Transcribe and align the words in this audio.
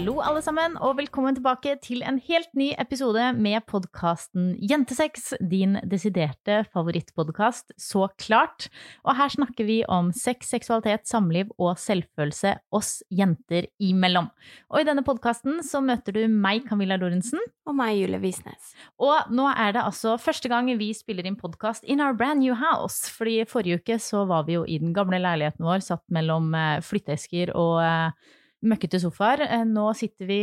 Hallo 0.00 0.22
alle 0.24 0.40
sammen, 0.40 0.78
og 0.80 0.94
velkommen 0.96 1.36
tilbake 1.36 1.74
til 1.84 2.00
en 2.08 2.16
helt 2.24 2.54
ny 2.56 2.70
episode 2.80 3.20
med 3.36 3.60
podkasten 3.68 4.54
Jentesex, 4.64 5.34
din 5.44 5.74
desiderte 5.84 6.62
favorittpodkast, 6.72 7.74
så 7.76 8.06
klart. 8.16 8.70
Og 9.04 9.18
her 9.18 9.28
snakker 9.34 9.68
vi 9.68 9.76
om 9.92 10.08
sex, 10.16 10.48
seksualitet, 10.54 11.04
samliv 11.04 11.52
og 11.60 11.76
selvfølelse 11.76 12.54
oss 12.72 12.94
jenter 13.12 13.68
imellom. 13.76 14.30
Og 14.72 14.80
i 14.80 14.88
denne 14.88 15.04
podkasten 15.04 15.60
så 15.68 15.84
møter 15.84 16.16
du 16.16 16.24
meg, 16.32 16.64
Camilla 16.64 16.96
Lorentzen. 16.96 17.44
Og 17.68 17.76
meg, 17.76 17.98
Julie 18.00 18.24
Visnes. 18.24 18.72
Og 18.96 19.28
nå 19.28 19.52
er 19.52 19.76
det 19.76 19.84
altså 19.84 20.16
første 20.16 20.48
gang 20.48 20.72
vi 20.80 20.94
spiller 20.96 21.28
inn 21.28 21.36
podkast 21.36 21.84
in 21.84 22.00
our 22.00 22.16
brand 22.16 22.40
new 22.40 22.56
house. 22.56 23.04
Fordi 23.12 23.42
forrige 23.52 23.84
uke 23.84 24.00
så 24.00 24.24
var 24.24 24.48
vi 24.48 24.56
jo 24.56 24.64
i 24.64 24.80
den 24.80 24.96
gamle 24.96 25.20
leiligheten 25.20 25.68
vår, 25.68 25.84
satt 25.84 26.06
mellom 26.08 26.54
eh, 26.56 26.78
flytteesker 26.88 27.52
og 27.52 27.82
eh, 27.84 28.36
møkkete 28.66 29.00
sofaer. 29.02 29.44
Eh, 29.46 29.64
Nå 29.68 29.90
sitter 29.98 30.28
vi 30.28 30.40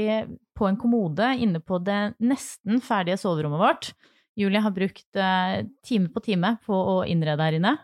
på 0.57 0.67
en 0.69 0.77
kommode 0.79 1.33
inne 1.41 1.61
på 1.63 1.79
det 1.85 2.15
nesten 2.23 2.81
ferdige 2.83 3.19
soverommet 3.21 3.61
vårt. 3.61 3.91
Julie 4.37 4.61
har 4.61 4.73
brukt 4.73 5.17
eh, 5.17 5.63
time 5.85 6.11
på 6.13 6.23
time 6.25 6.55
på 6.65 6.77
å 6.77 6.97
innrede 7.09 7.43
her 7.45 7.57
inne. 7.57 7.75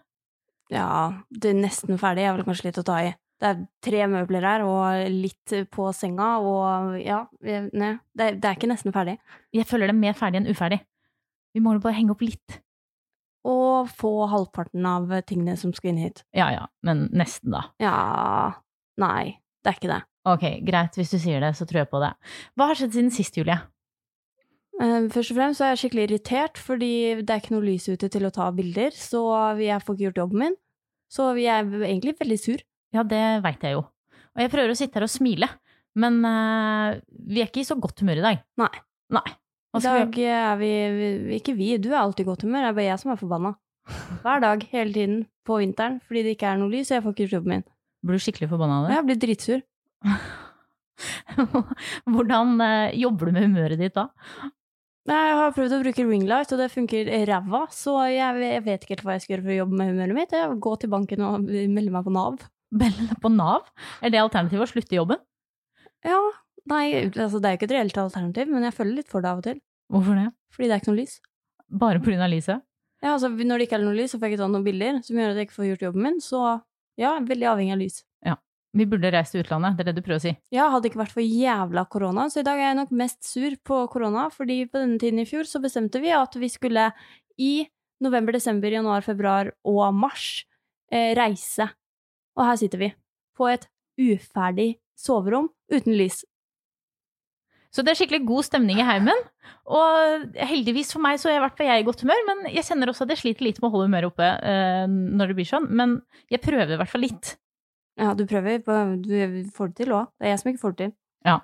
Ja, 0.74 0.88
det 1.30 1.52
er 1.52 1.60
nesten 1.60 2.00
ferdig. 2.02 2.24
Jeg 2.26 2.32
er 2.32 2.38
vel 2.40 2.48
kanskje 2.48 2.70
litt 2.70 2.82
å 2.82 2.88
ta 2.88 2.98
i. 3.04 3.12
Det 3.44 3.50
er 3.50 3.64
tre 3.84 4.06
møbler 4.08 4.46
her, 4.48 4.62
og 4.64 5.10
litt 5.12 5.54
på 5.74 5.90
senga, 5.92 6.38
og 6.40 6.94
ja 7.02 7.24
Nei, 7.44 7.90
det 8.16 8.28
det 8.40 8.48
er 8.48 8.56
ikke 8.56 8.70
nesten 8.72 8.94
ferdig. 8.96 9.18
Jeg 9.52 9.68
føler 9.68 9.90
det 9.90 9.96
er 9.98 10.00
mer 10.06 10.16
ferdig 10.16 10.40
enn 10.40 10.48
uferdig. 10.54 10.80
Vi 11.54 11.62
må 11.62 11.74
bare 11.84 11.98
henge 11.98 12.14
opp 12.16 12.24
litt. 12.24 12.62
Og 13.44 13.90
få 13.92 14.14
halvparten 14.32 14.86
av 14.88 15.12
tingene 15.28 15.58
som 15.60 15.74
skal 15.76 15.92
inn 15.92 16.00
hit. 16.06 16.24
Ja 16.32 16.48
ja, 16.54 16.64
men 16.88 17.10
nesten, 17.12 17.52
da. 17.52 17.66
Ja 17.84 17.98
Nei, 19.02 19.42
det 19.66 19.74
er 19.74 19.78
ikke 19.82 19.92
det. 19.92 20.02
Ok, 20.30 20.44
greit, 20.64 20.96
hvis 20.96 21.12
du 21.12 21.20
sier 21.20 21.44
det, 21.44 21.52
så 21.58 21.68
tror 21.68 21.84
jeg 21.84 21.92
på 21.92 22.00
det. 22.04 22.14
Hva 22.56 22.70
har 22.70 22.80
skjedd 22.80 22.96
siden 22.96 23.12
sist, 23.12 23.36
Julie? 23.36 23.58
Eh, 24.82 25.10
Først 25.14 25.34
og 25.34 25.38
fremst 25.40 25.60
så 25.60 25.68
er 25.68 25.74
jeg 25.74 25.82
skikkelig 25.84 26.06
irritert, 26.08 26.62
fordi 26.62 26.92
det 27.22 27.34
er 27.34 27.42
ikke 27.42 27.56
noe 27.58 27.66
lys 27.66 27.90
ute 27.92 28.08
til 28.12 28.28
å 28.28 28.32
ta 28.34 28.48
bilder, 28.56 28.96
så 28.96 29.24
jeg 29.60 29.84
får 29.84 29.98
ikke 29.98 30.08
gjort 30.08 30.22
jobben 30.24 30.46
min. 30.46 30.56
Så 31.12 31.28
jeg 31.38 31.52
er 31.52 31.90
egentlig 31.90 32.16
veldig 32.22 32.40
sur. 32.42 32.64
Ja, 32.96 33.04
det 33.06 33.22
veit 33.44 33.66
jeg 33.66 33.76
jo. 33.76 33.84
Og 34.34 34.42
jeg 34.42 34.52
prøver 34.54 34.74
å 34.74 34.78
sitte 34.78 34.98
her 34.98 35.06
og 35.06 35.12
smile, 35.14 35.50
men 36.00 36.24
uh, 36.26 36.96
vi 37.30 37.44
er 37.44 37.52
ikke 37.52 37.62
i 37.62 37.68
så 37.68 37.78
godt 37.78 38.02
humør 38.02 38.22
i 38.24 38.26
dag. 38.26 38.40
Nei. 38.64 38.72
Nei. 39.14 39.28
I 39.74 39.82
dag 39.82 40.18
er 40.22 40.58
vi, 40.60 40.72
vi 40.94 41.38
Ikke 41.40 41.56
vi, 41.58 41.72
du 41.82 41.90
er 41.92 42.00
alltid 42.04 42.26
i 42.26 42.30
godt 42.30 42.46
humør, 42.46 42.66
det 42.66 42.72
er 42.72 42.78
bare 42.78 42.88
jeg 42.92 43.02
som 43.02 43.14
er 43.14 43.20
forbanna. 43.20 43.54
Hver 44.24 44.42
dag, 44.42 44.66
hele 44.72 44.96
tiden, 44.96 45.22
på 45.44 45.60
vinteren, 45.60 46.00
fordi 46.08 46.24
det 46.24 46.36
ikke 46.38 46.50
er 46.54 46.60
noe 46.62 46.72
lys, 46.72 46.90
og 46.92 46.98
jeg 46.98 47.04
får 47.04 47.14
ikke 47.14 47.26
gjort 47.26 47.38
jobben 47.38 47.54
min. 47.54 47.64
Blir 48.04 48.20
du 48.20 48.26
skikkelig 48.26 48.50
forbanna 48.52 48.80
av 48.80 48.88
det? 48.88 48.96
jeg 48.96 49.08
blir 49.10 49.22
dritsur. 49.24 49.64
Hvordan 52.14 52.60
eh, 52.64 52.96
jobber 53.02 53.30
du 53.30 53.36
med 53.36 53.48
humøret 53.48 53.82
ditt 53.82 53.96
da? 53.98 54.10
Jeg 55.04 55.36
har 55.36 55.52
prøvd 55.52 55.74
å 55.76 55.82
bruke 55.82 56.04
ringlight, 56.08 56.52
og 56.56 56.62
det 56.62 56.70
funker 56.72 57.10
ræva, 57.28 57.66
så 57.76 57.98
jeg, 58.08 58.62
vet 58.64 58.86
ikke 58.86 58.96
helt 58.96 59.04
hva 59.04 59.18
jeg 59.18 59.26
skal 59.26 59.34
gjøre 59.34 59.44
for 59.44 59.52
å 59.52 59.58
jobbe 59.58 59.80
med 59.80 59.92
humøret 59.92 60.16
mitt. 60.16 60.36
Jeg 60.38 60.60
går 60.64 60.80
til 60.80 60.94
banken 60.94 61.26
og 61.28 61.50
melder 61.76 61.96
meg 61.98 62.08
på 62.08 62.16
Nav. 62.16 62.46
Melde 62.84 63.20
på 63.22 63.34
Nav? 63.34 63.68
Er 64.00 64.14
det 64.14 64.24
alternativet 64.24 64.64
å 64.64 64.72
slutte 64.72 64.96
i 64.96 65.02
jobben? 65.02 65.20
Ja, 66.08 66.22
nei, 66.72 66.86
altså 67.10 67.40
det 67.40 67.50
er 67.50 67.56
jo 67.56 67.60
ikke 67.60 67.70
et 67.72 67.76
reelt 67.76 68.00
alternativ, 68.00 68.52
men 68.52 68.68
jeg 68.68 68.78
føler 68.80 69.02
litt 69.02 69.12
for 69.12 69.24
det 69.24 69.32
av 69.32 69.44
og 69.44 69.48
til. 69.50 69.60
Hvorfor 69.92 70.20
det? 70.20 70.30
Fordi 70.56 70.70
det 70.70 70.76
er 70.76 70.84
ikke 70.84 70.94
noe 70.94 71.02
lys. 71.02 71.18
Bare 71.84 72.04
pga. 72.04 72.30
lyset? 72.30 72.64
Ja, 73.04 73.18
altså 73.18 73.28
Når 73.28 73.60
det 73.60 73.68
ikke 73.68 73.82
er 73.82 73.84
noe 73.84 73.98
lys, 73.98 74.14
så 74.14 74.20
får 74.20 74.30
jeg 74.30 74.36
ikke 74.36 74.44
tatt 74.46 74.54
noen 74.54 74.66
bilder 74.66 75.00
som 75.04 75.20
gjør 75.20 75.34
at 75.34 75.42
jeg 75.42 75.50
ikke 75.50 75.58
får 75.58 75.70
gjort 75.74 75.86
jobben 75.90 76.08
min, 76.08 76.20
så 76.24 76.44
ja, 77.00 77.18
veldig 77.20 77.50
avhengig 77.52 77.76
av 77.76 77.82
lys. 77.82 77.98
Vi 78.74 78.88
burde 78.90 79.12
reist 79.14 79.36
til 79.36 79.44
utlandet, 79.44 79.78
det 79.78 79.84
er 79.84 79.92
det 79.92 80.00
du 80.00 80.06
prøver 80.06 80.18
å 80.18 80.24
si. 80.24 80.34
Ja, 80.54 80.66
hadde 80.74 80.88
det 80.88 80.94
ikke 80.94 81.04
vært 81.04 81.14
for 81.14 81.22
jævla 81.22 81.84
korona, 81.94 82.26
så 82.34 82.42
i 82.42 82.48
dag 82.48 82.58
er 82.58 82.72
jeg 82.72 82.80
nok 82.80 82.96
mest 83.04 83.20
sur 83.28 83.54
på 83.70 83.84
korona, 83.94 84.26
fordi 84.34 84.64
på 84.66 84.82
denne 84.82 84.98
tiden 85.02 85.22
i 85.22 85.28
fjor 85.30 85.46
så 85.50 85.62
bestemte 85.62 86.02
vi 86.02 86.10
at 86.16 86.34
vi 86.42 86.50
skulle 86.50 86.88
i 87.38 87.54
november, 88.04 88.34
desember, 88.34 88.74
januar, 88.74 89.06
februar 89.06 89.54
og 89.70 89.86
mars 89.96 90.44
eh, 90.92 91.14
reise. 91.18 91.70
Og 92.34 92.48
her 92.50 92.60
sitter 92.60 92.82
vi, 92.82 92.92
på 93.38 93.50
et 93.52 93.70
uferdig 94.02 94.74
soverom 94.98 95.52
uten 95.74 95.98
lys. 95.98 96.24
Så 97.74 97.82
det 97.82 97.94
er 97.94 97.98
skikkelig 97.98 98.26
god 98.30 98.46
stemning 98.46 98.82
i 98.82 98.86
heimen. 98.86 99.22
Og 99.66 100.28
heldigvis 100.38 100.94
for 100.94 101.02
meg 101.02 101.18
så 101.22 101.32
er 101.32 101.40
jeg 101.40 101.46
vært 101.46 101.64
jeg 101.66 101.82
i 101.82 101.86
godt 101.88 102.04
humør, 102.06 102.26
men 102.30 102.44
jeg 102.54 102.68
kjenner 102.68 102.92
også 102.92 103.08
at 103.08 103.16
jeg 103.16 103.22
sliter 103.24 103.48
litt 103.48 103.62
med 103.62 103.70
å 103.70 103.74
holde 103.74 103.88
humøret 103.90 104.12
oppe 104.12 104.28
eh, 104.46 104.86
når 104.90 105.32
det 105.32 105.38
blir 105.40 105.50
sånn. 105.50 105.66
Men 105.74 105.96
jeg 106.30 106.44
prøver 106.46 106.76
i 106.76 106.78
hvert 106.82 106.94
fall 106.94 107.06
litt. 107.06 107.34
Ja, 108.00 108.14
du 108.18 108.26
prøver, 108.26 108.60
du 109.04 109.50
får 109.54 109.72
det 109.72 109.84
til 109.84 109.94
òg. 109.94 110.12
Det 110.18 110.28
er 110.28 110.34
jeg 110.34 110.42
som 110.42 110.52
ikke 110.52 110.64
får 110.64 110.76
det 110.76 110.82
til. 110.84 110.94
Ja. 111.28 111.40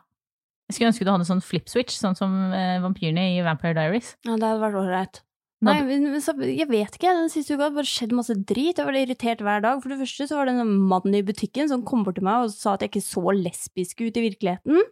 Jeg 0.69 0.77
skulle 0.77 0.91
ønske 0.91 1.05
du 1.05 1.11
hadde 1.13 1.25
sånn 1.29 1.41
flip 1.45 1.69
switch, 1.69 1.95
sånn 1.97 2.17
som 2.17 2.33
eh, 2.53 2.77
vampyrene 2.83 3.25
i 3.35 3.41
Vampire 3.45 3.77
Diaries. 3.77 4.15
Ja, 4.25 4.35
det 4.35 4.45
hadde 4.45 4.61
vært 4.61 4.79
ålreit. 4.81 5.21
Nei, 5.65 5.81
men 5.83 6.21
så, 6.23 6.31
jeg 6.39 6.69
vet 6.69 6.95
ikke. 6.95 7.11
Den 7.11 7.31
siste 7.31 7.57
uka 7.57 7.65
har 7.65 7.73
det 7.73 7.79
bare 7.81 7.89
skjedd 7.89 8.13
masse 8.15 8.35
drit. 8.47 8.77
Jeg 8.79 8.87
var 8.87 8.95
irritert 8.95 9.41
hver 9.43 9.63
dag. 9.65 9.81
For 9.83 9.91
det 9.91 9.97
første 9.99 10.27
så 10.29 10.37
var 10.37 10.47
det 10.47 10.55
en 10.55 10.71
mann 10.87 11.17
i 11.17 11.23
butikken 11.25 11.67
som 11.71 11.83
kom 11.87 12.05
bort 12.07 12.15
til 12.19 12.25
meg 12.27 12.45
og 12.45 12.53
sa 12.53 12.77
at 12.77 12.85
jeg 12.85 12.93
ikke 12.93 13.03
så 13.03 13.23
lesbisk 13.35 14.05
ut 14.05 14.19
i 14.21 14.23
virkeligheten. 14.29 14.85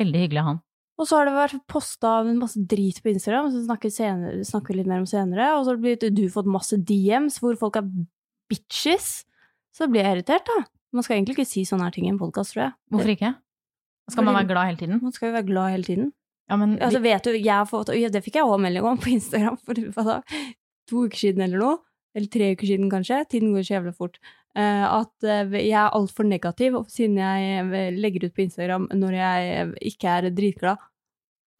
Veldig 0.00 0.24
hyggelig 0.24 0.46
han. 0.46 0.62
Og 1.00 1.08
så 1.08 1.18
har 1.18 1.28
det 1.28 1.36
vært 1.36 1.66
posta 1.68 2.14
masse 2.36 2.60
drit 2.68 2.98
på 3.00 3.12
Instagram, 3.12 3.48
så 3.52 3.62
snakker 3.64 3.92
vi 3.92 4.44
snakker 4.44 4.76
litt 4.76 4.88
mer 4.88 5.00
om 5.02 5.08
senere. 5.08 5.52
Og 5.56 5.66
så 5.66 5.76
har 5.76 6.10
du 6.16 6.24
fått 6.32 6.48
masse 6.48 6.76
DMs 6.76 7.38
hvor 7.40 7.56
folk 7.60 7.76
er 7.80 7.88
bitches. 8.50 9.26
Så 9.76 9.88
blir 9.90 10.04
jeg 10.04 10.18
irritert, 10.18 10.46
da. 10.48 10.64
Man 10.96 11.06
skal 11.06 11.18
egentlig 11.18 11.38
ikke 11.38 11.50
si 11.50 11.62
sånne 11.68 11.86
her 11.86 11.94
ting 11.94 12.08
i 12.08 12.12
en 12.12 12.18
podkast, 12.18 12.54
tror 12.54 12.64
jeg. 12.64 12.72
Hvorfor 12.90 13.12
ikke? 13.14 13.34
Skal 14.10 14.26
man 14.26 14.40
være 14.40 14.48
glad 14.50 14.72
hele 14.72 14.80
tiden? 14.80 14.98
Man 15.04 15.14
skal 15.14 15.30
jo 15.30 15.36
være 15.36 15.46
glad 15.46 15.76
hele 15.76 15.86
tiden. 15.86 16.08
Ja, 16.50 16.56
men 16.58 16.74
Altså, 16.82 16.98
vet 17.02 17.24
du, 17.24 17.30
jeg 17.36 17.54
har 17.54 17.68
fått, 17.70 17.92
det 17.94 18.24
fikk 18.24 18.40
jeg 18.40 18.48
også 18.48 18.58
melding 18.64 18.88
om 18.90 18.98
på 18.98 19.12
Instagram 19.14 19.58
for 19.62 20.02
da, 20.08 20.18
to 20.90 21.06
uker 21.06 21.22
siden 21.22 21.46
eller 21.46 21.62
noe, 21.62 21.78
eller 22.18 22.26
tre 22.32 22.50
uker 22.56 22.72
siden 22.72 22.90
kanskje, 22.90 23.20
tiden 23.30 23.54
går 23.54 23.66
så 23.68 23.76
jævlig 23.76 23.94
fort, 23.94 24.18
eh, 24.58 24.82
at 24.88 25.28
eh, 25.30 25.54
jeg 25.60 25.78
er 25.78 25.94
altfor 25.94 26.26
negativ 26.26 26.80
siden 26.90 27.20
jeg 27.22 27.62
eh, 27.62 27.94
legger 27.94 28.26
ut 28.26 28.34
på 28.34 28.42
Instagram 28.48 28.90
når 28.98 29.16
jeg 29.20 29.70
ikke 29.92 30.16
er 30.16 30.28
dritglad. 30.34 30.82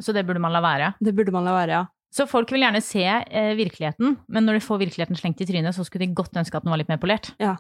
Så 0.02 0.16
det 0.16 0.26
burde 0.26 0.42
man 0.42 0.56
la 0.56 0.64
være. 0.64 0.94
Det 0.98 1.14
burde 1.14 1.34
man 1.34 1.46
la 1.46 1.54
være, 1.54 1.78
ja. 1.78 1.86
Så 2.10 2.26
folk 2.26 2.50
vil 2.50 2.64
gjerne 2.64 2.80
se 2.82 3.04
virkeligheten, 3.54 4.16
men 4.26 4.42
når 4.42 4.56
de 4.58 4.62
får 4.64 4.80
virkeligheten 4.80 5.14
slengt 5.14 5.44
i 5.44 5.46
trynet, 5.46 5.76
så 5.76 5.84
skulle 5.86 6.08
de 6.08 6.16
godt 6.18 6.34
ønske 6.40 6.58
at 6.58 6.64
den 6.66 6.72
var 6.72 6.80
litt 6.80 6.90
mer 6.90 6.98
polert. 6.98 7.28
Ja, 7.38 7.52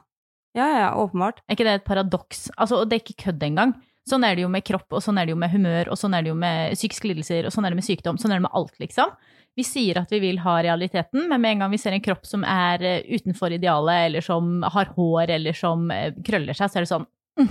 ja, 0.56 0.66
ja 0.66 0.88
åpenbart. 0.98 1.42
Er 1.46 1.56
ikke 1.56 1.68
det 1.68 1.76
et 1.80 1.86
paradoks? 1.86 2.48
Altså, 2.56 2.80
og 2.80 2.90
det 2.90 2.98
er 2.98 3.04
ikke 3.04 3.24
kødd 3.26 3.46
engang. 3.46 3.76
Sånn 4.08 4.24
er 4.24 4.34
det 4.34 4.42
jo 4.42 4.50
med 4.50 4.64
kropp, 4.66 4.88
og 4.96 5.02
sånn 5.04 5.20
er 5.20 5.28
det 5.28 5.34
jo 5.34 5.38
med 5.38 5.52
humør, 5.52 5.90
og 5.92 5.98
sånn 6.00 6.16
er 6.16 6.24
det 6.24 6.32
jo 6.32 6.38
med 6.38 6.74
psykiske 6.78 7.10
lidelser, 7.10 7.46
og 7.46 7.54
sånn 7.54 7.68
er 7.68 7.74
det 7.74 7.78
med 7.78 7.86
sykdom, 7.86 8.18
sånn 8.18 8.32
er 8.32 8.40
det 8.40 8.46
med 8.46 8.56
alt, 8.58 8.72
liksom. 8.82 9.12
Vi 9.58 9.66
sier 9.66 9.98
at 10.00 10.12
vi 10.14 10.22
vil 10.22 10.38
ha 10.44 10.56
realiteten, 10.64 11.26
men 11.28 11.42
med 11.42 11.54
en 11.54 11.64
gang 11.64 11.72
vi 11.74 11.80
ser 11.82 11.94
en 11.94 12.02
kropp 12.02 12.24
som 12.26 12.46
er 12.46 12.84
eh, 12.86 13.02
utenfor 13.10 13.52
idealet, 13.54 14.06
eller 14.08 14.24
som 14.24 14.62
har 14.64 14.92
hår, 14.96 15.34
eller 15.36 15.56
som 15.56 15.90
eh, 15.94 16.14
krøller 16.26 16.56
seg, 16.56 16.70
så 16.70 16.80
er 16.80 16.86
det 16.86 16.92
sånn 16.92 17.06
mm, 17.38 17.50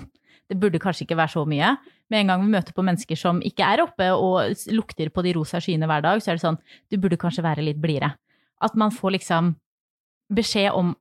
Det 0.50 0.58
burde 0.58 0.82
kanskje 0.82 1.06
ikke 1.06 1.20
være 1.20 1.36
så 1.36 1.46
mye. 1.46 1.76
Med 2.10 2.24
en 2.24 2.32
gang 2.32 2.44
vi 2.44 2.54
møter 2.56 2.74
på 2.74 2.86
mennesker 2.88 3.20
som 3.20 3.44
ikke 3.46 3.68
er 3.68 3.84
oppe 3.84 4.08
og 4.16 4.56
lukter 4.74 5.12
på 5.14 5.24
de 5.28 5.36
rosa 5.38 5.62
skyene 5.62 5.88
hver 5.92 6.02
dag, 6.08 6.24
så 6.24 6.32
er 6.32 6.40
det 6.40 6.46
sånn 6.48 6.58
Du 6.90 6.98
burde 6.98 7.20
kanskje 7.22 7.46
være 7.46 7.68
litt 7.68 7.80
blidere. 7.84 8.16
At 8.60 8.74
man 8.80 8.96
får 8.96 9.20
liksom 9.20 9.54
beskjed 10.34 10.74
om 10.74 10.96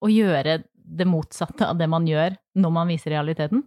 å 0.00 0.08
gjøre 0.08 0.62
det 0.88 1.06
motsatte 1.08 1.66
av 1.68 1.78
det 1.80 1.88
man 1.90 2.06
gjør 2.08 2.36
når 2.58 2.72
man 2.74 2.88
viser 2.90 3.14
realiteten. 3.14 3.64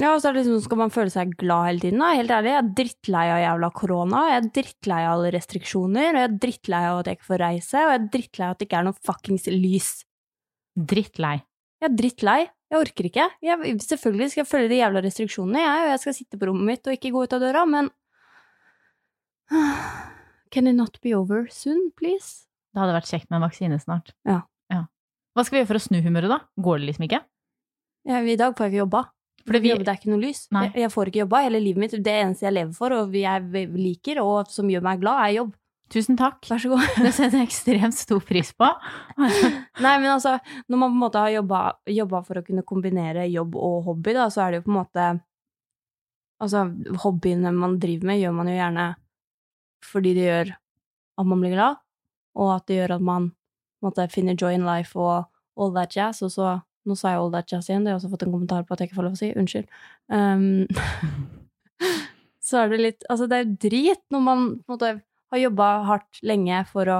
Ja, 0.00 0.10
og 0.16 0.24
så 0.24 0.32
liksom, 0.34 0.58
skal 0.64 0.80
man 0.80 0.90
føle 0.90 1.12
seg 1.12 1.36
glad 1.38 1.68
hele 1.68 1.82
tiden? 1.84 2.00
Da? 2.02 2.14
Helt 2.18 2.32
ærlig, 2.34 2.50
jeg 2.50 2.60
er 2.60 2.70
drittlei 2.80 3.26
av 3.30 3.42
jævla 3.44 3.68
korona, 3.78 4.22
jeg 4.32 4.40
er 4.40 4.48
drittlei 4.56 5.02
av 5.04 5.12
alle 5.12 5.30
restriksjoner, 5.36 6.08
og 6.08 6.18
jeg 6.18 6.26
er 6.26 6.38
drittlei 6.42 6.80
av 6.88 6.98
at 6.98 7.10
jeg 7.10 7.18
ikke 7.18 7.28
får 7.28 7.42
reise, 7.44 7.78
og 7.78 7.92
jeg 7.92 8.00
er 8.00 8.08
drittlei 8.16 8.48
av 8.48 8.54
at 8.54 8.60
det 8.60 8.66
ikke 8.66 8.80
er 8.80 8.88
noe 8.88 9.06
fuckings 9.06 9.46
lys. 9.54 9.90
Drittlei. 10.74 11.36
Jeg 11.78 11.90
er 11.90 11.94
drittlei. 12.00 12.40
Jeg 12.74 12.80
orker 12.80 13.06
ikke. 13.06 13.28
Jeg, 13.44 13.76
selvfølgelig 13.84 14.32
skal 14.32 14.42
jeg 14.42 14.50
følge 14.50 14.72
de 14.72 14.80
jævla 14.80 15.04
restriksjonene, 15.04 15.62
jeg, 15.62 15.84
og 15.84 15.92
jeg 15.92 16.02
skal 16.02 16.16
sitte 16.18 16.40
på 16.40 16.48
rommet 16.50 16.70
mitt 16.72 16.90
og 16.90 16.96
ikke 16.96 17.12
gå 17.14 17.22
ut 17.22 17.36
av 17.36 17.44
døra, 17.44 17.62
men 17.70 17.92
Can 20.50 20.66
it 20.66 20.74
not 20.74 20.98
be 21.02 21.14
over 21.14 21.46
soon, 21.50 21.92
please? 21.94 22.48
Det 22.74 22.82
hadde 22.82 22.96
vært 22.96 23.10
kjekt 23.10 23.30
med 23.30 23.38
en 23.38 23.46
vaksine 23.46 23.78
snart. 23.78 24.10
Ja. 24.26 24.40
Hva 25.34 25.44
skal 25.44 25.56
vi 25.56 25.62
gjøre 25.62 25.70
for 25.72 25.80
å 25.80 25.84
snu 25.88 25.98
humøret, 26.04 26.30
da? 26.30 26.38
Går 26.62 26.78
det 26.80 26.86
liksom 26.92 27.06
ikke? 27.08 27.20
Ja, 28.06 28.20
I 28.22 28.36
dag 28.38 28.54
får 28.56 28.66
jeg 28.68 28.72
ikke 28.74 28.82
jobba. 28.84 29.02
Vi- 29.44 29.60
Det 29.84 29.88
er 29.88 29.98
ikke 29.98 30.10
noe 30.12 30.20
lys. 30.22 30.46
Nei. 30.52 30.68
Jeg, 30.74 30.90
får 30.90 31.08
ikke 31.10 31.20
jobba 31.24 31.42
hele 31.44 31.60
livet 31.60 31.76
mitt. 31.82 31.90
Det 32.02 32.14
eneste 32.22 32.46
jeg 32.46 32.54
lever 32.54 32.72
for, 32.74 32.92
og 32.92 33.12
jeg 33.12 33.68
liker, 33.74 34.20
og 34.22 34.48
som 34.48 34.68
gjør 34.68 34.82
meg 34.82 35.00
glad, 35.00 35.20
er 35.28 35.34
jobb. 35.40 35.52
Tusen 35.90 36.16
takk. 36.16 36.40
Vær 36.48 36.58
så 36.62 36.70
god. 36.72 36.86
Det 37.04 37.12
setter 37.12 37.38
jeg 37.42 37.48
ekstremt 37.48 37.94
stor 37.94 38.20
pris 38.24 38.52
på. 38.56 38.64
Nei, 39.84 39.98
men 40.00 40.08
altså, 40.14 40.38
når 40.70 40.78
man 40.80 40.90
på 40.90 40.94
en 40.94 41.02
måte 41.02 41.20
har 41.20 41.30
jobba, 41.34 41.60
jobba 41.86 42.22
for 42.24 42.40
å 42.40 42.44
kunne 42.46 42.62
kombinere 42.64 43.26
jobb 43.30 43.54
og 43.56 43.84
hobby, 43.84 44.14
da, 44.16 44.28
så 44.32 44.46
er 44.46 44.50
det 44.54 44.62
jo 44.62 44.70
på 44.70 44.72
en 44.74 44.80
måte 44.84 45.08
Altså, 46.42 46.64
hobbyene 47.04 47.52
man 47.54 47.76
driver 47.78 48.08
med, 48.10 48.18
gjør 48.20 48.32
man 48.34 48.48
jo 48.50 48.54
gjerne 48.58 48.86
fordi 49.86 50.14
det 50.16 50.24
gjør 50.26 50.50
at 51.20 51.26
man 51.30 51.40
blir 51.40 51.52
glad, 51.54 51.76
og 52.34 52.50
at 52.56 52.66
det 52.66 52.76
gjør 52.80 52.94
at 52.96 53.04
man 53.06 53.28
måte 53.84 54.08
finner 54.12 54.36
joy 54.38 54.56
in 54.56 54.66
life 54.66 54.98
og 54.98 55.28
all 55.60 55.74
that 55.76 55.94
jazz, 55.96 56.22
og 56.24 56.32
så 56.34 56.60
Nå 56.84 56.92
sa 57.00 57.14
jeg 57.14 57.16
all 57.16 57.30
that 57.32 57.48
jazz 57.48 57.70
igjen, 57.70 57.80
det 57.80 57.88
har 57.88 57.94
jeg 57.94 58.02
også 58.02 58.10
fått 58.12 58.22
en 58.26 58.32
kommentar 58.34 58.64
på 58.68 58.74
at 58.74 58.82
jeg 58.82 58.90
ikke 58.90 58.98
får 58.98 59.06
lov 59.06 59.14
å 59.14 59.16
si. 59.16 59.30
Unnskyld. 59.40 59.70
Um, 60.12 60.66
så 62.44 62.58
er 62.60 62.74
det 62.74 62.80
litt 62.82 63.06
Altså, 63.08 63.24
det 63.30 63.38
er 63.38 63.46
jo 63.46 63.54
drit 63.62 64.02
når 64.12 64.24
man 64.26 64.42
måte 64.68 64.90
har 65.32 65.40
jobba 65.40 65.68
hardt 65.88 66.20
lenge 66.20 66.58
for 66.68 66.90
å 66.92 66.98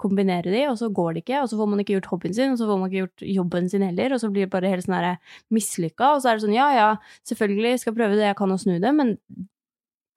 kombinere 0.00 0.48
de, 0.52 0.64
og 0.70 0.78
så 0.80 0.88
går 0.96 1.12
det 1.14 1.22
ikke, 1.24 1.42
og 1.44 1.50
så 1.50 1.58
får 1.60 1.68
man 1.70 1.82
ikke 1.82 1.94
gjort 1.98 2.10
hobbyen 2.14 2.34
sin, 2.36 2.54
og 2.54 2.58
så 2.60 2.66
får 2.68 2.80
man 2.80 2.90
ikke 2.90 3.02
gjort 3.02 3.24
jobben 3.36 3.68
sin 3.68 3.84
heller, 3.84 4.14
og 4.16 4.22
så 4.22 4.30
blir 4.32 4.46
det 4.46 4.52
bare 4.54 4.72
helt 4.72 4.86
sånn 4.86 4.96
her 4.96 5.38
mislykka, 5.52 6.14
og 6.14 6.22
så 6.22 6.30
er 6.30 6.38
det 6.38 6.44
sånn 6.46 6.56
ja, 6.56 6.68
ja, 6.76 6.88
selvfølgelig 7.28 7.82
skal 7.82 7.96
prøve 7.98 8.16
det 8.16 8.24
jeg 8.30 8.38
kan 8.38 8.54
å 8.54 8.58
snu 8.60 8.78
det, 8.80 8.92
men 8.96 9.14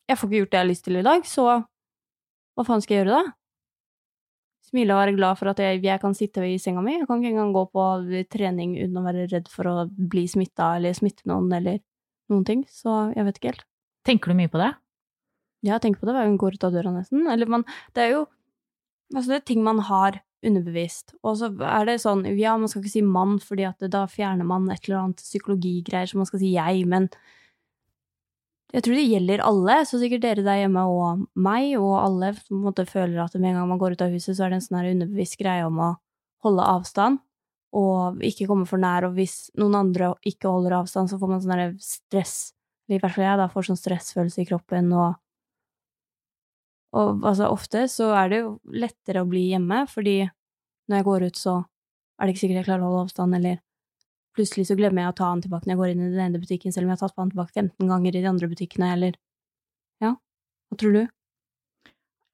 jeg 0.10 0.20
får 0.20 0.30
ikke 0.30 0.40
gjort 0.42 0.54
det 0.54 0.60
jeg 0.60 0.64
har 0.64 0.72
lyst 0.72 0.88
til 0.88 1.00
i 1.00 1.06
dag, 1.06 1.28
så 1.28 1.48
hva 2.54 2.68
faen 2.68 2.84
skal 2.86 2.96
jeg 2.96 3.04
gjøre 3.04 3.18
da? 3.20 3.36
Smile 4.74 4.96
og 4.96 5.04
være 5.04 5.16
glad 5.16 5.38
for 5.38 5.52
at 5.52 5.60
jeg, 5.62 5.84
jeg 5.86 6.02
kan 6.02 6.16
sitte 6.18 6.44
i 6.50 6.58
senga 6.62 6.82
mi, 6.82 6.98
jeg 6.98 7.06
kan 7.10 7.22
ikke 7.22 7.36
engang 7.36 7.52
gå 7.54 7.66
på 7.70 7.84
trening 8.34 8.74
uten 8.80 8.98
å 8.98 9.06
være 9.06 9.28
redd 9.30 9.52
for 9.54 9.70
å 9.70 9.76
bli 9.88 10.26
smitta 10.32 10.72
eller 10.80 10.98
smitte 10.98 11.30
noen 11.30 11.52
eller 11.54 11.78
noen 12.34 12.48
ting, 12.48 12.64
så 12.72 13.12
jeg 13.14 13.28
vet 13.28 13.38
ikke 13.38 13.52
helt. 13.52 13.68
Tenker 14.08 14.34
du 14.34 14.40
mye 14.40 14.52
på 14.52 14.60
det? 14.60 14.72
Ja, 15.64 15.78
jeg 15.78 15.86
tenker 15.86 16.02
på 16.02 16.10
det 16.10 16.16
hver 16.18 16.26
gang 16.26 16.34
jeg 16.34 16.42
går 16.42 16.58
ut 16.58 16.66
av 16.68 16.74
døra, 16.76 16.92
nesten. 16.98 17.28
Eller 17.32 17.52
man 17.52 17.68
Det 17.96 18.08
er 18.08 18.16
jo 18.18 18.24
Altså, 19.14 19.30
det 19.30 19.36
er 19.36 19.46
ting 19.46 19.62
man 19.62 19.78
har 19.86 20.16
underbevisst. 20.44 21.14
Og 21.22 21.38
så 21.38 21.52
er 21.54 21.86
det 21.86 22.00
sånn 22.02 22.26
Ja, 22.40 22.56
man 22.58 22.72
skal 22.72 22.82
ikke 22.82 22.96
si 22.96 23.04
mann, 23.06 23.38
fordi 23.44 23.68
at 23.68 23.84
da 23.94 24.08
fjerner 24.10 24.48
man 24.48 24.66
et 24.74 24.88
eller 24.88 25.04
annet 25.04 25.22
psykologigreier 25.22 26.10
som 26.10 26.24
man 26.24 26.30
skal 26.30 26.42
si 26.42 26.54
jeg, 26.56 26.88
men 26.90 27.10
jeg 28.74 28.86
tror 28.86 28.98
det 28.98 29.06
gjelder 29.06 29.44
alle, 29.46 29.76
så 29.86 30.00
sikkert 30.02 30.24
dere 30.24 30.46
der 30.46 30.64
hjemme 30.64 30.84
og 30.90 31.28
meg, 31.38 31.76
og 31.78 31.94
alle 32.00 32.32
som 32.40 32.56
på 32.56 32.58
en 32.58 32.66
måte 32.66 32.88
føler 32.90 33.22
at 33.22 33.36
med 33.38 33.52
en 33.52 33.60
gang 33.62 33.70
man 33.70 33.82
går 33.82 33.94
ut 33.94 34.02
av 34.06 34.16
huset, 34.16 34.34
så 34.34 34.48
er 34.48 34.54
det 34.54 34.60
en 34.60 34.66
sånn 34.66 34.80
underbevisst 34.82 35.38
greie 35.38 35.66
om 35.68 35.78
å 35.78 35.92
holde 36.46 36.66
avstand 36.66 37.22
og 37.74 38.20
ikke 38.22 38.46
komme 38.50 38.68
for 38.70 38.82
nær, 38.82 39.08
og 39.08 39.16
hvis 39.18 39.48
noen 39.58 39.80
andre 39.80 40.12
ikke 40.30 40.52
holder 40.52 40.76
avstand, 40.78 41.10
så 41.10 41.18
får 41.22 41.32
man 41.32 41.42
sånn 41.42 41.78
stress, 41.82 42.36
i 42.90 43.00
hvert 43.02 43.16
fall 43.16 43.26
jeg 43.26 43.40
da 43.42 43.48
får 43.50 43.70
sånn 43.70 43.80
stressfølelse 43.82 44.44
i 44.44 44.50
kroppen, 44.50 44.92
og 44.94 45.14
og 46.94 47.24
altså, 47.26 47.48
ofte 47.50 47.88
så 47.90 48.12
er 48.14 48.28
det 48.30 48.40
jo 48.44 48.50
lettere 48.70 49.24
å 49.24 49.30
bli 49.30 49.48
hjemme, 49.50 49.80
fordi 49.90 50.20
når 50.86 51.00
jeg 51.00 51.06
går 51.08 51.24
ut, 51.26 51.40
så 51.40 51.54
er 51.64 52.28
det 52.30 52.36
ikke 52.36 52.44
sikkert 52.44 52.60
jeg 52.60 52.68
klarer 52.68 52.86
å 52.86 52.90
holde 52.92 53.06
avstand, 53.08 53.38
eller 53.40 53.58
plutselig 54.38 54.68
så 54.70 54.78
glemmer 54.80 55.06
jeg 55.06 55.14
å 55.14 55.18
ta 55.20 55.30
den 55.32 55.44
tilbake 55.46 55.68
når 55.68 55.74
jeg 55.74 55.82
går 55.82 55.94
inn 55.94 56.04
i 56.04 56.12
den 56.14 56.26
ene 56.28 56.42
butikken, 56.42 56.74
selv 56.76 56.88
om 56.88 56.94
jeg 56.94 56.98
har 56.98 57.04
tatt 57.06 57.16
på 57.16 57.26
den 57.26 57.34
tilbake 57.36 57.54
15 57.54 57.92
ganger 57.92 58.16
i 58.16 58.24
de 58.24 58.32
andre 58.32 58.50
butikkene, 58.52 58.94
eller 58.98 59.20
Ja, 60.04 60.16
hva 60.70 60.80
tror 60.80 60.98
du? 60.98 61.04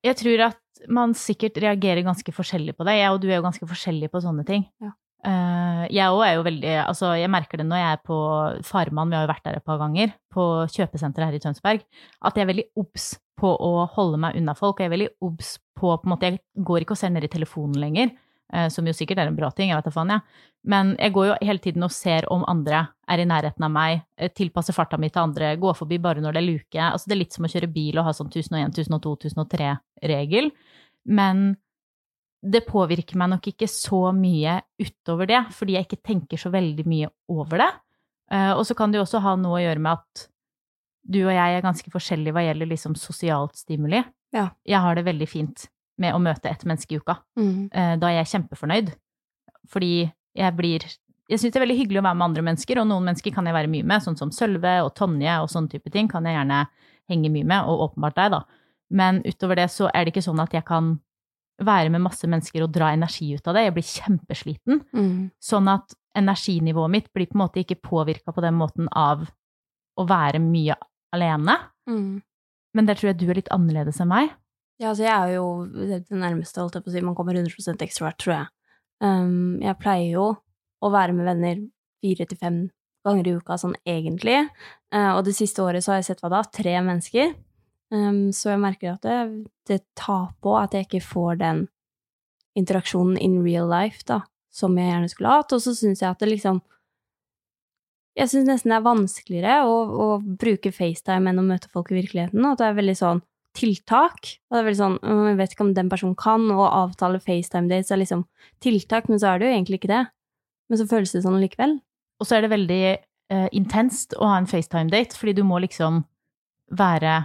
Jeg 0.07 0.15
tror 0.15 0.45
at 0.47 0.85
man 0.87 1.13
sikkert 1.17 1.59
reagerer 1.59 2.05
ganske 2.07 2.31
forskjellig 2.31 2.77
på 2.77 2.87
det. 2.87 2.95
Jeg 3.01 3.11
og 3.11 3.19
du 3.19 3.27
er 3.27 3.39
jo 3.39 3.45
ganske 3.45 3.67
forskjellige 3.67 4.11
på 4.13 4.21
sånne 4.23 4.45
ting. 4.47 4.63
Ja. 4.79 4.93
Eh, 5.27 5.81
jeg 5.91 6.13
òg 6.15 6.21
er 6.23 6.37
jo 6.37 6.43
veldig 6.45 6.75
Altså, 6.85 7.09
jeg 7.19 7.27
merker 7.27 7.59
det 7.59 7.65
når 7.67 7.81
jeg 7.81 7.91
er 7.91 8.03
på 8.07 8.19
Farman, 8.63 9.09
vi 9.11 9.17
har 9.17 9.25
jo 9.25 9.31
vært 9.33 9.49
der 9.49 9.57
et 9.59 9.65
par 9.67 9.81
ganger, 9.81 10.13
på 10.31 10.45
kjøpesenteret 10.71 11.27
her 11.27 11.35
i 11.35 11.43
Tønsberg, 11.43 11.83
at 12.23 12.37
jeg 12.37 12.45
er 12.45 12.51
veldig 12.53 12.67
obs 12.79 13.11
på 13.39 13.51
å 13.51 13.85
holde 13.95 14.19
meg 14.23 14.39
unna 14.39 14.55
folk. 14.55 14.79
Og 14.79 14.85
jeg 14.85 14.91
er 14.91 14.95
veldig 14.95 15.11
obs 15.27 15.57
på 15.79 15.91
på 15.91 16.07
en 16.07 16.13
måte 16.13 16.31
Jeg 16.31 16.39
går 16.67 16.83
ikke 16.83 16.95
og 16.95 17.01
ser 17.01 17.11
ned 17.11 17.27
i 17.27 17.31
telefonen 17.31 17.79
lenger, 17.79 18.15
som 18.73 18.87
jo 18.87 18.93
sikkert 18.97 19.19
er 19.21 19.29
en 19.29 19.35
bra 19.37 19.51
ting, 19.53 19.69
jeg 19.69 19.77
vet 19.77 19.85
da 19.85 19.91
faen, 19.93 20.09
jeg. 20.15 20.45
Men 20.67 20.91
jeg 20.99 21.13
går 21.15 21.29
jo 21.29 21.35
hele 21.47 21.61
tiden 21.63 21.85
og 21.85 21.93
ser 21.95 22.27
om 22.33 22.43
andre 22.49 22.81
er 23.09 23.21
i 23.23 23.27
nærheten 23.27 23.63
av 23.63 23.71
meg, 23.71 24.03
eh, 24.17 24.31
tilpasser 24.35 24.75
farta 24.75 24.99
mi 24.99 25.09
til 25.09 25.23
andre, 25.23 25.55
går 25.55 25.77
forbi 25.77 25.99
bare 26.01 26.21
når 26.21 26.35
det 26.35 26.41
er 26.41 26.47
luke. 26.47 26.79
Altså, 26.79 27.07
det 27.07 27.15
er 27.15 27.21
litt 27.23 27.33
som 27.33 27.47
å 27.47 27.51
kjøre 27.51 27.71
bil 27.71 27.99
og 27.99 28.05
ha 28.05 28.13
sånn 28.13 28.31
1001, 28.31 28.73
1002, 28.75 29.15
1003-regel. 29.31 30.51
Men 31.05 31.55
det 32.41 32.65
påvirker 32.67 33.19
meg 33.19 33.31
nok 33.33 33.47
ikke 33.51 33.67
så 33.67 34.11
mye 34.15 34.59
utover 34.79 35.27
det, 35.27 35.41
fordi 35.55 35.75
jeg 35.75 35.87
ikke 35.87 36.03
tenker 36.11 36.39
så 36.39 36.51
veldig 36.51 36.85
mye 36.87 37.09
over 37.31 37.63
det. 37.63 37.71
Eh, 38.31 38.51
og 38.53 38.65
så 38.67 38.75
kan 38.75 38.91
det 38.91 38.99
jo 38.99 39.07
også 39.07 39.23
ha 39.23 39.35
noe 39.39 39.59
å 39.59 39.63
gjøre 39.63 39.83
med 39.83 39.97
at 39.97 40.29
du 41.09 41.23
og 41.23 41.33
jeg 41.33 41.55
er 41.55 41.65
ganske 41.65 41.89
forskjellige 41.89 42.35
hva 42.35 42.43
gjelder 42.45 42.69
liksom 42.69 42.95
sosialt 42.99 43.55
stimuli. 43.57 44.03
Ja. 44.35 44.51
Jeg 44.67 44.83
har 44.83 44.95
det 44.95 45.07
veldig 45.07 45.27
fint 45.27 45.69
med 45.99 46.15
å 46.15 46.21
møte 46.23 46.49
ett 46.49 46.65
menneske 46.67 46.95
i 46.95 46.99
uka. 47.01 47.17
Mm. 47.39 47.69
Eh, 47.71 47.93
Da 47.99 48.09
er 48.09 48.23
jeg 48.23 48.31
kjempefornøyd. 48.33 48.93
Fordi 49.69 49.93
jeg 50.35 50.55
blir 50.57 50.79
Jeg 51.29 51.37
syns 51.37 51.53
det 51.53 51.59
er 51.59 51.65
veldig 51.67 51.77
hyggelig 51.77 51.99
å 52.01 52.05
være 52.07 52.17
med 52.17 52.25
andre 52.25 52.41
mennesker, 52.41 52.79
og 52.81 52.87
noen 52.89 53.05
mennesker 53.05 53.31
kan 53.35 53.45
jeg 53.45 53.53
være 53.53 53.69
mye 53.69 53.85
med, 53.85 54.01
sånn 54.01 54.17
som 54.17 54.31
Sølve 54.33 54.79
og 54.81 54.95
Tonje 54.97 55.35
og 55.43 55.51
sånne 55.53 55.69
type 55.69 55.91
ting 55.93 56.07
kan 56.09 56.25
jeg 56.25 56.33
gjerne 56.33 56.63
henge 57.07 57.29
mye 57.29 57.45
med, 57.45 57.67
og 57.69 57.83
åpenbart 57.85 58.15
deg, 58.17 58.31
da. 58.33 58.39
Men 58.89 59.21
utover 59.21 59.59
det 59.59 59.67
så 59.69 59.91
er 59.93 60.05
det 60.07 60.15
ikke 60.15 60.25
sånn 60.25 60.41
at 60.41 60.55
jeg 60.57 60.65
kan 60.65 60.95
være 61.61 61.91
med 61.93 62.01
masse 62.01 62.25
mennesker 62.25 62.63
og 62.65 62.71
dra 62.73 62.89
energi 62.95 63.29
ut 63.35 63.45
av 63.45 63.53
det. 63.53 63.65
Jeg 63.67 63.75
blir 63.75 63.87
kjempesliten. 63.91 64.81
Mm. 64.95 65.29
Sånn 65.37 65.69
at 65.69 65.93
energinivået 66.17 66.93
mitt 66.95 67.13
blir 67.13 67.29
på 67.29 67.37
en 67.37 67.43
måte 67.43 67.61
ikke 67.61 67.77
påvirka 67.77 68.33
på 68.33 68.41
den 68.41 68.57
måten 68.57 68.89
av 68.89 69.27
å 69.99 70.07
være 70.09 70.41
mye 70.41 70.79
alene. 71.13 71.59
Mm. 71.89 72.21
Men 72.73 72.89
der 72.89 72.97
tror 72.97 73.11
jeg 73.11 73.19
du 73.21 73.27
er 73.29 73.39
litt 73.41 73.51
annerledes 73.53 73.99
enn 74.01 74.09
meg. 74.09 74.33
Ja, 74.79 74.93
altså 74.93 75.03
jeg 75.03 75.11
er 75.11 75.33
jo 75.35 75.47
det 75.67 76.05
nærmeste, 76.07 76.61
holdt 76.61 76.77
jeg 76.77 76.85
på 76.85 76.91
å 76.91 76.93
si, 76.93 77.03
man 77.03 77.15
kommer 77.17 77.35
100% 77.35 77.81
ekstrovert, 77.83 78.15
tror 78.21 78.35
jeg. 78.35 78.51
Um, 79.03 79.59
jeg 79.59 79.75
pleier 79.79 80.13
jo 80.13 80.27
å 80.79 80.91
være 80.93 81.15
med 81.15 81.27
venner 81.27 81.63
fire 81.99 82.27
til 82.27 82.39
fem 82.39 82.59
ganger 83.07 83.27
i 83.27 83.33
uka, 83.35 83.57
sånn 83.59 83.75
egentlig. 83.83 84.37
Uh, 84.95 85.17
og 85.17 85.25
det 85.27 85.35
siste 85.35 85.63
året 85.65 85.83
så 85.83 85.93
har 85.93 85.99
jeg 85.99 86.09
sett 86.11 86.23
hva 86.23 86.31
da? 86.31 86.41
Tre 86.47 86.77
mennesker. 86.85 87.35
Um, 87.91 88.29
så 88.35 88.53
jeg 88.53 88.61
merker 88.63 88.93
at 88.93 89.03
det, 89.03 89.19
det 89.67 89.81
tar 89.99 90.29
på 90.39 90.55
at 90.55 90.75
jeg 90.77 90.87
ikke 90.87 91.03
får 91.09 91.41
den 91.43 91.65
interaksjonen 92.59 93.17
in 93.19 93.41
real 93.43 93.67
life, 93.67 94.05
da, 94.07 94.21
som 94.53 94.77
jeg 94.79 94.93
gjerne 94.93 95.09
skulle 95.11 95.33
hatt. 95.41 95.55
Og 95.57 95.63
så 95.65 95.75
syns 95.75 96.05
jeg 96.05 96.11
at 96.11 96.23
det 96.23 96.31
liksom 96.37 96.63
Jeg 98.19 98.27
syns 98.31 98.47
nesten 98.49 98.71
det 98.71 98.79
er 98.79 98.83
vanskeligere 98.83 99.59
å, 99.69 99.75
å 100.03 100.07
bruke 100.19 100.73
FaceTime 100.75 101.29
enn 101.29 101.39
å 101.39 101.45
møte 101.45 101.69
folk 101.71 101.91
i 101.93 101.99
virkeligheten, 101.99 102.41
og 102.43 102.55
at 102.55 102.63
det 102.63 102.65
er 102.67 102.79
veldig 102.79 102.95
sånn 102.99 103.21
tiltak. 103.57 104.35
Og 104.49 104.55
det 104.55 104.61
er 104.61 104.67
veldig 104.67 104.79
sånn, 104.79 104.97
jeg 105.01 105.39
vet 105.39 105.53
ikke 105.55 105.65
om 105.65 105.73
den 105.77 105.91
personen 105.91 106.17
kan, 106.19 106.47
og 106.53 106.63
å 106.63 106.71
avtale 106.85 107.21
FaceTime-dates 107.23 107.91
er 107.93 108.01
liksom 108.01 108.25
tiltak, 108.63 109.09
men 109.09 109.21
så 109.21 109.33
er 109.33 109.39
det 109.39 109.49
jo 109.49 109.57
egentlig 109.57 109.81
ikke 109.81 109.93
det. 109.93 110.03
Men 110.69 110.81
så 110.81 110.87
føles 110.89 111.13
det 111.15 111.23
sånn 111.25 111.39
likevel. 111.41 111.79
Og 112.19 112.27
så 112.27 112.37
er 112.37 112.45
det 112.45 112.53
veldig 112.53 112.81
eh, 112.85 113.47
intenst 113.57 114.15
å 114.19 114.29
ha 114.29 114.39
en 114.39 114.49
FaceTime-date, 114.49 115.17
fordi 115.17 115.37
du 115.39 115.43
må 115.47 115.61
liksom 115.63 116.03
være 116.77 117.15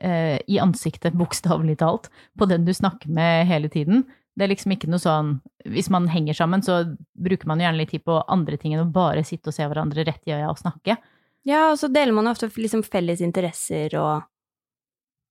eh, 0.00 0.36
i 0.46 0.60
ansiktet, 0.62 1.16
bokstavelig 1.20 1.78
talt, 1.82 2.10
på 2.38 2.48
den 2.50 2.68
du 2.68 2.74
snakker 2.74 3.10
med 3.10 3.48
hele 3.50 3.72
tiden. 3.72 4.04
Det 4.34 4.46
er 4.46 4.50
liksom 4.50 4.72
ikke 4.74 4.88
noe 4.90 4.98
sånn 4.98 5.28
Hvis 5.70 5.86
man 5.94 6.08
henger 6.10 6.34
sammen, 6.34 6.62
så 6.66 6.80
bruker 7.14 7.46
man 7.46 7.60
jo 7.60 7.68
gjerne 7.68 7.78
litt 7.78 7.92
tid 7.94 8.02
på 8.02 8.16
andre 8.28 8.58
ting 8.58 8.74
enn 8.74 8.82
å 8.82 8.92
bare 8.92 9.22
sitte 9.24 9.52
og 9.52 9.54
se 9.56 9.64
hverandre 9.64 10.04
rett 10.04 10.26
i 10.26 10.34
øya 10.34 10.50
og 10.50 10.58
snakke. 10.58 10.98
Ja, 11.46 11.70
og 11.70 11.78
så 11.80 11.88
deler 11.92 12.12
man 12.16 12.28
ofte 12.28 12.48
liksom 12.52 12.82
felles 12.84 13.22
interesser, 13.24 13.94
og 14.00 14.24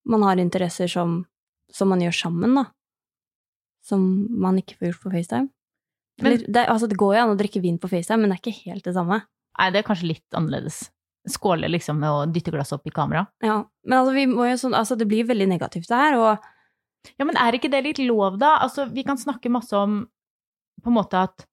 man 0.06 0.24
har 0.28 0.40
interesser 0.42 0.88
som, 0.92 1.22
som 1.72 1.90
man 1.90 2.02
gjør 2.04 2.16
sammen, 2.24 2.56
da. 2.60 2.66
Som 3.84 4.04
man 4.42 4.58
ikke 4.62 4.78
får 4.80 4.90
gjort 4.92 5.04
på 5.06 5.12
FaceTime. 5.18 5.50
Men- 6.22 6.34
Eller, 6.34 6.46
det, 6.48 6.66
altså, 6.70 6.88
det 6.88 6.98
går 6.98 7.16
jo 7.16 7.22
an 7.24 7.34
å 7.36 7.40
drikke 7.40 7.62
vin 7.62 7.80
på 7.80 7.90
FaceTime, 7.90 8.22
men 8.22 8.30
det 8.32 8.38
er 8.40 8.44
ikke 8.44 8.72
helt 8.72 8.84
det 8.86 8.94
samme. 8.96 9.22
Nei, 9.60 9.70
det 9.72 9.80
er 9.82 9.88
kanskje 9.88 10.08
litt 10.12 10.38
annerledes. 10.38 10.90
Skåle 11.30 11.70
liksom 11.72 12.00
med 12.00 12.10
å 12.10 12.26
dytte 12.32 12.52
glasset 12.52 12.74
opp 12.80 12.88
i 12.88 12.92
kamera. 12.94 13.28
Ja, 13.42 13.64
men 13.86 13.98
altså, 14.00 14.60
sånn, 14.60 14.76
altså, 14.76 14.98
det 14.98 15.08
blir 15.08 15.26
veldig 15.26 15.48
negativt 15.48 15.88
det 15.88 15.96
her, 16.00 16.18
og 16.20 16.50
Ja, 17.20 17.26
men 17.26 17.36
er 17.36 17.52
ikke 17.52 17.70
det 17.70 17.84
litt 17.84 17.98
lov, 18.00 18.38
da? 18.40 18.60
Altså, 18.64 18.86
vi 18.90 19.04
kan 19.04 19.18
snakke 19.18 19.50
masse 19.52 19.74
om 19.76 20.08
på 20.82 20.88
en 20.88 20.96
måte 20.96 21.20
at 21.20 21.46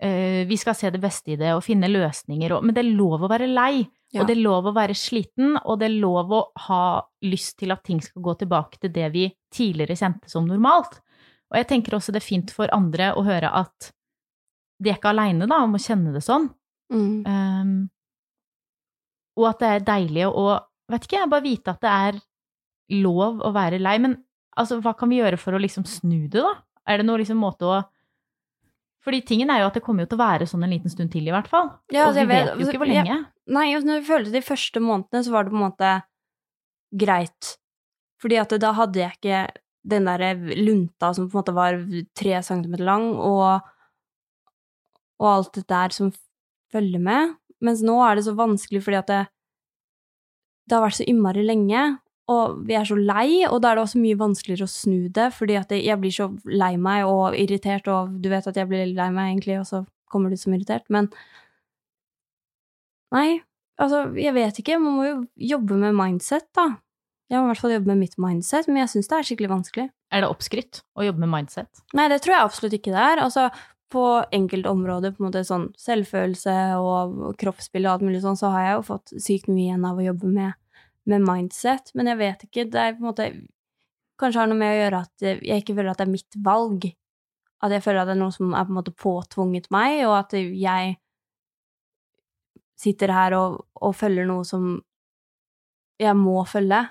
eh, 0.00 0.46
vi 0.48 0.56
skal 0.56 0.74
se 0.74 0.88
det 0.90 1.00
beste 1.02 1.32
i 1.32 1.36
det 1.36 1.50
og 1.52 1.62
finne 1.64 1.84
løsninger, 1.90 2.52
og, 2.56 2.64
men 2.64 2.72
det 2.74 2.80
er 2.82 2.96
lov 2.96 3.20
å 3.20 3.28
være 3.28 3.46
lei. 3.46 3.84
Ja. 4.16 4.22
Og 4.22 4.28
det 4.30 4.36
er 4.36 4.44
lov 4.44 4.68
å 4.70 4.74
være 4.76 4.96
sliten, 4.96 5.56
og 5.62 5.80
det 5.80 5.90
er 5.90 5.98
lov 6.00 6.32
å 6.32 6.42
ha 6.66 6.82
lyst 7.26 7.58
til 7.60 7.74
at 7.74 7.82
ting 7.84 8.00
skal 8.04 8.24
gå 8.24 8.36
tilbake 8.40 8.80
til 8.80 8.92
det 8.94 9.10
vi 9.12 9.26
tidligere 9.52 9.98
kjente 9.98 10.30
som 10.32 10.46
normalt. 10.48 11.00
Og 11.52 11.58
jeg 11.60 11.68
tenker 11.70 11.98
også 11.98 12.14
det 12.14 12.22
er 12.22 12.26
fint 12.26 12.52
for 12.54 12.72
andre 12.74 13.12
å 13.14 13.24
høre 13.26 13.50
at 13.52 13.90
de 14.82 14.90
er 14.90 14.98
ikke 14.98 15.12
aleine 15.12 15.46
om 15.48 15.76
å 15.76 15.82
kjenne 15.82 16.14
det 16.16 16.24
sånn. 16.24 16.48
mm, 16.92 17.26
Um, 17.26 17.76
og 19.36 19.50
at 19.50 19.60
det 19.60 19.68
er 19.68 19.84
deilig 19.84 20.26
å 20.30 20.46
vet 20.90 21.06
ikke, 21.06 21.18
jeg, 21.18 21.30
bare 21.32 21.44
vite 21.44 21.74
at 21.74 21.82
det 21.82 21.92
er 21.92 22.20
lov 23.02 23.42
å 23.44 23.52
være 23.54 23.80
lei. 23.82 23.96
Men 24.02 24.16
altså, 24.56 24.78
hva 24.82 24.94
kan 24.98 25.10
vi 25.10 25.20
gjøre 25.20 25.40
for 25.40 25.56
å 25.56 25.60
liksom 25.62 25.86
snu 25.88 26.26
det, 26.28 26.42
da? 26.42 26.54
Er 26.86 27.00
det 27.00 27.08
noen 27.08 27.22
liksom 27.22 27.40
måte 27.42 27.66
å 27.66 27.82
Fordi 29.06 29.20
tingen 29.22 29.50
er 29.54 29.60
jo 29.60 29.68
at 29.68 29.76
det 29.78 29.84
kommer 29.86 30.02
jo 30.02 30.10
til 30.10 30.18
å 30.18 30.24
være 30.24 30.46
sånn 30.50 30.64
en 30.66 30.72
liten 30.74 30.90
stund 30.90 31.12
til, 31.12 31.28
i 31.28 31.30
hvert 31.34 31.46
fall. 31.46 31.68
Ja, 31.94 32.08
og 32.08 32.08
altså, 32.08 32.24
vi 32.24 32.30
vet- 32.32 32.48
jo 32.58 32.66
ikke 32.66 32.80
hvor 32.82 32.90
ja. 32.90 33.04
lenge. 33.04 33.18
Nei, 33.46 33.68
jeg 33.70 34.02
følte 34.06 34.34
de 34.34 34.42
første 34.42 34.82
månedene, 34.82 35.22
så 35.22 35.34
var 35.34 35.46
det 35.46 35.54
på 35.54 35.58
en 35.60 35.66
måte 35.68 35.92
greit. 36.98 37.52
Fordi 38.22 38.40
at 38.40 38.54
da 38.62 38.72
hadde 38.74 39.02
jeg 39.02 39.18
ikke 39.18 39.40
den 39.86 40.08
derre 40.08 40.32
lunta 40.58 41.12
som 41.14 41.28
på 41.30 41.36
en 41.36 41.40
måte 41.40 41.54
var 41.54 41.78
tre 42.18 42.40
centimeter 42.42 42.86
lang, 42.88 43.12
og, 43.14 43.66
og 45.22 45.28
alt 45.30 45.52
det 45.60 45.66
der 45.70 45.94
som 45.94 46.10
følger 46.74 47.02
med. 47.02 47.36
Mens 47.62 47.84
nå 47.86 48.00
er 48.04 48.18
det 48.18 48.26
så 48.26 48.34
vanskelig 48.36 48.82
fordi 48.84 48.98
at 48.98 49.12
det, 49.12 49.22
det 50.66 50.76
har 50.76 50.84
vært 50.84 50.98
så 50.98 51.06
innmari 51.06 51.46
lenge, 51.46 51.84
og 52.26 52.58
vi 52.66 52.74
er 52.74 52.86
så 52.88 52.96
lei, 52.98 53.44
og 53.46 53.60
da 53.62 53.70
er 53.70 53.78
det 53.78 53.84
også 53.86 54.02
mye 54.02 54.18
vanskeligere 54.18 54.66
å 54.66 54.72
snu 54.72 55.06
det, 55.14 55.28
fordi 55.36 55.58
at 55.60 55.70
jeg 55.76 56.00
blir 56.02 56.14
så 56.14 56.32
lei 56.50 56.74
meg 56.74 57.06
og 57.06 57.36
irritert, 57.38 57.86
og 57.86 58.16
du 58.22 58.26
vet 58.32 58.48
at 58.50 58.58
jeg 58.58 58.66
blir 58.70 58.88
lei 58.90 59.10
meg 59.14 59.30
egentlig, 59.30 59.60
og 59.60 59.68
så 59.68 59.84
kommer 60.10 60.32
du 60.32 60.38
som 60.40 60.54
irritert, 60.56 60.88
men 60.90 61.06
Nei, 63.14 63.38
altså, 63.78 64.06
jeg 64.18 64.34
vet 64.36 64.58
ikke, 64.62 64.80
man 64.82 64.98
må 64.98 65.06
jo 65.06 65.16
jobbe 65.54 65.78
med 65.78 65.96
mindset, 65.98 66.48
da. 66.56 66.72
Jeg 67.30 67.40
må 67.40 67.48
i 67.48 67.50
hvert 67.50 67.62
fall 67.62 67.74
jobbe 67.74 67.90
med 67.90 68.04
mitt 68.04 68.18
mindset, 68.22 68.68
men 68.70 68.84
jeg 68.84 68.92
syns 68.92 69.08
det 69.10 69.16
er 69.16 69.26
skikkelig 69.26 69.50
vanskelig. 69.50 69.86
Er 70.14 70.22
det 70.22 70.28
oppskrytt 70.30 70.82
å 70.94 71.06
jobbe 71.06 71.24
med 71.24 71.32
mindset? 71.32 71.82
Nei, 71.98 72.06
det 72.12 72.20
tror 72.22 72.36
jeg 72.36 72.46
absolutt 72.46 72.76
ikke 72.78 72.94
det 72.94 73.02
er. 73.02 73.22
Altså, 73.24 73.48
på 73.90 74.04
enkelte 74.34 74.70
områder, 74.70 75.14
på 75.14 75.22
en 75.22 75.28
måte 75.28 75.42
sånn 75.46 75.68
selvfølelse 75.78 76.54
og 76.82 77.34
kroppsbilde 77.40 77.88
og 77.88 77.96
alt 77.96 78.06
mulig 78.06 78.22
sånn, 78.24 78.38
så 78.38 78.50
har 78.54 78.64
jeg 78.64 78.76
jo 78.76 78.86
fått 78.88 79.14
sykt 79.22 79.50
mye 79.50 79.68
igjen 79.68 79.86
av 79.86 79.98
å 79.98 80.06
jobbe 80.06 80.30
med, 80.30 80.56
med 81.06 81.26
mindset, 81.26 81.92
men 81.94 82.10
jeg 82.10 82.20
vet 82.22 82.46
ikke, 82.48 82.66
det 82.72 82.82
er 82.82 82.96
på 82.96 83.04
en 83.04 83.10
måte 83.12 83.28
Kanskje 84.16 84.40
har 84.40 84.46
noe 84.48 84.56
med 84.56 84.70
å 84.72 84.76
gjøre 84.78 84.98
at 85.04 85.24
jeg 85.28 85.60
ikke 85.60 85.74
føler 85.76 85.90
at 85.90 85.98
det 86.00 86.06
er 86.06 86.08
mitt 86.08 86.36
valg. 86.40 86.86
At 87.60 87.72
jeg 87.74 87.82
føler 87.84 87.98
at 88.00 88.08
det 88.08 88.14
er 88.14 88.20
noe 88.22 88.32
som 88.32 88.54
er 88.56 88.64
på 88.64 88.72
en 88.72 88.78
måte 88.78 88.94
påtvunget 88.96 89.66
meg, 89.74 89.98
og 90.06 90.14
at 90.22 90.32
jeg 90.32 90.94
sitter 92.76 93.12
her 93.14 93.34
og, 93.38 93.62
og 93.80 93.94
følger 93.96 94.26
noe 94.28 94.44
som 94.44 94.76
jeg 96.02 96.16
må 96.18 96.42
følge. 96.48 96.82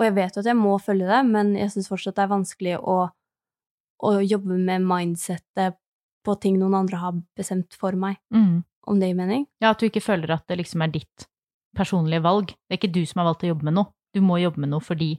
Og 0.00 0.04
jeg 0.06 0.14
vet 0.16 0.36
at 0.40 0.48
jeg 0.48 0.56
må 0.56 0.74
følge 0.80 1.08
det, 1.08 1.20
men 1.28 1.54
jeg 1.58 1.72
syns 1.74 1.88
fortsatt 1.90 2.16
det 2.16 2.24
er 2.24 2.32
vanskelig 2.32 2.74
å, 2.80 2.96
å 4.04 4.10
jobbe 4.24 4.56
med 4.56 4.84
mindsettet 4.88 5.76
på 6.24 6.34
ting 6.40 6.58
noen 6.60 6.76
andre 6.82 7.00
har 7.00 7.16
bestemt 7.36 7.76
for 7.80 7.96
meg, 7.96 8.18
Mm. 8.32 8.62
om 8.86 9.00
det 9.00 9.08
gir 9.08 9.16
mening. 9.16 9.46
Ja, 9.60 9.70
at 9.70 9.80
du 9.80 9.86
ikke 9.88 10.02
føler 10.04 10.32
at 10.36 10.46
det 10.48 10.58
liksom 10.60 10.82
er 10.84 10.92
ditt 10.92 11.26
personlige 11.76 12.22
valg. 12.24 12.48
Det 12.68 12.76
er 12.76 12.80
ikke 12.80 12.92
du 12.92 13.04
som 13.06 13.20
har 13.20 13.30
valgt 13.30 13.44
å 13.44 13.52
jobbe 13.52 13.64
med 13.68 13.76
noe. 13.78 13.92
Du 14.12 14.20
må 14.20 14.40
jobbe 14.40 14.60
med 14.60 14.72
noe 14.72 14.80
fordi 14.84 15.14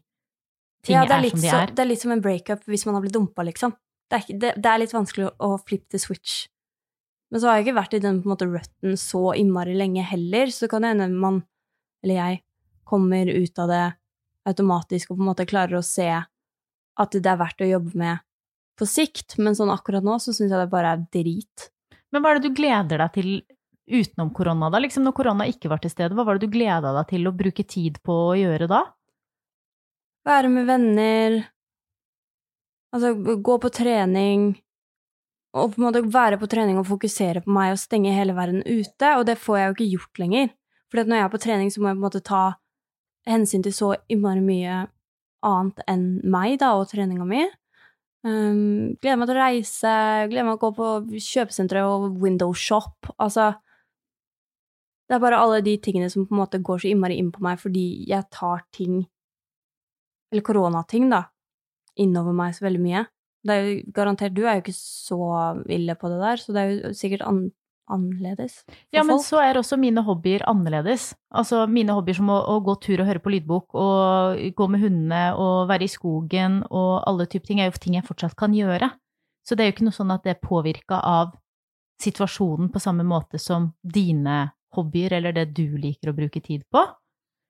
ting 0.84 0.96
ja, 0.98 1.04
er, 1.06 1.14
er, 1.14 1.30
som 1.30 1.40
de 1.42 1.48
så, 1.50 1.60
er. 1.62 1.74
det 1.74 1.80
er 1.80 1.90
litt 1.90 2.02
som 2.02 2.12
en 2.12 2.22
breakup 2.22 2.66
hvis 2.68 2.86
man 2.86 2.98
har 2.98 3.02
blitt 3.06 3.14
dumpa, 3.16 3.46
liksom. 3.48 3.74
Det 4.12 4.18
er, 4.20 4.38
det, 4.38 4.54
det 4.62 4.70
er 4.72 4.82
litt 4.82 4.94
vanskelig 4.94 5.30
å, 5.30 5.34
å 5.40 5.58
flip 5.62 5.86
the 5.90 6.00
switch. 6.02 6.48
Men 7.32 7.42
så 7.42 7.48
har 7.48 7.58
jeg 7.58 7.68
ikke 7.68 7.80
vært 7.80 7.96
i 7.96 8.02
den 8.04 8.20
på 8.20 8.28
en 8.28 8.34
måte 8.34 8.48
rutten 8.50 8.98
så 9.00 9.32
innmari 9.40 9.76
lenge 9.78 10.04
heller, 10.04 10.52
så 10.52 10.66
det 10.66 10.74
kan 10.74 10.88
hende 10.88 11.08
man, 11.16 11.42
eller 12.04 12.20
jeg, 12.20 12.42
kommer 12.92 13.30
ut 13.32 13.60
av 13.64 13.70
det 13.72 13.86
automatisk 14.52 15.12
og 15.12 15.16
på 15.16 15.24
en 15.24 15.30
måte 15.30 15.48
klarer 15.48 15.78
å 15.80 15.86
se 15.86 16.10
at 16.12 17.16
det 17.16 17.30
er 17.30 17.40
verdt 17.40 17.64
å 17.64 17.70
jobbe 17.70 17.96
med 17.96 18.24
på 18.80 18.88
sikt, 18.90 19.38
men 19.40 19.56
sånn 19.56 19.72
akkurat 19.72 20.04
nå 20.04 20.18
så 20.20 20.34
syns 20.34 20.52
jeg 20.52 20.60
det 20.60 20.72
bare 20.72 20.96
er 20.96 21.06
drit. 21.14 21.70
Men 22.12 22.24
hva 22.24 22.34
er 22.34 22.40
det 22.40 22.50
du 22.50 22.58
gleder 22.58 23.04
deg 23.04 23.14
til 23.16 23.30
utenom 23.92 24.32
korona, 24.36 24.70
da? 24.74 24.82
Liksom 24.82 25.06
når 25.06 25.16
korona 25.16 25.48
ikke 25.48 25.70
var 25.72 25.82
til 25.84 25.94
stede, 25.94 26.16
hva 26.18 26.26
var 26.28 26.38
det 26.38 26.50
du 26.50 26.54
gleda 26.54 26.94
deg 26.98 27.08
til 27.12 27.30
å 27.30 27.36
bruke 27.36 27.64
tid 27.68 28.00
på 28.04 28.16
å 28.32 28.36
gjøre 28.40 28.68
da? 28.72 28.82
Være 30.28 30.52
med 30.54 30.68
venner, 30.68 31.38
altså 32.94 33.14
gå 33.42 33.58
på 33.62 33.72
trening, 33.74 34.52
og 35.52 35.74
på 35.74 35.82
en 35.82 35.86
måte 35.90 36.04
være 36.08 36.40
på 36.40 36.48
trening 36.52 36.80
og 36.80 36.88
fokusere 36.88 37.44
på 37.44 37.52
meg 37.52 37.74
og 37.74 37.80
stenge 37.82 38.14
hele 38.16 38.36
verden 38.38 38.62
ute, 38.64 39.16
og 39.18 39.26
det 39.28 39.38
får 39.42 39.58
jeg 39.58 39.68
jo 39.68 39.76
ikke 39.76 39.92
gjort 39.96 40.22
lenger. 40.24 40.52
For 40.92 41.04
når 41.04 41.18
jeg 41.18 41.26
er 41.26 41.34
på 41.34 41.42
trening, 41.46 41.72
så 41.72 41.82
må 41.82 41.90
jeg 41.90 41.98
på 41.98 42.00
en 42.00 42.06
måte 42.06 42.24
ta 42.28 42.44
hensyn 43.28 43.64
til 43.64 43.76
så 43.76 43.90
innmari 44.12 44.44
mye 44.44 44.78
annet 45.46 45.84
enn 45.90 46.06
meg, 46.32 46.58
da, 46.62 46.72
og 46.78 46.88
treninga 46.92 47.28
mi. 47.28 47.44
Um, 48.22 48.94
gleder 49.02 49.18
meg 49.18 49.30
til 49.30 49.38
å 49.38 49.42
reise, 49.42 49.94
gleder 50.30 50.46
meg 50.46 50.56
til 50.56 50.60
å 50.60 50.64
gå 50.64 50.72
på 50.78 50.90
kjøpesenteret 51.28 51.90
og 51.90 52.20
window 52.22 52.54
shop. 52.54 53.12
Altså 53.18 53.54
Det 55.10 55.18
er 55.18 55.24
bare 55.24 55.40
alle 55.44 55.64
de 55.66 55.74
tingene 55.82 56.08
som 56.10 56.28
på 56.28 56.36
en 56.36 56.40
måte 56.40 56.62
går 56.64 56.84
så 56.84 56.92
innmari 56.92 57.18
inn 57.20 57.34
på 57.36 57.42
meg 57.44 57.60
fordi 57.60 58.06
jeg 58.08 58.30
tar 58.32 58.62
ting 58.72 59.02
eller 60.32 60.46
koronating, 60.48 61.10
da, 61.12 61.26
innover 62.00 62.32
meg 62.32 62.54
så 62.56 62.64
veldig 62.64 62.80
mye. 62.80 63.02
Det 63.42 63.56
er 63.56 63.66
jo 63.66 63.92
garantert, 63.96 64.36
du 64.38 64.44
er 64.46 64.60
jo 64.60 64.64
ikke 64.66 64.78
så 64.78 65.18
ille 65.66 65.96
på 65.98 66.12
det 66.12 66.20
der, 66.22 66.42
så 66.42 66.54
det 66.54 66.62
er 66.62 66.74
jo 66.76 66.94
sikkert 66.98 67.26
an 67.26 67.42
annerledes 67.92 68.62
for 68.64 68.76
Ja, 68.96 69.04
men 69.04 69.18
folk. 69.18 69.26
så 69.28 69.40
er 69.44 69.58
også 69.60 69.78
mine 69.82 70.04
hobbyer 70.06 70.46
annerledes. 70.48 71.10
Altså 71.34 71.66
mine 71.68 71.92
hobbyer 71.98 72.16
som 72.16 72.30
å, 72.32 72.38
å 72.54 72.60
gå 72.64 72.76
tur 72.84 73.02
og 73.02 73.10
høre 73.10 73.20
på 73.20 73.34
lydbok, 73.34 73.74
og 73.76 74.40
gå 74.56 74.68
med 74.72 74.84
hundene 74.84 75.24
og 75.36 75.68
være 75.72 75.88
i 75.88 75.92
skogen 75.92 76.62
og 76.70 77.04
alle 77.10 77.28
typer 77.28 77.50
ting, 77.52 77.60
er 77.60 77.72
jo 77.72 77.82
ting 77.82 77.98
jeg 77.98 78.08
fortsatt 78.08 78.38
kan 78.40 78.56
gjøre. 78.56 78.92
Så 79.44 79.58
det 79.58 79.66
er 79.66 79.72
jo 79.72 79.76
ikke 79.76 79.90
noe 79.90 79.98
sånn 79.98 80.14
at 80.14 80.24
det 80.24 80.36
er 80.36 80.42
påvirka 80.46 81.02
av 81.02 81.36
situasjonen 82.02 82.72
på 82.74 82.82
samme 82.82 83.04
måte 83.06 83.42
som 83.42 83.72
dine 83.84 84.52
hobbyer 84.78 85.18
eller 85.20 85.36
det 85.36 85.50
du 85.58 85.78
liker 85.78 86.12
å 86.12 86.18
bruke 86.18 86.42
tid 86.42 86.64
på. 86.72 86.86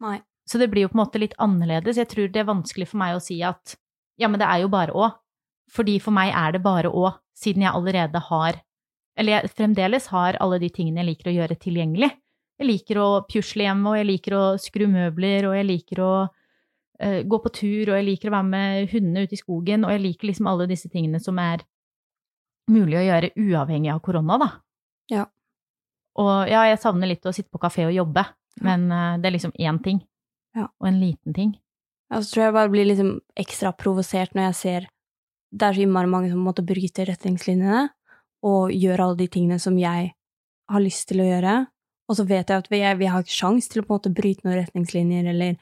Nei. 0.01 0.17
Så 0.49 0.57
det 0.57 0.71
blir 0.71 0.87
jo 0.87 0.91
på 0.91 0.97
en 0.97 1.03
måte 1.03 1.21
litt 1.21 1.35
annerledes. 1.39 1.99
Jeg 2.01 2.09
tror 2.11 2.31
det 2.31 2.41
er 2.41 2.49
vanskelig 2.49 2.89
for 2.89 2.99
meg 3.03 3.15
å 3.15 3.23
si 3.23 3.37
at 3.45 3.75
ja, 4.19 4.27
men 4.27 4.41
det 4.41 4.47
er 4.49 4.63
jo 4.63 4.71
bare 4.73 4.95
å. 4.97 5.11
Fordi 5.71 5.97
for 6.03 6.15
meg 6.15 6.33
er 6.35 6.55
det 6.55 6.63
bare 6.65 6.91
å, 6.91 7.13
siden 7.37 7.65
jeg 7.65 7.73
allerede 7.73 8.19
har 8.27 8.59
Eller 9.19 9.35
jeg 9.35 9.51
fremdeles 9.57 10.05
har 10.07 10.37
alle 10.39 10.57
de 10.61 10.69
tingene 10.71 11.01
jeg 11.01 11.09
liker 11.09 11.29
å 11.29 11.33
gjøre 11.35 11.55
tilgjengelig. 11.59 12.07
Jeg 12.61 12.67
liker 12.69 12.99
å 13.01 13.07
pusle 13.27 13.65
hjemme, 13.65 13.91
og 13.91 13.97
jeg 13.99 14.07
liker 14.07 14.35
å 14.37 14.43
skru 14.61 14.85
møbler, 14.87 15.49
og 15.49 15.55
jeg 15.57 15.67
liker 15.67 15.99
å 16.05 16.11
uh, 16.23 17.19
gå 17.27 17.39
på 17.43 17.51
tur, 17.57 17.91
og 17.91 17.97
jeg 17.97 18.05
liker 18.07 18.31
å 18.31 18.35
være 18.37 18.49
med 18.53 18.93
hundene 18.93 19.25
ute 19.25 19.35
i 19.35 19.41
skogen, 19.41 19.83
og 19.83 19.91
jeg 19.91 20.03
liker 20.05 20.29
liksom 20.29 20.47
alle 20.47 20.69
disse 20.71 20.89
tingene 20.93 21.19
som 21.21 21.41
er 21.43 21.65
mulig 22.71 23.01
å 23.01 23.03
gjøre 23.03 23.33
uavhengig 23.35 23.91
av 23.91 23.99
korona, 24.05 24.39
da. 24.39 24.49
Ja. 25.11 25.25
Og 26.23 26.31
ja, 26.53 26.63
jeg 26.71 26.79
savner 26.85 27.11
litt 27.11 27.27
å 27.27 27.35
sitte 27.35 27.51
på 27.51 27.61
kafé 27.61 27.89
og 27.89 27.97
jobbe, 27.97 28.23
men 28.63 28.87
uh, 28.93 29.19
det 29.19 29.27
er 29.27 29.35
liksom 29.35 29.57
én 29.59 29.81
ting. 29.83 29.99
Ja. 30.55 30.69
Og 30.79 30.87
en 30.87 31.03
liten 31.03 31.35
ting. 31.35 31.57
Og 32.15 32.23
så 32.23 32.35
tror 32.35 32.45
jeg 32.45 32.57
bare 32.61 32.71
blir 32.71 32.87
liksom 32.87 33.15
ekstra 33.39 33.75
provosert 33.75 34.39
når 34.39 34.51
jeg 34.51 34.59
ser 34.61 34.89
det 35.51 35.67
er 35.67 35.75
så 35.75 35.83
innmari 35.83 36.09
mange 36.09 36.31
som 36.31 36.43
måtte 36.45 36.65
bryte 36.65 37.05
retningslinjene 37.07 37.89
og 38.47 38.71
gjøre 38.73 39.05
alle 39.05 39.19
de 39.19 39.27
tingene 39.31 39.59
som 39.61 39.75
jeg 39.77 40.13
har 40.71 40.83
lyst 40.83 41.09
til 41.09 41.21
å 41.21 41.27
gjøre. 41.27 41.55
Og 42.09 42.17
så 42.17 42.25
vet 42.27 42.49
jeg 42.49 42.63
at 42.63 42.71
vi, 42.71 42.79
vi 42.99 43.09
har 43.11 43.23
ikke 43.23 43.35
sjans 43.35 43.67
til 43.71 43.81
å 43.81 43.85
på 43.85 43.93
en 43.93 43.99
måte 43.99 44.13
bryte 44.15 44.47
noen 44.47 44.57
retningslinjer 44.61 45.27
eller, 45.33 45.59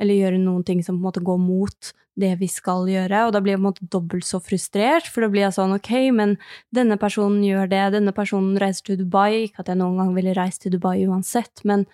eller 0.00 0.20
gjøre 0.20 0.42
noen 0.42 0.62
ting 0.68 0.84
som 0.84 0.96
på 0.98 1.02
en 1.02 1.08
måte 1.08 1.24
går 1.24 1.40
mot 1.40 1.90
det 2.20 2.34
vi 2.40 2.48
skal 2.50 2.88
gjøre, 2.90 3.22
og 3.26 3.32
da 3.32 3.40
blir 3.40 3.54
jeg 3.54 3.60
på 3.60 3.62
en 3.62 3.68
måte 3.68 3.86
dobbelt 3.92 4.26
så 4.26 4.40
frustrert, 4.44 5.06
for 5.08 5.24
da 5.24 5.30
blir 5.32 5.46
jeg 5.46 5.56
sånn 5.56 5.76
ok, 5.76 5.90
men 6.16 6.34
denne 6.74 6.98
personen 7.00 7.40
gjør 7.46 7.70
det, 7.70 7.84
denne 7.94 8.12
personen 8.16 8.58
reiser 8.60 8.90
til 8.90 8.98
Dubai, 9.00 9.46
ikke 9.46 9.62
at 9.62 9.70
jeg 9.72 9.80
noen 9.80 10.00
gang 10.00 10.10
ville 10.16 10.34
reist 10.36 10.64
til 10.64 10.74
Dubai 10.74 10.98
uansett, 11.06 11.62
men 11.68 11.86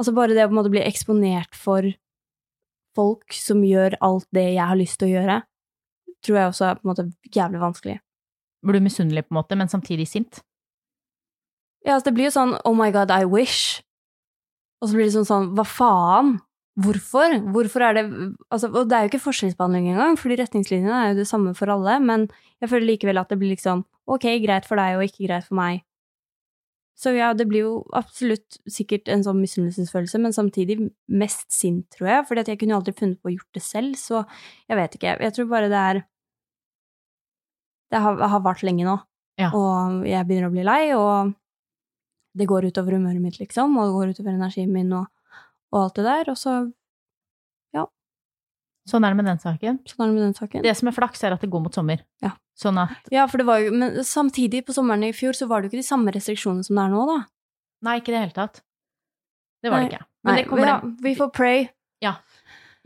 altså 0.00 0.14
bare 0.16 0.36
det 0.36 0.46
å 0.46 0.48
på 0.48 0.56
en 0.56 0.60
måte 0.60 0.72
bli 0.72 0.84
eksponert 0.86 1.58
for 1.58 1.90
folk 2.96 3.36
som 3.36 3.60
gjør 3.66 3.98
alt 4.04 4.28
det 4.32 4.46
jeg 4.54 4.70
har 4.70 4.78
lyst 4.78 5.00
til 5.02 5.10
å 5.10 5.14
gjøre, 5.18 5.40
tror 6.24 6.38
jeg 6.40 6.50
også 6.50 6.68
er 6.68 6.78
på 6.78 6.86
en 6.86 6.92
måte 6.92 7.06
jævlig 7.34 7.62
vanskelig. 7.62 7.96
Blir 8.66 8.80
du 8.80 8.86
misunnelig, 8.86 9.26
på 9.26 9.34
en 9.34 9.40
måte, 9.40 9.58
men 9.58 9.70
samtidig 9.70 10.08
sint? 10.10 10.40
Ja, 11.86 11.94
altså 11.94 12.10
det 12.10 12.16
blir 12.16 12.28
jo 12.28 12.34
sånn 12.34 12.56
oh 12.66 12.74
my 12.74 12.90
god, 12.94 13.12
I 13.14 13.28
wish. 13.30 13.82
Og 14.82 14.90
så 14.90 14.96
blir 14.96 15.06
det 15.06 15.14
sånn 15.14 15.28
sånn 15.28 15.52
hva 15.56 15.64
faen? 15.66 16.36
Hvorfor? 16.76 17.38
Hvorfor 17.54 17.86
er 17.86 17.94
det 17.96 18.02
altså, 18.52 18.68
Og 18.68 18.88
det 18.88 18.96
er 18.96 19.06
jo 19.06 19.10
ikke 19.14 19.22
forskjellsbehandling 19.24 19.92
engang, 19.94 20.18
fordi 20.20 20.36
retningslinjene 20.42 20.96
er 20.98 21.12
jo 21.12 21.20
det 21.22 21.28
samme 21.30 21.54
for 21.56 21.72
alle, 21.72 21.96
men 22.04 22.26
jeg 22.60 22.72
føler 22.72 22.90
likevel 22.90 23.20
at 23.22 23.32
det 23.32 23.38
blir 23.40 23.54
liksom 23.54 23.86
ok, 24.06 24.26
greit 24.44 24.68
for 24.68 24.78
deg 24.78 24.98
og 24.98 25.06
ikke 25.06 25.24
greit 25.24 25.46
for 25.46 25.56
meg. 25.58 25.80
Så 26.96 27.12
ja, 27.12 27.34
det 27.36 27.44
blir 27.50 27.60
jo 27.66 27.72
absolutt 27.92 28.56
sikkert 28.72 29.10
en 29.12 29.20
sånn 29.24 29.36
misunnelsesfølelse, 29.42 30.16
men 30.22 30.32
samtidig 30.32 30.78
mest 31.12 31.44
sint, 31.52 31.84
tror 31.92 32.08
jeg, 32.08 32.22
fordi 32.28 32.40
at 32.40 32.48
jeg 32.48 32.60
kunne 32.62 32.72
jo 32.72 32.78
aldri 32.80 32.94
funnet 32.96 33.18
på 33.20 33.28
å 33.28 33.34
gjort 33.34 33.58
det 33.58 33.62
selv, 33.66 33.98
så 34.00 34.22
jeg 34.70 34.78
vet 34.80 34.96
ikke. 34.96 35.16
Jeg 35.26 35.34
tror 35.36 35.50
bare 35.50 35.68
det 35.72 35.82
er 35.90 36.00
Det 37.92 38.00
har, 38.02 38.16
har 38.18 38.40
vart 38.42 38.64
lenge 38.66 38.82
nå, 38.84 38.96
Ja. 39.38 39.50
og 39.54 40.06
jeg 40.08 40.26
begynner 40.26 40.48
å 40.48 40.54
bli 40.54 40.64
lei, 40.64 40.94
og 40.96 41.34
det 42.36 42.48
går 42.48 42.66
utover 42.72 42.96
humøret 42.96 43.20
mitt, 43.22 43.38
liksom, 43.38 43.76
og 43.78 43.86
det 43.86 43.94
går 43.94 44.14
utover 44.16 44.32
energien 44.34 44.72
min 44.72 44.90
og, 44.92 45.06
og 45.72 45.82
alt 45.84 45.94
det 46.00 46.04
der, 46.08 46.30
og 46.32 46.36
så 46.40 46.56
Sånn 48.86 49.04
er 49.04 49.10
det 49.10 49.18
med 49.18 49.26
den 49.26 49.38
saken. 49.42 49.78
sånn 49.84 50.04
er 50.04 50.10
det 50.10 50.14
med 50.14 50.22
den 50.28 50.34
saken. 50.34 50.62
Det 50.62 50.76
som 50.78 50.88
er 50.88 50.94
flaks, 50.94 51.24
er 51.24 51.34
at 51.34 51.40
det 51.42 51.50
går 51.50 51.62
mot 51.64 51.74
sommer. 51.74 52.04
Ja. 52.22 52.30
Sånn 52.56 52.78
at 52.78 53.10
Ja, 53.12 53.26
for 53.26 53.38
det 53.38 53.46
var 53.46 53.58
jo 53.58 53.72
Men 53.72 53.98
samtidig, 54.04 54.64
på 54.64 54.72
sommeren 54.72 55.02
i 55.04 55.12
fjor, 55.12 55.32
så 55.34 55.48
var 55.48 55.60
det 55.60 55.68
jo 55.68 55.74
ikke 55.76 55.82
de 55.82 55.88
samme 55.90 56.12
restriksjonene 56.14 56.64
som 56.64 56.76
det 56.78 56.84
er 56.84 56.92
nå, 56.94 57.06
da. 57.06 57.18
Nei, 57.82 57.98
ikke 58.00 58.12
i 58.12 58.16
det 58.16 58.22
hele 58.22 58.36
tatt. 58.36 58.62
Det 59.62 59.70
var 59.72 59.82
det 59.82 59.90
ikke. 59.90 60.06
Men 60.24 60.32
Nei, 60.32 60.42
det 60.42 60.48
kommer 60.48 60.66
ja, 60.70 60.80
vi 61.02 61.14
får 61.18 61.32
pray. 61.34 61.68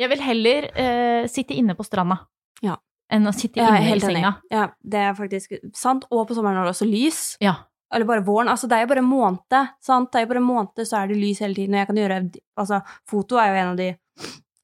Jeg 0.01 0.09
vil 0.09 0.23
heller 0.25 0.67
eh, 0.81 1.27
sitte 1.29 1.53
inne 1.53 1.75
på 1.77 1.85
stranda 1.85 2.23
Ja. 2.65 2.79
enn 3.13 3.27
å 3.29 3.35
sitte 3.37 3.61
inne 3.61 3.83
i 3.85 3.91
enig. 3.93 4.23
Ja, 4.51 4.71
det 4.81 5.03
er 5.11 5.13
faktisk 5.19 5.53
sant. 5.77 6.07
Og 6.11 6.27
på 6.29 6.35
sommeren 6.35 6.57
er 6.57 6.65
det 6.65 6.73
også 6.73 6.89
lys. 6.89 7.37
Ja. 7.45 7.55
Eller 7.93 8.07
bare 8.07 8.25
våren. 8.25 8.49
Altså, 8.49 8.69
det 8.71 8.79
er 8.79 8.87
jo 8.87 8.93
bare 8.95 9.03
en 9.03 9.11
måned, 9.11 9.57
sant. 9.83 10.11
Det 10.13 10.21
er 10.21 10.25
jo 10.25 10.31
bare 10.33 10.41
en 10.41 10.49
måned, 10.49 10.87
så 10.87 11.03
er 11.03 11.11
det 11.11 11.19
lys 11.21 11.43
hele 11.45 11.55
tiden. 11.59 11.75
Og 11.75 11.83
jeg 11.83 11.91
kan 11.91 12.01
gjøre 12.01 12.21
Altså, 12.57 12.81
foto 13.11 13.37
er 13.37 13.51
jo 13.51 13.61
en 13.61 13.73
av 13.75 13.77
de 13.77 13.91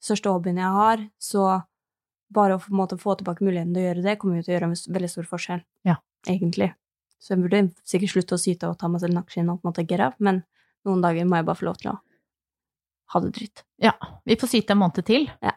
største 0.06 0.32
hobbyen 0.32 0.62
jeg 0.62 0.72
har, 0.78 1.04
så 1.18 1.46
bare 2.34 2.56
å 2.56 2.74
måte 2.74 2.98
få 2.98 3.14
tilbake 3.18 3.44
muligheten 3.46 3.74
til 3.74 3.84
å 3.84 3.86
gjøre 3.90 4.04
det, 4.06 4.16
kommer 4.22 4.40
jo 4.40 4.46
til 4.46 4.54
å 4.54 4.56
gjøre 4.56 4.70
en 4.70 4.76
veldig 4.96 5.12
stor 5.12 5.28
forskjell. 5.30 5.62
Ja. 5.86 6.00
Egentlig. 6.26 6.72
Så 7.22 7.34
jeg 7.34 7.44
burde 7.44 7.62
sikkert 7.86 8.12
slutte 8.12 8.36
å 8.36 8.40
syte 8.40 8.70
og 8.70 8.80
ta 8.80 8.90
meg 8.90 9.02
selv 9.02 9.14
i 9.14 9.18
nakkeskinnet 9.20 9.54
og 9.54 9.62
på 9.62 9.66
en 9.66 9.72
måte 9.72 9.86
get 9.88 10.02
up, 10.04 10.18
men 10.22 10.42
noen 10.86 11.04
dager 11.04 11.28
må 11.28 11.38
jeg 11.38 11.48
bare 11.48 11.60
få 11.60 11.68
lov 11.68 11.78
til 11.80 11.94
å 11.94 11.96
ha 13.14 13.22
det 13.22 13.32
dritt. 13.38 13.64
Ja, 13.82 13.94
vi 14.26 14.36
får 14.38 14.52
syte 14.52 14.74
en 14.74 14.82
måned 14.82 15.06
til. 15.06 15.28
Ja. 15.44 15.54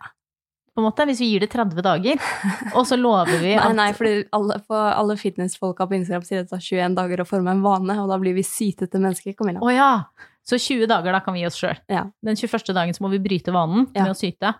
På 0.69 0.83
en 0.83 0.85
måte, 0.85 1.03
hvis 1.09 1.19
vi 1.23 1.31
gir 1.31 1.43
det 1.43 1.49
30 1.51 1.83
dager, 1.83 2.21
og 2.77 2.85
så 2.87 2.97
lover 2.99 3.41
vi 3.41 3.55
at 3.57 3.73
nei, 3.75 3.89
fordi 3.97 4.23
alle, 4.35 4.59
for 4.69 4.93
alle 4.93 5.17
fitnessfolka 5.19 5.89
på 5.89 5.97
Instagram 5.97 6.25
sier 6.27 6.45
det 6.45 6.53
tar 6.53 6.61
21 6.63 6.97
dager 6.99 7.23
å 7.23 7.27
forme 7.27 7.55
en 7.55 7.65
vane, 7.65 7.97
og 7.99 8.11
da 8.13 8.19
blir 8.21 8.37
vi 8.37 8.45
sytete 8.47 9.01
mennesker. 9.01 9.35
Camilla. 9.39 9.63
Å 9.65 9.73
ja! 9.73 9.91
Så 10.49 10.57
20 10.57 10.87
dager, 10.89 11.13
da 11.13 11.19
kan 11.21 11.35
vi 11.35 11.43
gi 11.43 11.47
oss 11.51 11.59
sjøl. 11.61 11.77
Ja. 11.91 12.07
Den 12.25 12.35
21. 12.39 12.73
dagen 12.73 12.95
så 12.97 13.03
må 13.05 13.11
vi 13.13 13.19
bryte 13.21 13.53
vanen 13.53 13.85
Ja. 13.93 14.03
med 14.07 14.15
å 14.15 14.17
syte. 14.17 14.55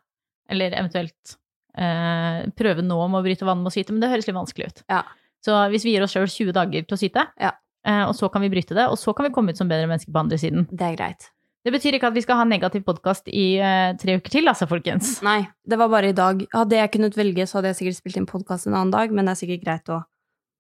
Eller 0.50 0.72
eventuelt 0.78 1.38
eh, 1.78 2.46
prøve 2.58 2.84
nå 2.86 2.98
med 3.10 3.20
å 3.22 3.24
bryte 3.26 3.46
vanen 3.48 3.64
med 3.64 3.72
å 3.72 3.74
syte, 3.74 3.94
men 3.94 4.02
det 4.04 4.10
høres 4.12 4.28
litt 4.30 4.36
vanskelig 4.38 4.68
ut. 4.72 4.84
Ja. 4.90 5.04
Så 5.46 5.56
hvis 5.72 5.86
vi 5.88 5.94
gir 5.96 6.04
oss 6.04 6.14
sjøl 6.14 6.28
20 6.28 6.54
dager 6.58 6.86
til 6.86 6.96
å 6.98 7.00
syte, 7.00 7.26
Ja. 7.40 7.52
eh, 7.86 8.04
og 8.06 8.14
så 8.18 8.30
kan 8.32 8.42
vi 8.44 8.50
bryte 8.50 8.76
det, 8.76 8.88
og 8.90 8.98
så 9.00 9.14
kan 9.16 9.26
vi 9.28 9.34
komme 9.34 9.50
ut 9.54 9.58
som 9.58 9.70
bedre 9.70 9.88
mennesker 9.88 10.12
på 10.12 10.20
andre 10.20 10.38
siden. 10.38 10.68
Det 10.70 10.82
er 10.82 10.96
greit. 10.98 11.30
Det 11.66 11.74
betyr 11.74 11.94
ikke 11.98 12.08
at 12.08 12.14
vi 12.16 12.22
skal 12.24 12.38
ha 12.40 12.44
negativ 12.48 12.84
podkast 12.88 13.28
i 13.28 13.58
eh, 13.60 13.94
tre 14.00 14.16
uker 14.18 14.30
til, 14.32 14.48
altså, 14.48 14.68
folkens. 14.68 15.22
Nei, 15.24 15.48
det 15.68 15.78
var 15.78 15.90
bare 15.90 16.10
i 16.10 16.16
dag. 16.16 16.46
Hadde 16.54 16.76
jeg 16.78 16.92
kunnet 16.92 17.16
velge, 17.20 17.46
så 17.48 17.60
hadde 17.60 17.74
jeg 17.74 17.80
sikkert 17.82 17.98
spilt 18.00 18.18
inn 18.18 18.26
podkast 18.30 18.68
en 18.68 18.74
annen 18.76 18.92
dag, 18.92 19.12
men 19.12 19.26
det 19.26 19.32
er 19.36 19.42
sikkert 19.46 19.64
greit 19.66 19.90
å, 19.90 20.04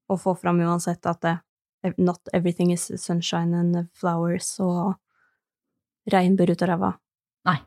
å 0.09 0.17
få 0.19 0.35
fram 0.39 0.59
uansett 0.59 1.05
at 1.05 1.21
det, 1.21 1.37
not 1.97 2.19
everything 2.33 2.71
is 2.71 2.89
sunshine 2.99 3.53
and 3.55 3.87
flowers 3.95 4.59
og 4.59 4.95
regnbue 6.07 6.53
ut 6.53 6.63
av 6.63 6.71
ræva. 6.71 6.93
Nei. 7.49 7.57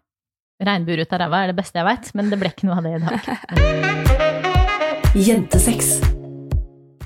Regnbuer 0.62 1.02
ut 1.04 1.12
av 1.12 1.22
ræva 1.24 1.42
er 1.42 1.52
det 1.52 1.58
beste 1.58 1.80
jeg 1.80 1.88
veit, 1.88 2.10
men 2.18 2.30
det 2.32 2.38
ble 2.40 2.52
ikke 2.54 2.68
noe 2.68 2.78
av 2.80 2.86
det 2.86 2.94
i 2.96 3.02
dag. 3.04 4.22
Jentesex. 5.28 5.98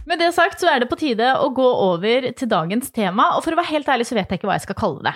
Med 0.06 0.20
det 0.22 0.30
sagt 0.36 0.62
så 0.62 0.70
er 0.70 0.84
det 0.84 0.90
på 0.90 0.98
tide 1.00 1.32
å 1.42 1.48
gå 1.54 1.66
over 1.66 2.28
til 2.38 2.50
dagens 2.50 2.92
tema, 2.94 3.32
og 3.34 3.42
for 3.42 3.56
å 3.56 3.58
være 3.58 3.72
helt 3.74 3.88
ærlig 3.90 4.06
så 4.06 4.14
vet 4.18 4.30
jeg 4.30 4.38
ikke 4.38 4.50
hva 4.50 4.58
jeg 4.60 4.66
skal 4.68 4.78
kalle 4.78 5.02
det. 5.08 5.14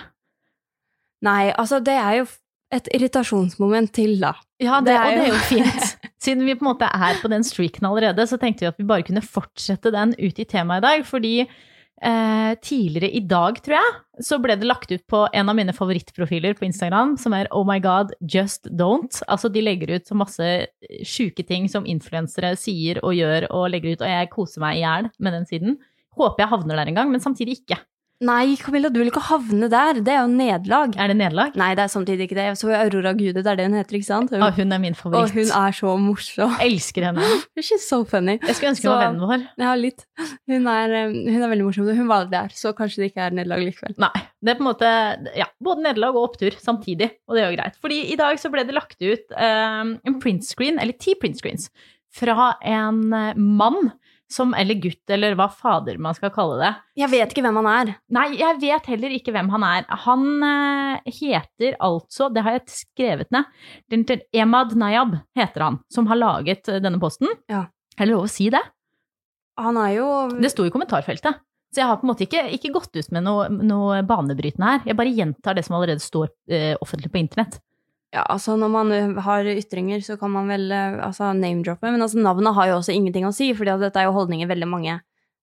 Nei, 1.23 1.51
altså, 1.53 1.79
det 1.85 1.95
er 1.95 2.17
jo 2.19 2.25
et 2.71 2.87
irritasjonsmoment 2.95 3.91
til, 3.95 4.17
da. 4.19 4.33
Ja, 4.61 4.79
Det 4.81 4.91
det, 4.91 4.97
er 4.97 5.05
og 5.05 5.17
det 5.17 5.23
er 5.23 5.31
jo 5.31 5.41
fint. 5.47 5.89
Siden 6.23 6.45
vi 6.45 6.55
på 6.55 6.65
en 6.65 6.71
måte 6.71 6.87
er 6.87 7.19
på 7.21 7.29
den 7.31 7.43
streaken 7.47 7.87
allerede, 7.89 8.25
så 8.27 8.39
tenkte 8.41 8.65
vi 8.65 8.69
at 8.71 8.79
vi 8.79 8.87
bare 8.87 9.05
kunne 9.07 9.23
fortsette 9.25 9.91
den 9.93 10.13
ut 10.19 10.39
i 10.39 10.45
temaet 10.47 10.83
i 10.83 10.87
dag. 10.87 11.05
Fordi 11.07 11.33
eh, 12.03 12.53
tidligere 12.61 13.11
i 13.15 13.21
dag, 13.25 13.59
tror 13.63 13.77
jeg, 13.77 13.93
så 14.25 14.39
ble 14.41 14.55
det 14.59 14.67
lagt 14.69 14.91
ut 14.91 15.03
på 15.09 15.23
en 15.33 15.51
av 15.51 15.57
mine 15.57 15.75
favorittprofiler 15.75 16.57
på 16.57 16.67
Instagram, 16.67 17.15
som 17.21 17.35
er 17.37 17.49
Oh 17.55 17.65
my 17.67 17.79
god, 17.83 18.13
just 18.21 18.69
don't. 18.69 19.21
Altså, 19.27 19.51
de 19.53 19.63
legger 19.63 19.95
ut 19.95 20.09
så 20.09 20.17
masse 20.17 20.49
sjuke 21.07 21.45
ting 21.47 21.69
som 21.71 21.87
influensere 21.89 22.53
sier 22.59 23.01
og 23.05 23.15
gjør 23.17 23.49
og 23.51 23.69
legger 23.73 23.95
ut, 23.95 24.05
og 24.05 24.13
jeg 24.13 24.33
koser 24.33 24.65
meg 24.65 24.79
i 24.79 24.83
hjel 24.85 25.09
med 25.19 25.37
den 25.37 25.47
siden. 25.49 25.79
Håper 26.19 26.43
jeg 26.43 26.53
havner 26.53 26.81
der 26.81 26.91
en 26.91 27.01
gang, 27.01 27.13
men 27.13 27.23
samtidig 27.23 27.61
ikke. 27.61 27.79
Nei, 28.21 28.53
Camilla, 28.61 28.91
du 28.93 28.99
vil 29.01 29.09
ikke 29.09 29.23
havne 29.31 29.65
der. 29.71 29.97
Det 30.05 30.11
er 30.13 30.19
jo 30.21 30.29
nederlag. 30.29 30.93
Er 30.93 31.09
det 31.09 31.15
nederlag? 31.17 31.55
Nei, 31.57 31.71
det 31.77 31.81
er 31.87 31.89
samtidig 31.89 32.27
ikke 32.27 32.35
det. 32.37 32.43
Jeg 32.51 32.57
så 32.59 32.69
Aurora 32.77 33.15
Gude, 33.17 33.41
det 33.41 33.49
er 33.49 33.57
det 33.57 33.65
hun 33.65 33.77
heter, 33.79 33.97
ikke 33.97 34.05
sant? 34.05 34.29
Hun, 34.29 34.43
Ja, 34.43 34.49
hun 34.53 34.75
er 34.75 34.81
min 34.83 34.93
favoritt. 34.97 35.31
og 35.31 35.39
hun 35.39 35.49
er 35.57 35.73
så 35.73 35.95
morsom. 35.97 36.53
Elsker 36.61 37.07
henne. 37.07 37.25
She's 37.65 37.87
so 37.87 38.03
funny. 38.05 38.35
Jeg 38.45 38.57
skulle 38.59 38.75
ønske 38.75 38.85
hun 38.85 38.93
var 38.93 39.01
vennen 39.07 39.25
vår. 39.25 39.47
Ja, 39.63 39.71
litt. 39.79 40.05
Hun 40.51 40.69
er, 40.69 40.93
eh, 40.99 41.15
hun 41.17 41.41
er 41.41 41.49
veldig 41.55 41.65
morsom. 41.65 41.89
Hun 41.97 42.11
var 42.11 42.29
der, 42.29 42.53
så 42.53 42.75
kanskje 42.77 43.01
det 43.01 43.09
ikke 43.11 43.25
er 43.25 43.37
nederlag 43.39 43.65
likevel. 43.65 43.97
Nei. 44.05 44.13
Det 44.41 44.53
er 44.53 44.59
på 44.59 44.65
en 44.65 44.69
måte 44.69 44.91
ja, 45.37 45.47
både 45.61 45.85
nederlag 45.87 46.17
og 46.17 46.27
opptur 46.29 46.55
samtidig, 46.61 47.09
og 47.25 47.37
det 47.37 47.41
er 47.43 47.49
jo 47.49 47.57
greit. 47.57 47.81
Fordi 47.81 47.99
i 48.13 48.19
dag 48.21 48.37
så 48.41 48.53
ble 48.53 48.63
det 48.69 48.77
lagt 48.77 49.01
ut 49.01 49.33
um, 49.33 49.95
en 49.97 50.19
printscreen, 50.21 50.77
eller 50.81 50.93
ti 51.01 51.17
printscreens, 51.17 51.71
fra 52.11 52.51
en 52.67 53.01
eh, 53.15 53.33
mann 53.39 53.93
som, 54.31 54.53
eller 54.57 54.79
gutt, 54.81 55.03
eller 55.11 55.35
hva 55.39 55.47
fader 55.51 55.99
man 56.01 56.15
skal 56.17 56.31
kalle 56.33 56.57
det. 56.61 56.71
Jeg 57.01 57.11
vet 57.11 57.33
ikke 57.33 57.43
hvem 57.45 57.59
han 57.61 57.69
er. 57.71 57.93
Nei, 58.15 58.27
jeg 58.39 58.59
vet 58.61 58.89
heller 58.93 59.15
ikke 59.15 59.33
hvem 59.35 59.51
han 59.53 59.65
er. 59.67 59.87
Han 60.05 60.25
eh, 60.47 61.13
heter 61.19 61.77
altså, 61.83 62.29
det 62.33 62.45
har 62.45 62.57
jeg 62.57 62.79
skrevet 62.79 63.31
ned, 63.35 64.17
Emad 64.33 64.75
Nayab 64.79 65.17
heter 65.37 65.67
han, 65.67 65.79
som 65.91 66.09
har 66.11 66.19
laget 66.19 66.71
eh, 66.71 66.81
denne 66.83 67.01
posten. 67.01 67.31
Ja. 67.51 67.65
Er 67.97 68.07
det 68.07 68.13
lov 68.13 68.27
å 68.27 68.31
si 68.31 68.49
det? 68.53 68.63
Han 69.61 69.77
er 69.77 69.95
jo 69.99 70.11
Det 70.39 70.51
sto 70.53 70.65
i 70.65 70.71
kommentarfeltet. 70.73 71.41
Så 71.71 71.79
jeg 71.79 71.87
har 71.87 71.99
på 72.01 72.03
en 72.03 72.11
måte 72.11 72.25
ikke, 72.25 72.43
ikke 72.51 72.73
gått 72.75 72.97
ut 72.97 73.11
med 73.15 73.23
noe, 73.23 73.45
noe 73.47 74.01
banebrytende 74.03 74.73
her. 74.73 74.81
Jeg 74.89 74.97
bare 74.99 75.13
gjentar 75.15 75.55
det 75.55 75.63
som 75.63 75.77
allerede 75.77 76.03
står 76.03 76.27
eh, 76.51 76.73
offentlig 76.83 77.11
på 77.13 77.21
internett. 77.21 77.61
Ja, 78.11 78.25
altså 78.27 78.57
når 78.59 78.71
man 78.73 78.89
har 79.23 79.47
ytringer, 79.47 80.01
så 80.03 80.17
kan 80.19 80.33
man 80.33 80.49
vel 80.51 80.67
altså, 80.73 81.29
name-droppe, 81.31 81.93
men 81.93 82.03
altså 82.03 82.19
navnet 82.19 82.57
har 82.57 82.67
jo 82.67 82.79
også 82.81 82.91
ingenting 82.91 83.23
å 83.23 83.31
si, 83.31 83.53
for 83.55 83.69
dette 83.69 83.95
er 84.01 84.09
jo 84.09 84.17
holdninger 84.17 84.49
veldig 84.49 84.67
mange 84.67 84.97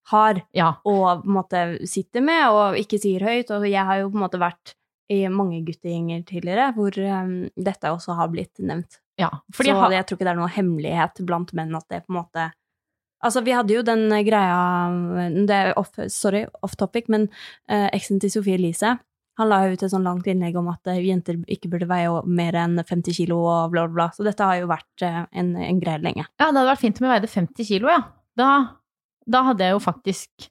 har, 0.09 0.43
Ja. 0.53 0.75
og 0.85 1.23
på 1.23 1.29
en 1.29 1.35
måte 1.37 1.63
sitter 1.89 2.25
med, 2.25 2.45
og 2.49 2.77
ikke 2.81 3.01
sier 3.01 3.25
høyt, 3.25 3.51
og 3.53 3.67
jeg 3.69 3.85
har 3.85 4.03
jo 4.03 4.11
på 4.11 4.19
en 4.19 4.25
måte 4.25 4.41
vært 4.41 4.75
i 5.09 5.23
mange 5.33 5.63
guttegjenger 5.65 6.25
tidligere, 6.29 6.71
hvor 6.77 6.93
um, 6.93 7.49
dette 7.57 7.93
også 7.93 8.17
har 8.19 8.29
blitt 8.33 8.61
nevnt. 8.61 9.01
ja. 9.19 9.31
Så 9.55 9.65
har... 9.73 9.93
jeg 9.93 10.07
tror 10.07 10.19
ikke 10.19 10.29
det 10.29 10.33
er 10.35 10.41
noe 10.41 10.53
hemmelighet 10.53 11.21
blant 11.27 11.53
menn 11.57 11.75
at 11.77 11.89
det 11.89 12.05
på 12.07 12.15
en 12.15 12.23
måte 12.23 12.51
Altså, 13.19 13.41
vi 13.43 13.51
hadde 13.51 13.75
jo 13.75 13.81
den 13.83 14.13
greia 14.23 15.35
Det 15.35 15.51
er 15.51 15.73
off, 15.75 15.89
sorry, 16.07 16.45
off 16.63 16.77
topic, 16.79 17.09
men 17.11 17.25
uh, 17.67 17.89
eksen 17.91 18.21
til 18.23 18.31
Sofie 18.31 18.55
Elise 18.55 18.93
han 19.39 19.51
la 19.51 19.61
ut 19.71 19.83
et 19.83 19.93
sånn 19.93 20.07
langt 20.07 20.27
innlegg 20.27 20.57
om 20.59 20.69
at 20.73 20.91
eh, 20.91 21.01
jenter 21.07 21.39
ikke 21.47 21.71
burde 21.71 21.89
veie 21.91 22.11
mer 22.27 22.59
enn 22.59 22.79
50 22.83 23.15
kilo 23.21 23.39
og 23.47 23.73
bla, 23.75 23.87
bla, 23.87 23.95
bla. 23.95 24.07
Så 24.17 24.27
dette 24.27 24.45
har 24.45 24.59
jo 24.59 24.71
vært 24.71 25.07
eh, 25.07 25.25
en, 25.31 25.55
en 25.63 25.83
greie 25.83 26.03
lenge. 26.03 26.27
ja, 26.27 26.49
det 26.49 26.51
hadde 26.51 26.69
vært 26.73 26.85
fint 26.85 27.01
om 27.01 27.09
jeg 27.09 27.15
veide 27.17 27.35
50 27.35 27.69
kilo, 27.73 27.91
ja. 27.93 28.01
Da, 28.39 28.53
da 29.27 29.45
hadde 29.51 29.67
jeg 29.67 29.77
jo 29.77 29.83
faktisk 29.83 30.49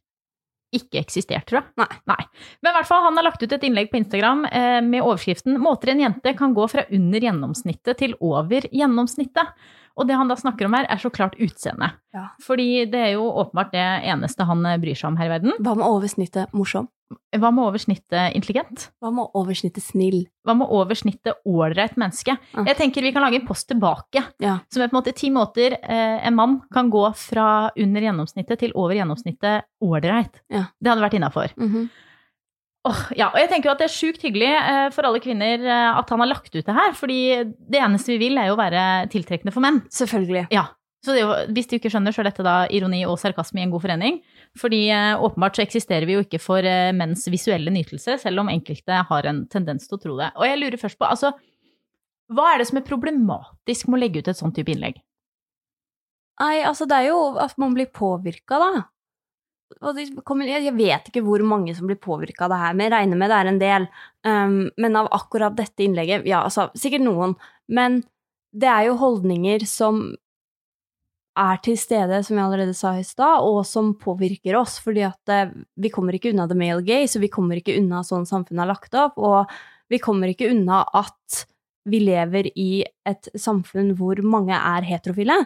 ikke 0.76 1.00
eksistert, 1.00 1.48
tror 1.48 1.62
jeg. 1.62 1.68
Nei. 1.80 1.90
Nei. 2.12 2.22
Men 2.62 2.74
i 2.74 2.78
hvert 2.78 2.90
fall, 2.90 3.04
han 3.06 3.20
har 3.20 3.26
lagt 3.30 3.44
ut 3.44 3.54
et 3.56 3.64
innlegg 3.64 3.92
på 3.92 4.02
Instagram 4.02 4.46
eh, 4.50 4.80
med 4.84 5.04
overskriften 5.04 5.60
'Måter 5.64 5.94
en 5.94 6.04
jente 6.04 6.34
kan 6.38 6.56
gå 6.56 6.68
fra 6.72 6.84
under 6.92 7.28
gjennomsnittet 7.28 8.02
til 8.04 8.16
over 8.20 8.68
gjennomsnittet'. 8.72 9.54
Og 9.98 10.06
det 10.06 10.18
han 10.20 10.30
da 10.30 10.36
snakker 10.38 10.68
om 10.68 10.76
her, 10.78 10.86
er 10.92 11.00
så 11.02 11.10
klart 11.10 11.40
utseende. 11.42 11.90
Ja. 12.14 12.28
Fordi 12.44 12.86
det 12.86 13.00
er 13.02 13.14
jo 13.16 13.32
åpenbart 13.32 13.72
det 13.74 13.88
eneste 14.12 14.46
han 14.46 14.66
eh, 14.66 14.80
bryr 14.82 14.96
seg 14.96 15.12
om 15.12 15.20
her 15.20 15.32
i 15.32 15.36
verden. 15.38 15.56
Hva 15.60 15.76
med 15.80 15.88
oversnittet 15.88 16.54
morsom? 16.54 16.92
Hva 17.38 17.52
med 17.56 17.64
over 17.64 17.80
snittet 17.80 18.36
intelligent? 18.36 18.90
Hva 19.00 19.12
med 19.16 19.36
oversnittet 19.38 19.86
snill? 19.86 20.26
Hva 20.44 20.58
med 20.60 20.72
over 20.76 20.98
snittet 20.98 21.40
ålreit 21.48 21.96
menneske? 22.00 22.36
Ja. 22.36 22.66
Jeg 22.68 22.78
tenker 22.82 23.06
vi 23.06 23.14
kan 23.16 23.24
lage 23.24 23.40
en 23.40 23.48
post 23.48 23.70
tilbake, 23.72 24.24
Ja. 24.44 24.58
som 24.74 24.82
er 24.84 24.90
på 24.90 24.98
en 24.98 25.00
måte 25.00 25.16
ti 25.16 25.30
måter 25.32 25.78
eh, 25.80 26.28
en 26.28 26.36
mann 26.36 26.62
kan 26.74 26.90
gå 26.92 27.06
fra 27.16 27.72
under 27.78 28.02
gjennomsnittet 28.02 28.60
til 28.60 28.76
over 28.76 28.96
gjennomsnittet 28.98 29.70
ålreit. 29.84 30.44
Ja. 30.52 30.68
Det 30.82 30.92
hadde 30.92 31.06
vært 31.06 31.18
innafor. 31.20 31.56
Mm 31.56 31.72
-hmm. 31.72 31.88
Oh, 32.88 33.00
ja, 33.18 33.28
og 33.34 33.40
jeg 33.40 33.50
tenker 33.50 33.68
jo 33.70 33.74
at 33.74 33.80
det 33.80 33.90
er 33.90 33.96
sjukt 33.96 34.22
hyggelig 34.22 34.48
eh, 34.48 34.90
for 34.96 35.04
alle 35.04 35.20
kvinner 35.20 35.60
eh, 35.60 35.98
at 35.98 36.10
han 36.10 36.20
har 36.20 36.28
lagt 36.28 36.56
ut 36.56 36.66
det 36.66 36.76
her, 36.76 36.94
fordi 36.94 37.44
det 37.44 37.82
eneste 37.82 38.14
vi 38.14 38.18
vil 38.18 38.38
er 38.38 38.48
jo 38.48 38.54
å 38.54 38.62
være 38.62 39.10
tiltrekkende 39.12 39.52
for 39.52 39.62
menn. 39.62 39.82
Selvfølgelig. 39.92 40.48
Ja. 40.52 40.68
Så 41.06 41.14
det 41.14 41.26
hvis 41.54 41.68
du 41.68 41.76
ikke 41.78 41.92
skjønner, 41.94 42.12
så 42.12 42.24
er 42.24 42.32
dette 42.32 42.44
da 42.44 42.66
ironi 42.74 43.06
og 43.06 43.20
sarkasme 43.20 43.62
i 43.62 43.64
en 43.64 43.72
god 43.72 43.82
forening. 43.82 44.22
Fordi 44.58 44.82
eh, 44.94 45.24
åpenbart 45.24 45.58
så 45.58 45.66
eksisterer 45.66 46.08
vi 46.10 46.18
jo 46.18 46.24
ikke 46.26 46.42
for 46.42 46.66
eh, 46.66 46.94
menns 46.96 47.26
visuelle 47.32 47.74
nytelse, 47.74 48.18
selv 48.22 48.44
om 48.44 48.52
enkelte 48.52 49.04
har 49.10 49.30
en 49.30 49.44
tendens 49.52 49.88
til 49.88 49.98
å 49.98 50.02
tro 50.04 50.18
det. 50.20 50.32
Og 50.38 50.48
jeg 50.48 50.62
lurer 50.62 50.82
først 50.82 51.00
på, 51.00 51.10
altså, 51.10 51.34
hva 52.34 52.52
er 52.52 52.62
det 52.62 52.70
som 52.70 52.80
er 52.80 52.88
problematisk 52.88 53.88
med 53.88 54.00
å 54.00 54.04
legge 54.04 54.24
ut 54.24 54.32
et 54.32 54.40
sånt 54.40 54.56
type 54.58 54.74
innlegg? 54.74 55.00
Nei, 56.42 56.62
altså 56.70 56.86
det 56.90 57.00
er 57.00 57.10
jo 57.10 57.22
at 57.42 57.56
man 57.62 57.74
blir 57.74 57.90
påvirka, 57.90 58.60
da. 58.62 58.86
Jeg 59.68 60.74
vet 60.78 61.10
ikke 61.10 61.24
hvor 61.26 61.42
mange 61.44 61.74
som 61.76 61.90
blir 61.90 62.00
påvirka 62.00 62.46
av 62.46 62.54
det 62.54 62.60
her, 62.62 62.76
men 62.78 62.86
jeg 62.88 62.94
regner 62.94 63.20
med 63.20 63.32
det 63.32 63.38
er 63.38 63.50
en 63.50 63.60
del. 63.62 63.88
Um, 64.28 64.60
men 64.80 64.96
av 65.00 65.10
akkurat 65.16 65.58
dette 65.58 65.84
innlegget, 65.84 66.28
ja, 66.30 66.44
altså 66.46 66.70
sikkert 66.78 67.04
noen. 67.04 67.36
Men 67.68 68.00
det 68.56 68.70
er 68.72 68.88
jo 68.88 69.00
holdninger 69.02 69.66
som 69.68 70.06
er 71.38 71.60
til 71.66 71.78
stede, 71.80 72.22
som 72.26 72.38
jeg 72.38 72.46
allerede 72.46 72.76
sa 72.78 72.96
i 72.98 73.06
stad, 73.06 73.46
og 73.46 73.62
som 73.68 73.94
påvirker 74.00 74.58
oss. 74.60 74.78
Fordi 74.84 75.06
at 75.08 75.34
eh, 75.34 75.54
vi 75.78 75.92
kommer 75.94 76.18
ikke 76.18 76.34
unna 76.34 76.48
the 76.50 76.58
male 76.58 76.84
gay, 76.86 77.08
så 77.08 77.22
vi 77.24 77.32
kommer 77.34 77.60
ikke 77.60 77.78
unna 77.80 78.04
sånn 78.08 78.28
samfunnet 78.30 78.66
er 78.66 78.72
lagt 78.74 78.98
opp. 78.98 79.18
Og 79.18 79.54
vi 79.92 80.02
kommer 80.04 80.32
ikke 80.32 80.50
unna 80.52 80.84
at 80.98 81.46
vi 81.88 82.02
lever 82.04 82.50
i 82.60 82.84
et 83.08 83.30
samfunn 83.40 83.94
hvor 83.96 84.20
mange 84.28 84.56
er 84.58 84.84
heterofile 84.84 85.38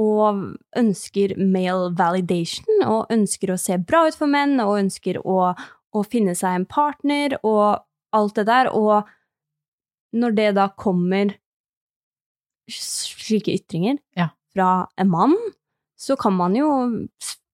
og 0.00 0.54
ønsker 0.78 1.34
male 1.36 1.90
validation, 1.98 2.80
og 2.88 3.12
ønsker 3.12 3.52
å 3.52 3.60
se 3.60 3.76
bra 3.76 4.06
ut 4.08 4.16
for 4.16 4.30
menn, 4.30 4.56
og 4.64 4.78
ønsker 4.80 5.18
å, 5.20 5.52
å 5.52 6.04
finne 6.08 6.34
seg 6.38 6.56
en 6.56 6.68
partner, 6.68 7.36
og 7.44 7.82
alt 8.16 8.38
det 8.40 8.46
der. 8.48 8.72
Og 8.72 9.04
når 10.16 10.36
det 10.38 10.50
da 10.56 10.68
kommer 10.76 11.36
slike 12.72 13.52
ytringer 13.52 13.98
Ja. 14.16 14.30
Fra 14.52 14.86
en 15.00 15.10
mann, 15.12 15.34
så 15.98 16.16
kan 16.20 16.34
man 16.36 16.56
jo 16.58 16.68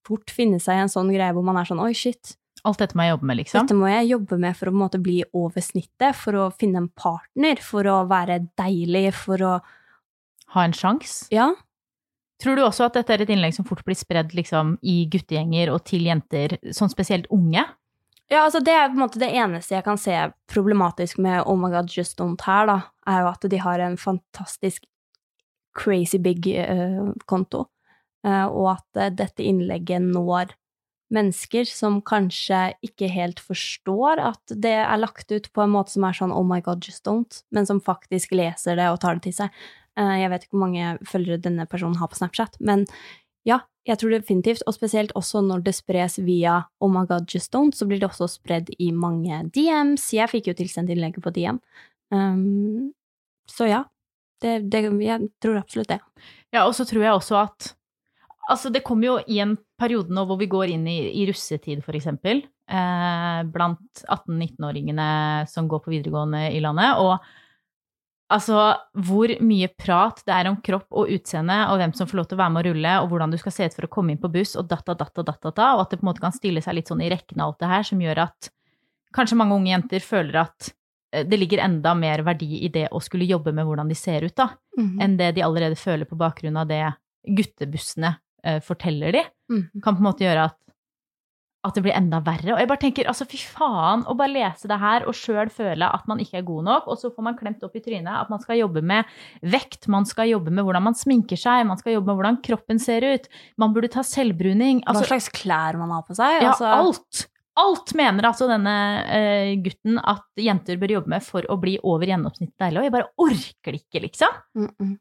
fort 0.07 0.31
finne 0.33 0.61
seg 0.63 0.79
i 0.79 0.85
en 0.87 0.93
sånn 0.93 1.13
greie 1.13 1.35
hvor 1.37 1.45
man 1.45 1.59
er 1.61 1.69
sånn 1.69 1.83
oi, 1.85 1.93
shit, 1.97 2.35
Alt 2.67 2.81
dette 2.83 2.97
må 2.99 3.05
jeg 3.07 3.15
jobbe 3.15 3.29
med, 3.29 3.39
liksom. 3.39 3.67
dette 3.67 3.77
må 3.79 3.89
jeg 3.91 4.09
jobbe 4.11 4.39
med 4.43 4.57
for 4.59 4.71
å 4.71 4.75
måte 4.75 5.01
bli 5.03 5.21
over 5.37 5.63
snittet, 5.63 6.17
for 6.19 6.39
å 6.39 6.49
finne 6.59 6.83
en 6.83 6.91
partner, 6.91 7.61
for 7.63 7.87
å 7.87 8.01
være 8.11 8.41
deilig, 8.59 9.13
for 9.17 9.45
å 9.47 9.59
Ha 10.49 10.63
en 10.65 10.73
sjanse. 10.73 11.27
Ja. 11.29 11.51
Tror 12.41 12.57
du 12.57 12.63
også 12.65 12.87
at 12.87 12.95
dette 12.97 13.13
er 13.13 13.21
et 13.21 13.31
innlegg 13.35 13.53
som 13.53 13.67
fort 13.69 13.83
blir 13.85 13.99
spredd 13.99 14.33
liksom, 14.33 14.79
i 14.81 15.03
guttegjenger 15.13 15.69
og 15.75 15.83
til 15.91 16.07
jenter, 16.09 16.55
sånn 16.73 16.89
spesielt 16.89 17.27
unge? 17.35 17.67
Ja, 18.33 18.47
altså 18.47 18.63
det 18.65 18.73
er 18.73 18.89
på 18.89 18.97
en 18.97 19.03
måte 19.03 19.21
det 19.21 19.29
eneste 19.29 19.77
jeg 19.77 19.85
kan 19.85 20.01
se 20.01 20.15
problematisk 20.49 21.21
med 21.21 21.43
Oh 21.45 21.57
my 21.61 21.69
god, 21.73 21.93
just 21.93 22.17
don't 22.17 22.41
her, 22.49 22.65
da, 22.69 22.79
er 23.09 23.27
jo 23.27 23.29
at 23.35 23.45
de 23.53 23.61
har 23.61 23.85
en 23.85 23.99
fantastisk 24.01 24.89
crazy 25.77 26.19
big 26.23 26.47
eh, 26.47 26.99
eh, 26.99 28.47
og 28.47 28.71
at 28.73 29.01
eh, 29.01 29.13
dette 29.15 29.45
innlegget 29.45 30.05
når 30.05 30.55
mennesker 31.15 31.65
som 31.65 32.03
kanskje 32.05 32.75
ikke 32.85 33.09
helt 33.09 33.41
forstår 33.41 34.21
at 34.21 34.53
det 34.53 34.75
er 34.83 35.01
lagt 35.01 35.33
ut 35.33 35.47
på 35.57 35.65
en 35.65 35.73
måte 35.73 35.95
som 35.95 36.05
er 36.05 36.17
sånn 36.19 36.35
oh 36.35 36.45
my 36.45 36.61
god, 36.65 36.85
just 36.85 37.07
don't, 37.09 37.43
men 37.51 37.69
som 37.69 37.81
faktisk 37.81 38.35
leser 38.37 38.77
det 38.77 38.91
og 38.93 39.01
tar 39.01 39.17
det 39.17 39.31
til 39.31 39.39
seg. 39.39 39.63
Jeg 39.99 40.29
vet 40.31 40.45
ikke 40.45 40.55
hvor 40.55 40.67
mange 40.67 40.91
følgere 41.09 41.41
denne 41.43 41.65
personen 41.67 41.97
har 41.99 42.11
på 42.13 42.21
Snapchat, 42.21 42.61
men 42.61 42.85
ja, 43.49 43.63
jeg 43.89 44.03
tror 44.03 44.13
definitivt, 44.13 44.63
og 44.69 44.77
spesielt 44.77 45.15
også 45.17 45.41
når 45.47 45.63
det 45.65 45.75
spres 45.79 46.19
via 46.21 46.61
Oh 46.85 46.91
my 46.93 47.07
god, 47.09 47.25
just 47.33 47.55
don't, 47.55 47.73
så 47.73 47.89
blir 47.89 48.03
det 48.03 48.11
også 48.11 48.29
spredd 48.29 48.69
i 48.79 48.91
mange 48.93 49.41
DMs. 49.55 50.11
Jeg 50.13 50.29
fikk 50.29 50.51
jo 50.51 50.59
tilsendt 50.59 50.93
innlegget 50.93 51.25
på 51.25 51.33
DM. 51.33 51.61
Um, 52.13 52.91
så 53.49 53.69
ja, 53.71 53.83
det, 54.45 54.55
det, 54.71 54.85
jeg 55.05 55.31
tror 55.43 55.59
absolutt 55.61 55.91
det. 55.93 56.01
Ja, 56.55 56.65
og 56.65 56.75
så 56.77 56.87
tror 56.89 57.05
jeg 57.05 57.17
også 57.17 57.43
at 57.43 57.75
Altså, 58.49 58.71
det 58.73 58.81
kommer 58.81 59.05
jo 59.05 59.17
i 59.29 59.43
en 59.45 59.59
periode 59.77 60.15
nå 60.15 60.23
hvor 60.25 60.39
vi 60.41 60.47
går 60.49 60.71
inn 60.73 60.87
i, 60.89 61.03
i 61.21 61.27
russetid, 61.29 61.83
for 61.85 61.93
eksempel, 61.99 62.41
eh, 62.65 63.41
blant 63.53 64.01
18-19-åringene 64.07 65.09
som 65.53 65.69
går 65.69 65.83
på 65.85 65.93
videregående 65.93 66.47
i 66.57 66.63
landet, 66.65 66.97
og 66.97 68.33
altså 68.33 68.63
hvor 69.05 69.35
mye 69.45 69.69
prat 69.77 70.23
det 70.25 70.33
er 70.33 70.49
om 70.49 70.57
kropp 70.65 70.89
og 70.97 71.13
utseende, 71.13 71.59
og 71.69 71.83
hvem 71.83 71.93
som 71.99 72.09
får 72.09 72.23
lov 72.23 72.31
til 72.31 72.39
å 72.39 72.43
være 72.43 72.55
med 72.55 72.63
å 72.63 72.71
rulle, 72.71 72.97
og 73.03 73.13
hvordan 73.13 73.37
du 73.37 73.39
skal 73.45 73.57
se 73.59 73.69
ut 73.69 73.77
for 73.77 73.89
å 73.89 73.93
komme 73.99 74.17
inn 74.17 74.23
på 74.23 74.33
buss, 74.33 74.57
og 74.57 74.73
datta, 74.73 74.97
datta, 74.97 75.27
datta, 75.29 75.53
data, 75.53 75.71
og 75.77 75.85
at 75.85 75.93
det 75.93 76.01
på 76.01 76.07
en 76.07 76.13
måte 76.15 76.25
kan 76.25 76.37
stille 76.37 76.65
seg 76.65 76.81
litt 76.81 76.89
sånn 76.89 77.05
i 77.05 77.13
rekken 77.13 77.45
av 77.45 77.53
alt 77.53 77.61
det 77.61 77.73
her, 77.75 77.85
som 77.91 78.01
gjør 78.01 78.25
at 78.31 78.53
kanskje 79.17 79.41
mange 79.41 79.61
unge 79.61 79.75
jenter 79.75 80.05
føler 80.05 80.41
at 80.47 80.73
det 81.13 81.39
ligger 81.39 81.59
enda 81.65 81.95
mer 81.97 82.21
verdi 82.27 82.65
i 82.65 82.69
det 82.69 82.89
å 82.93 83.01
skulle 83.01 83.25
jobbe 83.29 83.53
med 83.57 83.65
hvordan 83.67 83.89
de 83.89 83.95
ser 83.97 84.23
ut, 84.29 84.35
da, 84.37 84.51
Mm. 84.79 85.01
enn 85.03 85.17
det 85.19 85.35
de 85.35 85.43
allerede 85.43 85.75
føler 85.77 86.05
på 86.07 86.17
bakgrunn 86.17 86.57
av 86.61 86.69
det 86.69 86.83
guttebussene 87.27 88.17
uh, 88.47 88.61
forteller 88.65 89.13
de, 89.13 89.25
Mm. 89.51 89.71
kan 89.83 89.97
på 89.97 90.03
en 90.03 90.05
måte 90.13 90.21
gjøre 90.27 90.45
at, 90.51 90.57
at 91.65 91.75
det 91.75 91.83
blir 91.83 91.97
enda 91.97 92.21
verre. 92.21 92.53
Og 92.53 92.59
jeg 92.61 92.69
bare 92.69 92.79
tenker, 92.83 93.07
altså 93.09 93.25
fy 93.27 93.39
faen, 93.41 94.05
å 94.07 94.15
bare 94.17 94.31
lese 94.31 94.69
det 94.69 94.79
her 94.79 95.07
og 95.09 95.15
sjøl 95.17 95.49
føle 95.51 95.89
at 95.89 96.07
man 96.07 96.21
ikke 96.21 96.39
er 96.39 96.45
god 96.47 96.65
nok, 96.69 96.87
og 96.87 96.99
så 97.01 97.11
får 97.11 97.25
man 97.27 97.37
klemt 97.39 97.65
opp 97.65 97.75
i 97.75 97.81
trynet 97.81 98.13
at 98.13 98.29
man 98.31 98.39
skal 98.45 98.59
jobbe 98.61 98.83
med 98.85 99.05
vekt, 99.43 99.89
man 99.89 100.05
skal 100.07 100.29
jobbe 100.29 100.53
med 100.53 100.65
hvordan 100.65 100.85
man 100.85 100.95
sminker 100.95 101.37
seg, 101.41 101.67
man 101.67 101.79
skal 101.81 101.95
jobbe 101.97 102.13
med 102.13 102.21
hvordan 102.21 102.39
kroppen 102.45 102.79
ser 102.79 103.03
ut, 103.09 103.27
man 103.57 103.73
burde 103.75 103.91
ta 103.91 104.05
selvbruning. 104.07 104.85
Hva 104.85 104.95
Altså, 104.95 105.09
slags 105.11 105.29
klær 105.35 105.77
man 105.81 105.91
har 105.91 106.03
på 106.07 106.15
seg. 106.15 106.43
ja, 106.43 106.53
altså, 106.53 106.69
alt. 106.69 107.27
Alt 107.59 107.93
mener 107.99 108.29
altså 108.29 108.47
denne 108.51 108.75
uh, 109.03 109.53
gutten 109.65 109.99
at 109.99 110.27
jenter 110.39 110.79
bør 110.79 110.99
jobbe 110.99 111.13
med 111.17 111.25
for 111.27 111.47
å 111.51 111.59
bli 111.61 111.77
over 111.83 112.07
gjennomsnittet 112.07 112.55
deilig, 112.61 112.81
og 112.81 112.87
jeg 112.87 112.95
bare 112.95 113.11
orker 113.25 113.75
det 113.75 113.81
ikke, 113.83 114.03
liksom. 114.07 114.37
Mm, 114.59 114.71
mm. 114.79 114.93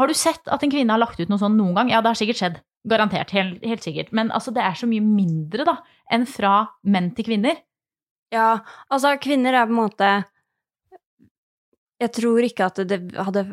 Har 0.00 0.08
du 0.08 0.14
sett 0.16 0.48
at 0.50 0.62
en 0.62 0.72
kvinne 0.72 0.94
har 0.94 1.02
lagt 1.02 1.20
ut 1.20 1.30
noe 1.30 1.40
sånt 1.40 1.58
noen 1.58 1.74
gang? 1.76 1.90
Ja, 1.92 2.00
det 2.02 2.12
har 2.12 2.18
sikkert 2.18 2.40
skjedd. 2.40 2.60
Garantert. 2.88 3.30
Helt, 3.34 3.60
helt 3.66 3.84
sikkert. 3.84 4.10
Men 4.16 4.32
altså, 4.34 4.54
det 4.54 4.64
er 4.64 4.78
så 4.78 4.88
mye 4.90 5.04
mindre, 5.04 5.66
da, 5.68 5.76
enn 6.10 6.26
fra 6.26 6.54
menn 6.82 7.12
til 7.16 7.28
kvinner. 7.28 7.60
Ja, 8.32 8.62
altså, 8.88 9.12
kvinner 9.22 9.54
er 9.54 9.68
på 9.68 9.74
en 9.74 9.82
måte 9.82 10.12
Jeg 12.00 12.10
tror 12.16 12.42
ikke 12.42 12.66
at 12.70 12.80
det 12.88 12.98
hadde 13.14 13.44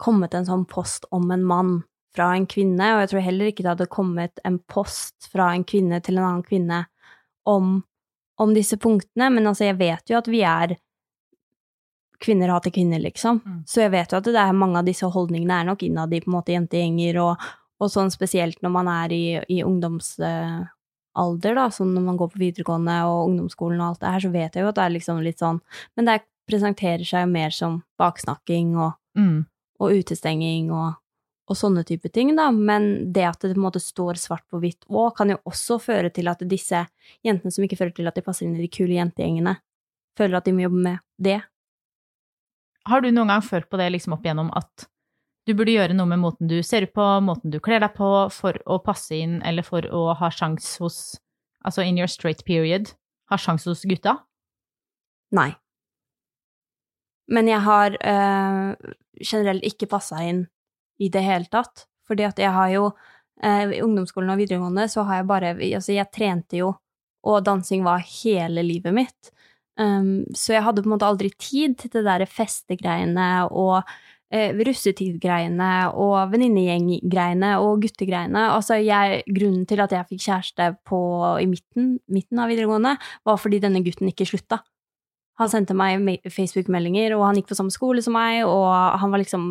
kommet 0.00 0.32
en 0.34 0.46
sånn 0.48 0.62
post 0.70 1.04
om 1.12 1.26
en 1.34 1.42
mann 1.44 1.72
fra 2.16 2.30
en 2.36 2.46
kvinne, 2.48 2.94
og 2.94 3.02
jeg 3.02 3.10
tror 3.12 3.24
heller 3.26 3.50
ikke 3.50 3.64
det 3.64 3.72
hadde 3.74 3.92
kommet 3.92 4.40
en 4.48 4.56
post 4.70 5.28
fra 5.32 5.50
en 5.52 5.64
kvinne 5.68 6.00
til 6.04 6.16
en 6.16 6.26
annen 6.28 6.46
kvinne 6.46 6.82
om, 7.48 7.82
om 8.38 8.54
disse 8.54 8.76
punktene, 8.80 9.30
men 9.34 9.46
altså, 9.46 9.64
jeg 9.70 9.78
vet 9.80 10.10
jo 10.10 10.18
at 10.20 10.30
vi 10.30 10.42
er 10.46 10.76
Kvinner 12.22 12.52
hater 12.54 12.70
kvinner, 12.70 13.00
liksom. 13.02 13.40
Mm. 13.42 13.62
Så 13.66 13.80
jeg 13.82 13.90
vet 13.90 14.12
jo 14.12 14.18
at 14.20 14.26
det 14.28 14.38
er 14.38 14.52
mange 14.54 14.78
av 14.78 14.86
disse 14.86 15.08
holdningene 15.10 15.56
er 15.58 15.64
nok 15.66 15.80
innad 15.82 16.12
i 16.14 16.20
på 16.22 16.30
en 16.30 16.36
måte 16.36 16.54
jentegjenger, 16.54 17.16
og, 17.18 17.46
og 17.82 17.90
sånn 17.90 18.12
spesielt 18.14 18.60
når 18.62 18.70
man 18.76 18.90
er 18.92 19.14
i, 19.16 19.24
i 19.50 19.56
ungdomsalder, 19.66 20.68
da, 21.58 21.64
sånn 21.74 21.90
når 21.96 22.04
man 22.06 22.20
går 22.20 22.30
på 22.30 22.42
videregående 22.44 22.94
og 23.10 23.24
ungdomsskolen 23.32 23.82
og 23.82 23.88
alt 23.88 24.04
det 24.04 24.12
her, 24.14 24.22
så 24.22 24.30
vet 24.36 24.54
jeg 24.54 24.62
jo 24.62 24.70
at 24.70 24.78
det 24.78 24.84
er 24.84 24.94
liksom 24.94 25.18
litt 25.26 25.42
sånn 25.42 25.58
Men 25.98 26.06
det 26.12 26.16
presenterer 26.46 27.02
seg 27.10 27.26
jo 27.26 27.32
mer 27.34 27.50
som 27.50 27.82
baksnakking 27.98 28.76
og, 28.78 28.92
Mm. 29.18 29.42
og 29.82 29.92
utestenging 29.98 30.70
og, 30.70 30.94
og 31.50 31.58
sånne 31.58 31.82
type 31.86 32.10
ting, 32.14 32.34
da. 32.38 32.48
Men 32.54 33.12
det 33.12 33.24
at 33.28 33.40
det 33.42 33.54
på 33.54 33.60
en 33.60 33.66
måte 33.66 33.82
står 33.82 34.20
svart 34.20 34.44
på 34.50 34.60
hvitt 34.62 34.86
òg, 34.88 35.12
kan 35.18 35.32
jo 35.32 35.40
også 35.48 35.78
føre 35.82 36.12
til 36.14 36.30
at 36.30 36.44
disse 36.48 36.84
jentene 37.26 37.54
som 37.54 37.66
ikke 37.66 37.80
føler 37.80 37.96
til 37.96 38.10
at 38.10 38.18
de 38.18 38.24
passer 38.26 38.46
inn 38.46 38.56
i 38.56 38.64
de 38.64 38.70
kule 38.72 38.96
jentegjengene, 38.96 39.56
føler 40.18 40.38
at 40.38 40.46
de 40.46 40.54
må 40.54 40.66
jobbe 40.66 40.84
med 40.86 41.02
det. 41.18 41.40
Har 42.88 43.02
du 43.02 43.10
noen 43.10 43.30
gang 43.30 43.44
følt 43.46 43.68
på 43.70 43.78
det 43.78 43.92
liksom 43.94 44.16
opp 44.16 44.24
igjennom 44.26 44.50
at 44.58 44.88
du 45.46 45.54
burde 45.58 45.74
gjøre 45.74 45.94
noe 45.98 46.06
med 46.06 46.20
måten 46.22 46.50
du 46.50 46.60
ser 46.62 46.86
ut 46.86 46.94
på, 46.94 47.04
måten 47.26 47.50
du 47.50 47.58
kler 47.62 47.82
deg 47.82 47.94
på, 47.96 48.08
for 48.30 48.58
å 48.70 48.78
passe 48.82 49.16
inn, 49.18 49.40
eller 49.46 49.66
for 49.66 49.86
å 49.90 50.12
ha 50.18 50.30
sjans 50.30 50.76
hos 50.82 51.02
Altså 51.62 51.84
in 51.86 51.94
your 51.94 52.10
straight 52.10 52.40
period, 52.42 52.88
ha 53.30 53.36
sjans 53.38 53.68
hos 53.70 53.84
gutta? 53.86 54.16
Nei. 55.30 55.52
Men 57.30 57.46
jeg 57.46 57.62
har 57.62 57.94
øh, 57.94 58.94
generelt 59.22 59.62
ikke 59.68 59.86
passa 59.92 60.24
inn 60.26 60.40
i 61.02 61.10
det 61.12 61.24
hele 61.26 61.50
tatt. 61.50 61.86
Fordi 62.08 62.26
at 62.28 62.40
jeg 62.42 62.52
har 62.54 62.70
jo 62.72 62.88
eh, 63.42 63.74
I 63.78 63.82
ungdomsskolen 63.84 64.32
og 64.34 64.40
videregående 64.42 64.88
så 64.90 65.06
har 65.08 65.20
jeg 65.20 65.28
bare 65.30 65.54
Altså, 65.58 65.94
jeg 65.96 66.10
trente 66.14 66.58
jo, 66.60 66.72
og 67.22 67.44
dansing 67.46 67.84
var 67.86 68.02
hele 68.22 68.64
livet 68.66 68.94
mitt. 68.94 69.32
Um, 69.80 70.26
så 70.36 70.52
jeg 70.52 70.66
hadde 70.66 70.82
på 70.84 70.90
en 70.90 70.96
måte 70.98 71.08
aldri 71.08 71.30
tid 71.40 71.78
til 71.80 71.92
det 71.94 72.02
derre 72.04 72.26
festegreiene 72.28 73.46
og 73.48 73.78
eh, 74.32 74.52
russetidgreiene 74.66 75.70
og 75.96 76.32
venninnegjenggreiene 76.32 77.54
og 77.62 77.84
guttegreiene. 77.84 78.48
Altså, 78.56 78.78
jeg, 78.82 79.22
grunnen 79.32 79.64
til 79.68 79.80
at 79.84 79.94
jeg 79.96 80.08
fikk 80.10 80.26
kjæreste 80.26 80.68
på, 80.88 81.00
i 81.40 81.48
midten, 81.48 81.94
midten 82.12 82.42
av 82.42 82.52
videregående, 82.52 82.96
var 83.28 83.40
fordi 83.40 83.62
denne 83.62 83.84
gutten 83.86 84.10
ikke 84.12 84.28
slutta. 84.28 84.62
Han 85.40 85.48
sendte 85.48 85.76
meg 85.76 86.04
Facebook-meldinger, 86.28 87.16
og 87.16 87.26
han 87.30 87.40
gikk 87.40 87.50
på 87.50 87.58
samme 87.58 87.72
skole 87.72 88.04
som 88.04 88.16
meg, 88.16 88.42
og 88.44 88.68
han 89.00 89.12
var 89.14 89.22
liksom 89.22 89.46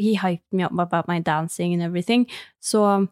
He 0.00 0.16
hyped 0.16 0.46
me 0.56 0.64
up 0.66 0.72
about 0.72 1.08
my 1.08 1.20
dancing 1.20 1.74
and 1.74 1.82
everything. 1.82 2.26
Så 2.60 3.06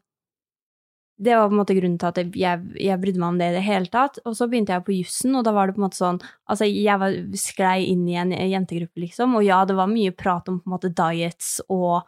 det 1.19 1.35
var 1.35 1.49
på 1.49 1.57
en 1.57 1.59
måte 1.59 1.75
grunnen 1.75 1.99
til 1.99 2.09
at 2.13 2.37
jeg, 2.39 2.67
jeg 2.79 3.01
brydde 3.03 3.19
meg 3.19 3.33
om 3.33 3.39
det 3.41 3.49
i 3.51 3.57
det 3.57 3.65
hele 3.67 3.91
tatt. 3.91 4.21
Og 4.25 4.37
så 4.39 4.47
begynte 4.47 4.77
jeg 4.77 4.85
på 4.87 4.95
jussen, 4.95 5.35
og 5.35 5.47
da 5.47 5.55
var 5.57 5.67
det 5.67 5.75
på 5.75 5.83
en 5.83 5.87
måte 5.89 5.99
sånn 5.99 6.21
Altså, 6.47 6.69
jeg 6.71 7.01
var, 7.03 7.17
sklei 7.39 7.89
inn 7.91 8.05
i 8.07 8.19
en 8.21 8.33
jentegruppe, 8.33 9.03
liksom, 9.03 9.35
og 9.39 9.47
ja, 9.47 9.65
det 9.67 9.77
var 9.79 9.91
mye 9.91 10.15
prat 10.15 10.49
om 10.51 10.61
på 10.63 10.71
en 10.71 10.77
måte 10.77 10.93
diets 10.95 11.59
og, 11.67 12.07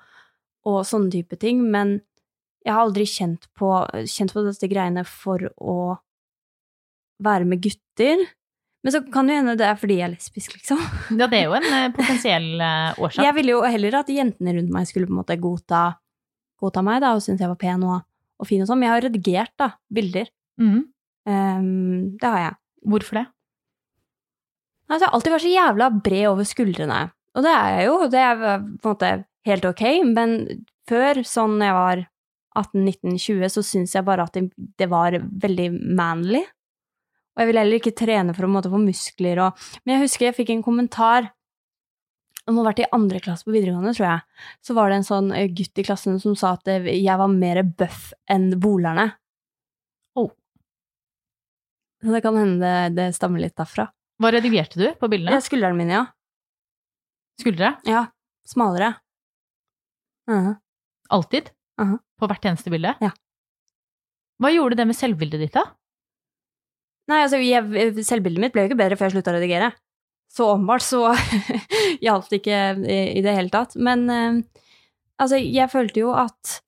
og 0.69 0.79
sånne 0.87 1.11
type 1.17 1.41
ting, 1.43 1.65
men 1.75 1.99
jeg 2.65 2.77
har 2.77 2.85
aldri 2.85 3.07
kjent 3.09 3.49
på, 3.57 3.73
kjent 4.05 4.35
på 4.37 4.45
disse 4.47 4.69
greiene 4.71 5.05
for 5.09 5.49
å 5.57 5.79
være 7.25 7.49
med 7.49 7.65
gutter. 7.65 8.23
Men 8.81 8.95
så 8.95 9.01
kan 9.13 9.29
jo 9.29 9.37
hende 9.37 9.57
det 9.61 9.67
er 9.69 9.77
fordi 9.77 9.99
jeg 9.99 10.07
er 10.07 10.13
lesbisk, 10.15 10.55
liksom. 10.57 10.79
Ja, 11.21 11.27
det 11.29 11.43
er 11.43 11.51
jo 11.51 11.57
en 11.59 11.67
eh, 11.69 11.89
potensiell 11.97 12.49
eh, 12.65 13.01
årsak. 13.01 13.25
Jeg 13.27 13.37
ville 13.37 13.53
jo 13.53 13.61
heller 13.67 13.99
at 14.01 14.13
jentene 14.13 14.55
rundt 14.57 14.73
meg 14.73 14.89
skulle 14.89 15.09
på 15.09 15.13
en 15.13 15.21
måte 15.21 15.37
godta, 15.41 15.83
godta 16.61 16.85
meg, 16.87 17.03
da, 17.05 17.13
og 17.17 17.25
synes 17.25 17.43
jeg 17.43 17.51
var 17.51 17.61
pen 17.61 17.85
og, 17.85 18.07
og 18.41 18.49
fin 18.49 18.65
og 18.65 18.71
sånn. 18.71 18.81
Men 18.81 18.89
jeg 18.89 18.95
har 18.95 19.07
redigert, 19.09 19.55
da, 19.61 19.69
bilder. 19.93 20.31
Mm. 20.61 20.81
Um, 21.29 21.67
det 22.17 22.33
har 22.33 22.45
jeg. 22.47 22.57
Hvorfor 22.91 23.21
det? 23.21 23.27
Altså, 24.89 25.03
jeg 25.03 25.09
har 25.11 25.17
alltid 25.19 25.35
vært 25.35 25.45
så 25.45 25.53
jævla 25.53 25.91
bred 26.01 26.29
over 26.31 26.49
skuldrene. 26.49 27.01
Og 27.37 27.45
det 27.47 27.53
er 27.53 27.75
jeg 27.77 27.91
jo, 27.91 27.99
det 28.11 28.23
er 28.25 28.41
på 28.41 28.49
en 28.49 28.95
måte 28.95 29.11
helt 29.47 29.67
ok, 29.69 29.85
men 30.09 30.39
før, 30.89 31.21
sånn 31.27 31.61
jeg 31.63 31.77
var 31.77 32.03
18-19-20, 32.59 33.53
så 33.53 33.63
syns 33.65 33.95
jeg 33.95 34.07
bare 34.07 34.25
at 34.27 34.35
det, 34.35 34.49
det 34.81 34.89
var 34.91 35.15
veldig 35.21 35.69
manly. 35.97 36.43
Og 37.41 37.47
jeg 37.47 37.49
ville 37.55 37.63
heller 37.65 37.81
ikke 37.81 37.97
trene 37.97 38.35
for 38.37 38.45
å 38.45 38.63
få 38.69 38.79
muskler 38.83 39.39
og 39.41 39.61
Men 39.87 39.95
jeg 39.97 40.03
husker 40.05 40.27
jeg 40.29 40.37
fikk 40.37 40.51
en 40.53 40.67
kommentar 40.67 41.31
det 42.51 42.55
må 42.57 42.65
ha 42.65 42.71
vært 42.71 42.81
i 42.83 42.89
andre 42.97 43.21
klasse 43.23 43.47
på 43.47 43.53
videregående, 43.55 43.93
tror 43.95 44.07
jeg. 44.09 44.23
Så 44.65 44.75
var 44.75 44.91
det 44.91 44.97
en 44.99 45.05
sånn 45.07 45.29
eh, 45.37 45.47
gutt 45.55 45.79
i 45.79 45.85
klassen 45.87 46.17
som 46.19 46.33
sa 46.35 46.55
at 46.57 46.67
eh, 46.73 46.89
jeg 46.99 47.15
var 47.21 47.31
mer 47.31 47.61
bøff 47.63 48.09
enn 48.33 48.49
bolerne. 48.59 49.05
Oh. 50.19 50.33
Så 52.03 52.11
det 52.17 52.23
kan 52.25 52.39
hende 52.41 52.73
det, 52.97 53.11
stammer 53.15 53.45
litt 53.45 53.55
derfra. 53.61 53.87
Hva 54.19 54.33
redigerte 54.35 54.81
du 54.81 54.87
på 54.89 55.07
Ja, 55.07 55.13
bildene? 55.13 55.39
skuldrene 55.45 55.79
mine, 55.79 56.01
ja. 56.01 56.03
Skuldre? 57.39 57.75
Ja, 57.87 58.07
smalere. 58.49 58.95
Mhm. 60.27 60.57
Alltid? 61.15 61.53
Aha. 61.79 62.01
På 62.19 62.29
hvert 62.33 62.51
eneste 62.51 62.73
bilde? 62.73 62.97
Ja. 63.05 63.13
Hva 64.41 64.51
gjorde 64.51 64.81
det 64.81 64.89
med 64.91 64.99
selvbildet 64.99 65.45
ditt, 65.45 65.55
da? 65.55 65.69
Nei, 67.09 67.23
altså, 67.25 67.41
jeg, 67.43 68.05
selvbildet 68.07 68.43
mitt 68.43 68.55
ble 68.55 68.65
jo 68.65 68.71
ikke 68.71 68.81
bedre 68.83 68.99
før 68.99 69.09
jeg 69.09 69.17
slutta 69.17 69.33
å 69.33 69.39
redigere. 69.39 69.71
Så 70.31 70.47
åpenbart 70.53 70.85
så 70.87 71.09
hjalp 72.07 72.29
det 72.31 72.43
ikke 72.43 72.59
i, 72.85 72.99
i 73.19 73.23
det 73.25 73.35
hele 73.35 73.51
tatt. 73.51 73.75
Men 73.75 74.05
uh, 74.11 74.43
altså, 75.19 75.41
jeg 75.41 75.71
følte 75.73 76.05
jo 76.05 76.13
at 76.15 76.61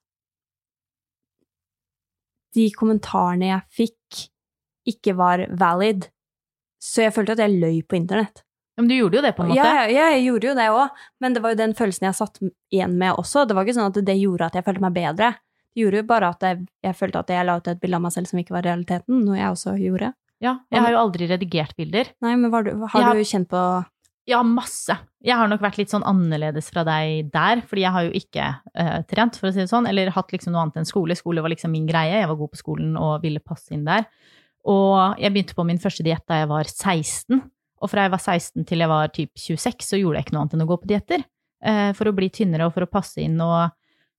de 2.57 2.67
kommentarene 2.77 3.53
jeg 3.53 3.69
fikk, 3.83 4.25
ikke 4.93 5.15
var 5.19 5.45
valid. 5.59 6.09
Så 6.83 7.07
jeg 7.07 7.15
følte 7.15 7.37
at 7.37 7.45
jeg 7.45 7.61
løy 7.63 7.85
på 7.87 7.97
internett. 8.01 8.43
Men 8.77 8.89
du 8.89 8.95
gjorde 8.97 9.19
jo 9.19 9.23
det, 9.23 9.35
på 9.37 9.45
en 9.45 9.53
måte. 9.53 9.61
Ja, 9.61 9.85
ja, 9.87 10.09
jeg 10.17 10.25
gjorde 10.27 10.49
jo 10.49 10.55
det 10.57 10.69
òg, 10.73 11.01
men 11.21 11.35
det 11.37 11.43
var 11.45 11.53
jo 11.53 11.61
den 11.61 11.75
følelsen 11.77 12.09
jeg 12.09 12.17
satt 12.19 12.41
igjen 12.73 12.97
med 12.99 13.19
også. 13.21 13.45
Det 13.47 13.57
var 13.57 13.67
ikke 13.67 13.77
sånn 13.77 13.91
at 13.93 14.01
det 14.09 14.17
gjorde 14.19 14.49
at 14.49 14.57
jeg 14.59 14.67
følte 14.67 14.85
meg 14.85 14.97
bedre. 14.97 15.29
Det 15.73 15.85
gjorde 15.85 16.01
jo 16.01 16.07
bare 16.09 16.31
at 16.33 16.47
jeg, 16.47 16.65
jeg 16.85 16.97
følte 16.97 17.21
at 17.21 17.33
jeg 17.33 17.47
la 17.49 17.57
ut 17.61 17.69
et 17.69 17.81
bilde 17.81 18.01
av 18.01 18.05
meg 18.07 18.15
selv 18.17 18.31
som 18.31 18.41
ikke 18.41 18.57
var 18.57 18.67
realiteten, 18.67 19.21
noe 19.27 19.39
jeg 19.39 19.53
også 19.53 19.77
gjorde. 19.81 20.11
Ja, 20.43 20.57
jeg 20.75 20.83
har 20.83 20.91
jo 20.95 21.01
aldri 21.05 21.29
redigert 21.31 21.77
bilder. 21.79 22.09
Nei, 22.25 22.35
men 22.37 22.51
var 22.51 22.65
du, 22.67 22.73
har 22.91 23.01
Ja. 23.01 23.13
du 23.15 23.23
kjent 23.23 23.49
på 23.53 23.61
Ja, 24.27 24.41
masse. 24.47 24.95
Jeg 25.23 25.35
har 25.39 25.49
nok 25.51 25.61
vært 25.63 25.79
litt 25.79 25.91
sånn 25.91 26.05
annerledes 26.07 26.69
fra 26.71 26.85
deg 26.87 27.31
der, 27.35 27.61
fordi 27.67 27.83
jeg 27.83 27.91
har 27.95 28.05
jo 28.07 28.13
ikke 28.15 28.45
uh, 28.79 29.01
trent, 29.11 29.35
for 29.39 29.49
å 29.49 29.53
si 29.55 29.59
det 29.63 29.71
sånn, 29.71 29.87
eller 29.91 30.11
hatt 30.15 30.31
liksom 30.31 30.53
noe 30.55 30.63
annet 30.63 30.77
enn 30.83 30.87
skole. 30.87 31.17
Skole 31.19 31.43
var 31.43 31.51
liksom 31.51 31.73
min 31.75 31.87
greie, 31.89 32.21
jeg 32.21 32.29
var 32.31 32.39
god 32.39 32.53
på 32.53 32.61
skolen 32.61 32.93
og 32.99 33.23
ville 33.25 33.43
passe 33.43 33.75
inn 33.75 33.83
der. 33.87 34.07
Og 34.71 35.19
jeg 35.19 35.33
begynte 35.35 35.57
på 35.59 35.65
min 35.67 35.81
første 35.83 36.05
diett 36.07 36.23
da 36.31 36.39
jeg 36.43 36.51
var 36.53 36.71
16, 36.71 37.41
og 37.83 37.91
fra 37.91 38.05
jeg 38.07 38.13
var 38.15 38.23
16 38.23 38.67
til 38.69 38.79
jeg 38.85 38.91
var 38.93 39.11
typ 39.11 39.33
26, 39.35 39.83
så 39.91 39.99
gjorde 39.99 40.21
jeg 40.21 40.27
ikke 40.29 40.37
noe 40.37 40.45
annet 40.45 40.55
enn 40.55 40.67
å 40.67 40.71
gå 40.71 40.77
på 40.85 40.91
dietter. 40.93 41.25
Uh, 41.67 41.91
for 41.99 42.07
å 42.11 42.15
bli 42.15 42.31
tynnere 42.31 42.67
og 42.67 42.75
for 42.77 42.87
å 42.87 42.91
passe 42.91 43.19
inn, 43.23 43.41
og 43.43 43.71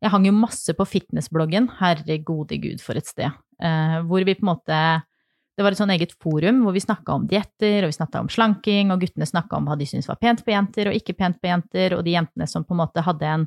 jeg 0.03 0.11
hang 0.11 0.27
jo 0.27 0.35
masse 0.35 0.75
på 0.75 0.83
fitnessbloggen, 0.87 1.69
herregode 1.79 2.59
gud 2.63 2.83
for 2.83 2.99
et 2.99 3.07
sted, 3.07 3.31
Uh, 3.63 4.01
hvor 4.09 4.25
vi 4.27 4.33
på 4.35 4.43
en 4.43 4.49
måte 4.49 4.77
det 5.53 5.63
var 5.65 5.75
et 5.75 5.79
sånn 5.79 5.93
eget 5.93 6.15
forum 6.17 6.63
hvor 6.65 6.73
vi 6.73 6.81
snakka 6.81 7.17
om 7.17 7.25
dietter, 7.29 7.83
og 7.83 7.91
vi 7.91 7.97
snakka 7.97 8.23
om 8.23 8.29
slanking, 8.31 8.93
og 8.93 9.03
guttene 9.03 9.27
snakka 9.29 9.59
om 9.59 9.67
hva 9.69 9.77
de 9.77 9.87
syntes 9.89 10.09
var 10.09 10.17
pent 10.21 10.41
på 10.45 10.53
jenter 10.53 10.89
og 10.89 10.97
ikke 10.97 11.15
pent 11.19 11.37
på 11.41 11.51
jenter, 11.51 11.97
og 11.97 12.01
de 12.07 12.15
jentene 12.15 12.47
som 12.49 12.65
på 12.65 12.73
en 12.73 12.81
måte 12.81 13.03
hadde 13.05 13.29
en 13.29 13.45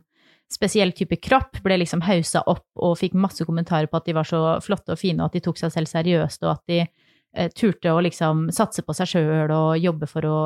spesiell 0.53 0.93
type 0.95 1.19
kropp, 1.27 1.59
ble 1.65 1.81
liksom 1.83 2.05
hausa 2.07 2.45
opp 2.47 2.69
og 2.79 2.95
fikk 3.01 3.17
masse 3.19 3.43
kommentarer 3.47 3.91
på 3.91 3.99
at 3.99 4.07
de 4.07 4.15
var 4.15 4.29
så 4.29 4.43
flotte 4.63 4.95
og 4.95 5.01
fine, 5.01 5.19
og 5.19 5.31
at 5.31 5.39
de 5.39 5.43
tok 5.49 5.59
seg 5.59 5.75
selv 5.75 5.91
seriøst, 5.91 6.47
og 6.47 6.53
at 6.53 6.63
de 6.71 6.79
eh, 6.85 7.51
turte 7.51 7.91
å 7.91 8.03
liksom 8.07 8.47
satse 8.55 8.87
på 8.87 8.95
seg 8.95 9.11
sjøl 9.11 9.51
og 9.51 9.83
jobbe 9.83 10.07
for 10.11 10.29
å 10.31 10.39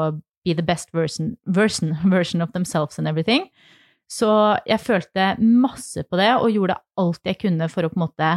be 0.46 0.56
the 0.56 0.64
best 0.64 0.94
version, 0.96 1.34
version, 1.44 1.96
version 2.16 2.40
of 2.40 2.52
themselves 2.56 2.98
and 2.98 3.08
everything. 3.08 3.50
Så 4.10 4.30
jeg 4.66 4.82
følte 4.82 5.34
masse 5.38 6.02
på 6.08 6.18
det, 6.18 6.32
og 6.40 6.50
gjorde 6.50 6.80
alt 6.98 7.28
jeg 7.28 7.38
kunne 7.44 7.68
for 7.70 7.86
å 7.86 7.92
på 7.92 8.00
en 8.00 8.06
måte 8.08 8.30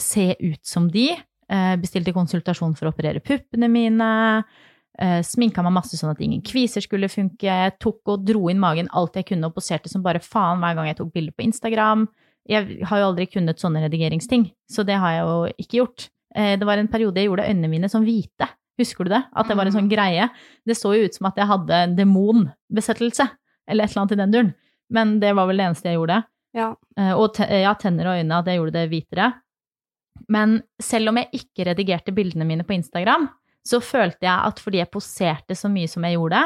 se 0.00 0.32
ut 0.40 0.64
som 0.66 0.88
de. 0.92 1.12
Eh, 1.50 1.76
Bestilte 1.78 2.12
konsultasjon 2.12 2.74
for 2.76 2.88
å 2.88 2.92
operere 2.94 3.20
puppene 3.22 3.68
mine. 3.70 4.44
eh, 4.98 5.20
Sminka 5.22 5.62
meg 5.62 5.72
masse 5.76 5.96
sånn 5.96 6.10
at 6.10 6.20
ingen 6.20 6.40
kviser 6.42 6.80
skulle 6.82 7.08
funke. 7.08 7.72
Tok 7.78 8.00
og 8.08 8.24
dro 8.26 8.48
inn 8.48 8.58
magen 8.58 8.88
alt 8.92 9.14
jeg 9.14 9.26
kunne, 9.26 9.46
og 9.46 9.54
poserte 9.54 9.88
som 9.88 10.02
bare 10.02 10.18
faen 10.24 10.58
hver 10.60 10.74
gang 10.74 10.86
jeg 10.88 10.96
tok 10.96 11.12
bilder 11.12 11.32
på 11.36 11.44
Instagram. 11.44 12.08
Jeg 12.48 12.82
har 12.86 12.98
jo 12.98 13.08
aldri 13.12 13.26
kunnet 13.26 13.58
sånne 13.58 13.82
redigeringsting, 13.84 14.50
så 14.70 14.84
det 14.86 14.94
har 15.02 15.10
jeg 15.16 15.24
jo 15.26 15.36
ikke 15.58 15.78
gjort. 15.82 16.08
Eh, 16.34 16.56
Det 16.56 16.66
var 16.66 16.78
en 16.78 16.88
periode 16.88 17.16
jeg 17.16 17.28
gjorde 17.28 17.46
øynene 17.48 17.68
mine 17.70 17.88
som 17.90 18.04
hvite. 18.04 18.48
Husker 18.78 19.04
du 19.04 19.10
det? 19.10 19.22
At 19.34 19.48
det 19.48 19.56
var 19.56 19.66
en 19.66 19.72
sånn 19.72 19.88
greie. 19.88 20.28
Det 20.66 20.76
så 20.76 20.92
jo 20.96 21.04
ut 21.06 21.14
som 21.14 21.26
at 21.26 21.36
jeg 21.36 21.46
hadde 21.48 21.70
en 21.72 21.96
demonbesettelse, 21.96 23.28
eller 23.68 23.84
et 23.84 23.90
eller 23.90 24.02
annet 24.02 24.12
i 24.12 24.20
den 24.20 24.30
duren. 24.34 24.54
Men 24.90 25.18
det 25.20 25.34
var 25.34 25.46
vel 25.48 25.56
det 25.56 25.66
eneste 25.70 25.88
jeg 25.90 25.96
gjorde. 25.98 26.24
Ja. 26.54 26.74
Og 27.16 27.38
ja, 27.40 27.72
tenner 27.74 28.06
og 28.06 28.18
øyne, 28.20 28.38
at 28.38 28.46
jeg 28.46 28.58
gjorde 28.60 28.72
det 28.76 28.88
hvitere. 28.90 29.32
Men 30.32 30.60
selv 30.82 31.12
om 31.12 31.20
jeg 31.20 31.42
ikke 31.42 31.66
redigerte 31.70 32.14
bildene 32.14 32.46
mine 32.48 32.66
på 32.66 32.76
Instagram, 32.76 33.28
så 33.66 33.80
følte 33.82 34.26
jeg 34.28 34.50
at 34.50 34.62
fordi 34.62 34.80
jeg 34.80 34.92
poserte 34.94 35.56
så 35.58 35.70
mye 35.72 35.90
som 35.90 36.06
jeg 36.06 36.16
gjorde, 36.18 36.42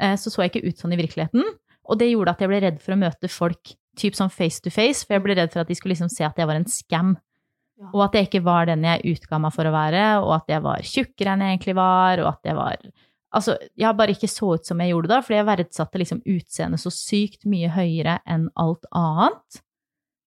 eh, 0.00 0.16
så 0.16 0.32
så 0.32 0.44
jeg 0.44 0.52
ikke 0.52 0.70
ut 0.70 0.82
sånn 0.82 0.96
i 0.96 1.00
virkeligheten. 1.00 1.44
Og 1.90 1.98
det 2.00 2.12
gjorde 2.12 2.36
at 2.36 2.42
jeg 2.42 2.52
ble 2.52 2.62
redd 2.64 2.80
for 2.82 2.94
å 2.94 3.00
møte 3.00 3.30
folk 3.32 3.74
typ 3.98 4.16
sånn 4.16 4.32
face 4.32 4.62
to 4.64 4.72
face, 4.72 5.04
for 5.04 5.18
jeg 5.18 5.24
ble 5.26 5.36
redd 5.36 5.52
for 5.52 5.62
at 5.64 5.68
de 5.68 5.76
skulle 5.76 5.92
liksom 5.96 6.10
se 6.12 6.24
at 6.24 6.38
jeg 6.38 6.48
var 6.48 6.58
en 6.58 6.68
scam. 6.70 7.16
Og 7.90 8.04
at 8.04 8.14
jeg 8.14 8.28
ikke 8.28 8.44
var 8.46 8.68
den 8.70 8.84
jeg 8.86 9.16
utga 9.16 9.40
meg 9.42 9.54
for 9.54 9.66
å 9.66 9.72
være, 9.74 10.04
og 10.22 10.36
at 10.36 10.52
jeg 10.52 10.62
var 10.64 10.84
tjukkere 10.86 11.34
enn 11.34 11.42
jeg 11.42 11.56
egentlig 11.56 11.74
var, 11.80 12.22
og 12.22 12.34
at 12.34 12.52
jeg 12.52 12.58
var 12.58 12.92
Altså, 13.32 13.54
jeg 13.80 13.96
bare 13.96 14.12
ikke 14.12 14.28
så 14.28 14.50
ut 14.58 14.66
som 14.68 14.80
jeg 14.82 14.90
gjorde 14.92 15.08
da, 15.08 15.22
fordi 15.24 15.38
jeg 15.38 15.48
verdsatte 15.48 16.00
liksom 16.02 16.18
utseendet 16.34 16.82
så 16.82 16.90
sykt 16.92 17.46
mye 17.48 17.70
høyere 17.72 18.18
enn 18.28 18.50
alt 18.60 18.84
annet. 18.92 19.62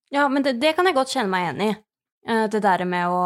Ja, 0.09 0.23
men 0.25 0.41
det, 0.41 0.55
det 0.57 0.71
kan 0.73 0.89
jeg 0.89 0.97
godt 0.97 1.13
kjenne 1.13 1.29
meg 1.29 1.43
igjen 1.43 1.61
i. 1.61 1.75
Eh, 2.27 2.47
Det 2.49 2.61
der 2.63 2.85
med 2.89 3.07
å, 3.11 3.25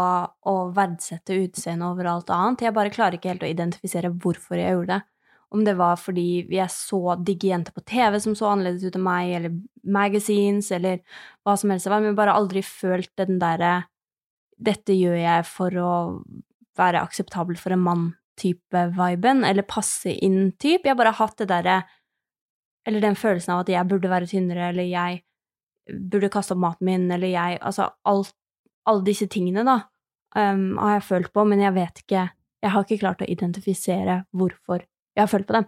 å 0.51 0.55
verdsette 0.75 1.37
utseendet 1.45 1.87
over 1.87 2.09
alt 2.11 2.29
annet. 2.35 2.65
Jeg 2.67 2.75
bare 2.75 2.91
klarer 2.93 3.15
ikke 3.17 3.31
helt 3.31 3.45
å 3.47 3.51
identifisere 3.51 4.11
hvorfor 4.11 4.59
jeg 4.59 4.75
gjorde 4.75 4.97
det. 4.97 5.01
Om 5.49 5.63
det 5.65 5.73
var 5.79 5.95
fordi 5.97 6.45
jeg 6.53 6.69
så 6.69 7.15
digge 7.25 7.49
jenter 7.49 7.73
på 7.73 7.81
TV 7.81 8.19
som 8.21 8.35
så 8.37 8.51
annerledes 8.51 8.83
ut 8.85 8.97
enn 8.99 9.05
meg, 9.07 9.31
eller 9.33 9.55
magazines, 9.81 10.67
eller 10.75 10.99
hva 11.41 11.55
som 11.57 11.71
helst 11.73 11.87
det 11.87 11.93
var, 11.95 12.03
men 12.05 12.17
bare 12.19 12.35
aldri 12.37 12.61
følt 12.65 13.11
den 13.17 13.39
derre 13.41 13.79
Dette 14.59 14.91
gjør 14.91 15.15
jeg 15.15 15.43
for 15.47 15.75
å 15.79 15.91
være 16.75 16.99
akseptabel 16.99 17.55
for 17.55 17.71
en 17.71 17.79
mann-type 17.79 18.81
viben, 18.97 19.45
eller 19.47 19.63
passe 19.63 20.11
inn-type. 20.11 20.83
Jeg 20.83 20.91
har 20.91 20.99
bare 20.99 21.15
hatt 21.15 21.37
det 21.39 21.47
derre 21.47 21.77
Eller 22.85 22.99
den 22.99 23.15
følelsen 23.15 23.53
av 23.53 23.61
at 23.63 23.71
jeg 23.71 23.87
burde 23.87 24.11
være 24.11 24.27
tynnere, 24.27 24.69
eller 24.73 24.83
jeg 24.83 25.21
burde 26.11 26.29
kaste 26.29 26.53
opp 26.53 26.61
maten 26.61 26.85
min, 26.85 27.07
eller 27.11 27.31
jeg 27.31 27.57
Altså 27.63 27.87
alt, 28.03 28.35
alle 28.85 29.03
disse 29.03 29.27
tingene, 29.27 29.63
da, 29.65 29.81
um, 30.35 30.77
har 30.77 30.99
jeg 30.99 31.03
følt 31.03 31.33
på, 31.33 31.45
men 31.47 31.59
jeg 31.59 31.73
vet 31.73 32.03
ikke 32.05 32.29
Jeg 32.61 32.71
har 32.71 32.83
ikke 32.83 32.99
klart 32.99 33.21
å 33.21 33.27
identifisere 33.31 34.25
hvorfor 34.35 34.81
jeg 35.15 35.21
har 35.21 35.27
følt 35.31 35.47
på 35.47 35.53
dem. 35.53 35.65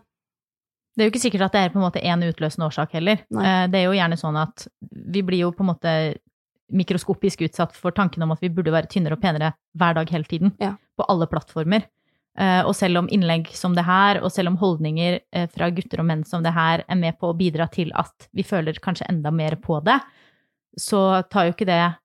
Det 0.92 1.04
er 1.04 1.08
jo 1.08 1.12
ikke 1.14 1.22
sikkert 1.24 1.46
at 1.46 1.54
det 1.56 1.62
er 1.62 1.70
på 1.72 1.80
en 1.80 1.86
måte 1.86 2.02
én 2.04 2.26
utløsende 2.28 2.68
årsak 2.68 2.92
heller. 2.98 3.22
Nei. 3.32 3.46
Eh, 3.48 3.68
Det 3.72 3.80
er 3.80 3.86
jo 3.86 3.94
gjerne 3.96 4.18
sånn 4.20 4.36
at 4.36 4.68
vi 4.92 5.22
blir 5.24 5.40
jo 5.40 5.52
på 5.56 5.64
en 5.64 5.70
måte 5.72 5.94
mikroskopisk 6.72 7.42
utsatt 7.48 7.72
for 7.76 7.92
tanken 7.96 8.24
om 8.24 8.32
at 8.32 8.42
vi 8.44 8.50
burde 8.50 8.72
være 8.72 8.88
tynnere 8.92 9.16
og 9.16 9.22
penere 9.22 9.54
hver 9.78 9.96
dag 9.96 10.10
hele 10.10 10.28
tiden. 10.28 10.52
Ja. 10.60 10.76
På 10.98 11.08
alle 11.08 11.28
plattformer. 11.28 11.88
Eh, 12.38 12.62
Og 12.66 12.76
selv 12.76 12.98
om 12.98 13.08
innlegg 13.08 13.48
som 13.56 13.74
det 13.76 13.84
her, 13.86 14.22
og 14.22 14.32
selv 14.32 14.50
om 14.52 14.58
holdninger 14.58 15.20
eh, 15.32 15.48
fra 15.48 15.70
gutter 15.70 16.00
og 16.00 16.06
menn 16.06 16.26
som 16.26 16.44
det 16.44 16.52
her 16.54 16.84
er 16.88 16.96
med 16.96 17.18
på 17.20 17.32
å 17.32 17.38
bidra 17.38 17.70
til 17.72 17.92
at 17.96 18.28
vi 18.34 18.44
føler 18.44 18.74
kanskje 18.74 19.08
enda 19.10 19.32
mer 19.32 19.56
på 19.56 19.80
det, 19.84 20.00
så 20.78 21.24
tar 21.30 21.46
jo 21.48 21.54
ikke 21.56 21.68
det 21.68 21.96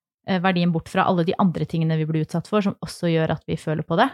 verdien 0.43 0.73
bort 0.75 0.89
fra 0.91 1.05
alle 1.07 1.25
de 1.29 1.35
andre 1.43 1.67
tingene 1.69 1.97
vi 2.01 2.07
blir 2.09 2.25
utsatt 2.27 2.49
for, 2.51 2.61
som 2.65 2.75
også 2.85 3.11
gjør 3.13 3.37
at 3.37 3.45
vi 3.47 3.57
føler 3.61 3.87
på 3.87 3.99
det. 4.01 4.09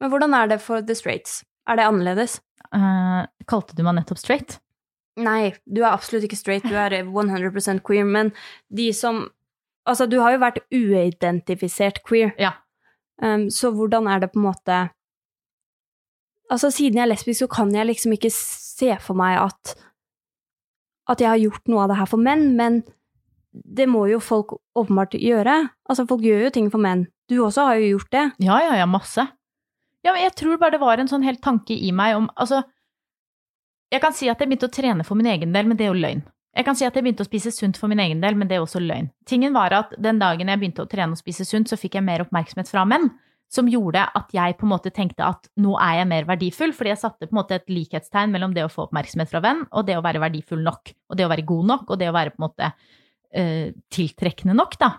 Men 0.00 0.12
hvordan 0.12 0.34
er 0.38 0.50
det 0.52 0.60
for 0.62 0.84
the 0.84 0.94
straights? 0.94 1.40
Er 1.66 1.78
det 1.80 1.86
annerledes? 1.88 2.38
Uh, 2.74 3.24
Kalte 3.50 3.74
du 3.78 3.82
meg 3.86 3.96
nettopp 3.98 4.20
straight? 4.20 4.58
Nei, 5.16 5.54
du 5.64 5.80
er 5.80 5.94
absolutt 5.94 6.26
ikke 6.28 6.36
straight, 6.38 6.66
du 6.68 6.76
er 6.76 6.92
100% 7.02 7.80
queer, 7.86 8.04
men 8.04 8.32
de 8.68 8.90
som 8.96 9.26
Altså, 9.86 10.08
du 10.10 10.16
har 10.18 10.32
jo 10.34 10.40
vært 10.42 10.56
uidentifisert 10.74 12.00
queer, 12.02 12.32
Ja. 12.42 12.56
um, 13.22 13.44
så 13.54 13.70
hvordan 13.70 14.08
er 14.10 14.18
det 14.24 14.32
på 14.32 14.40
en 14.40 14.48
måte 14.48 14.78
Altså, 16.50 16.70
siden 16.74 16.98
jeg 16.98 17.04
er 17.06 17.10
lesbisk, 17.12 17.38
så 17.44 17.48
kan 17.50 17.70
jeg 17.74 17.86
liksom 17.86 18.12
ikke 18.14 18.30
se 18.34 18.96
for 19.02 19.14
meg 19.18 19.38
at 19.44 19.74
at 21.08 21.20
jeg 21.22 21.28
har 21.30 21.38
gjort 21.38 21.68
noe 21.70 21.84
av 21.84 21.88
det 21.92 21.96
her 22.00 22.08
for 22.10 22.18
menn, 22.18 22.56
men 22.58 22.80
det 23.64 23.86
må 23.88 24.06
jo 24.10 24.20
folk 24.22 24.56
åpenbart 24.76 25.16
gjøre. 25.20 25.56
Altså, 25.88 26.06
folk 26.08 26.24
gjør 26.26 26.46
jo 26.46 26.54
ting 26.54 26.70
for 26.72 26.82
menn. 26.82 27.06
Du 27.30 27.38
også 27.42 27.66
har 27.68 27.80
jo 27.80 27.96
gjort 27.96 28.12
det. 28.12 28.24
Ja, 28.44 28.60
ja, 28.62 28.76
ja, 28.80 28.86
masse. 28.86 29.26
Ja, 30.06 30.12
men 30.12 30.22
jeg 30.22 30.36
tror 30.38 30.60
bare 30.60 30.76
det 30.76 30.82
var 30.82 31.00
en 31.02 31.10
sånn 31.10 31.26
helt 31.26 31.42
tanke 31.42 31.74
i 31.74 31.90
meg 31.94 32.14
om 32.18 32.28
Altså, 32.38 32.62
jeg 33.90 34.02
kan 34.02 34.14
si 34.14 34.28
at 34.30 34.40
jeg 34.40 34.50
begynte 34.50 34.68
å 34.68 34.74
trene 34.74 35.06
for 35.06 35.18
min 35.18 35.28
egen 35.30 35.52
del, 35.54 35.66
men 35.66 35.78
det 35.78 35.86
er 35.86 35.92
jo 35.94 36.00
løgn. 36.02 36.24
Jeg 36.56 36.64
kan 36.64 36.78
si 36.78 36.86
at 36.86 36.94
jeg 36.96 37.04
begynte 37.04 37.24
å 37.24 37.28
spise 37.28 37.52
sunt 37.52 37.76
for 37.76 37.92
min 37.92 38.00
egen 38.00 38.22
del, 38.22 38.36
men 38.38 38.48
det 38.48 38.56
er 38.56 38.64
også 38.64 38.80
løgn. 38.80 39.10
Tingen 39.28 39.54
var 39.54 39.74
at 39.76 39.92
den 40.00 40.18
dagen 40.22 40.48
jeg 40.48 40.60
begynte 40.62 40.86
å 40.86 40.90
trene 40.90 41.12
og 41.12 41.20
spise 41.20 41.44
sunt, 41.44 41.68
så 41.68 41.78
fikk 41.78 41.98
jeg 41.98 42.06
mer 42.06 42.24
oppmerksomhet 42.24 42.70
fra 42.72 42.86
menn, 42.88 43.10
som 43.52 43.68
gjorde 43.70 44.02
at 44.18 44.32
jeg 44.34 44.56
på 44.58 44.66
en 44.66 44.72
måte 44.72 44.90
tenkte 44.94 45.26
at 45.26 45.50
nå 45.62 45.76
er 45.78 46.00
jeg 46.00 46.10
mer 46.10 46.26
verdifull, 46.26 46.72
fordi 46.74 46.94
jeg 46.94 47.02
satte 47.02 47.28
på 47.28 47.36
en 47.36 47.40
måte 47.42 47.58
et 47.60 47.68
likhetstegn 47.70 48.32
mellom 48.32 48.56
det 48.56 48.64
å 48.66 48.72
få 48.72 48.88
oppmerksomhet 48.88 49.30
fra 49.30 49.42
venn, 49.44 49.62
og 49.70 49.86
det 49.86 49.98
å 49.98 50.02
være 50.06 50.22
verdifull 50.24 50.64
nok, 50.66 50.94
og 51.10 51.18
det 51.18 51.26
å 51.26 51.30
være 51.30 51.46
god 51.46 51.70
nok, 51.74 51.84
og 51.90 52.00
det 52.00 52.08
å 52.10 52.16
være 52.16 52.32
på 52.34 52.40
en 52.40 52.46
måte 52.48 52.72
eh, 53.36 53.74
tiltrekkende 53.92 54.56
nok, 54.56 54.78
da. 54.80 54.92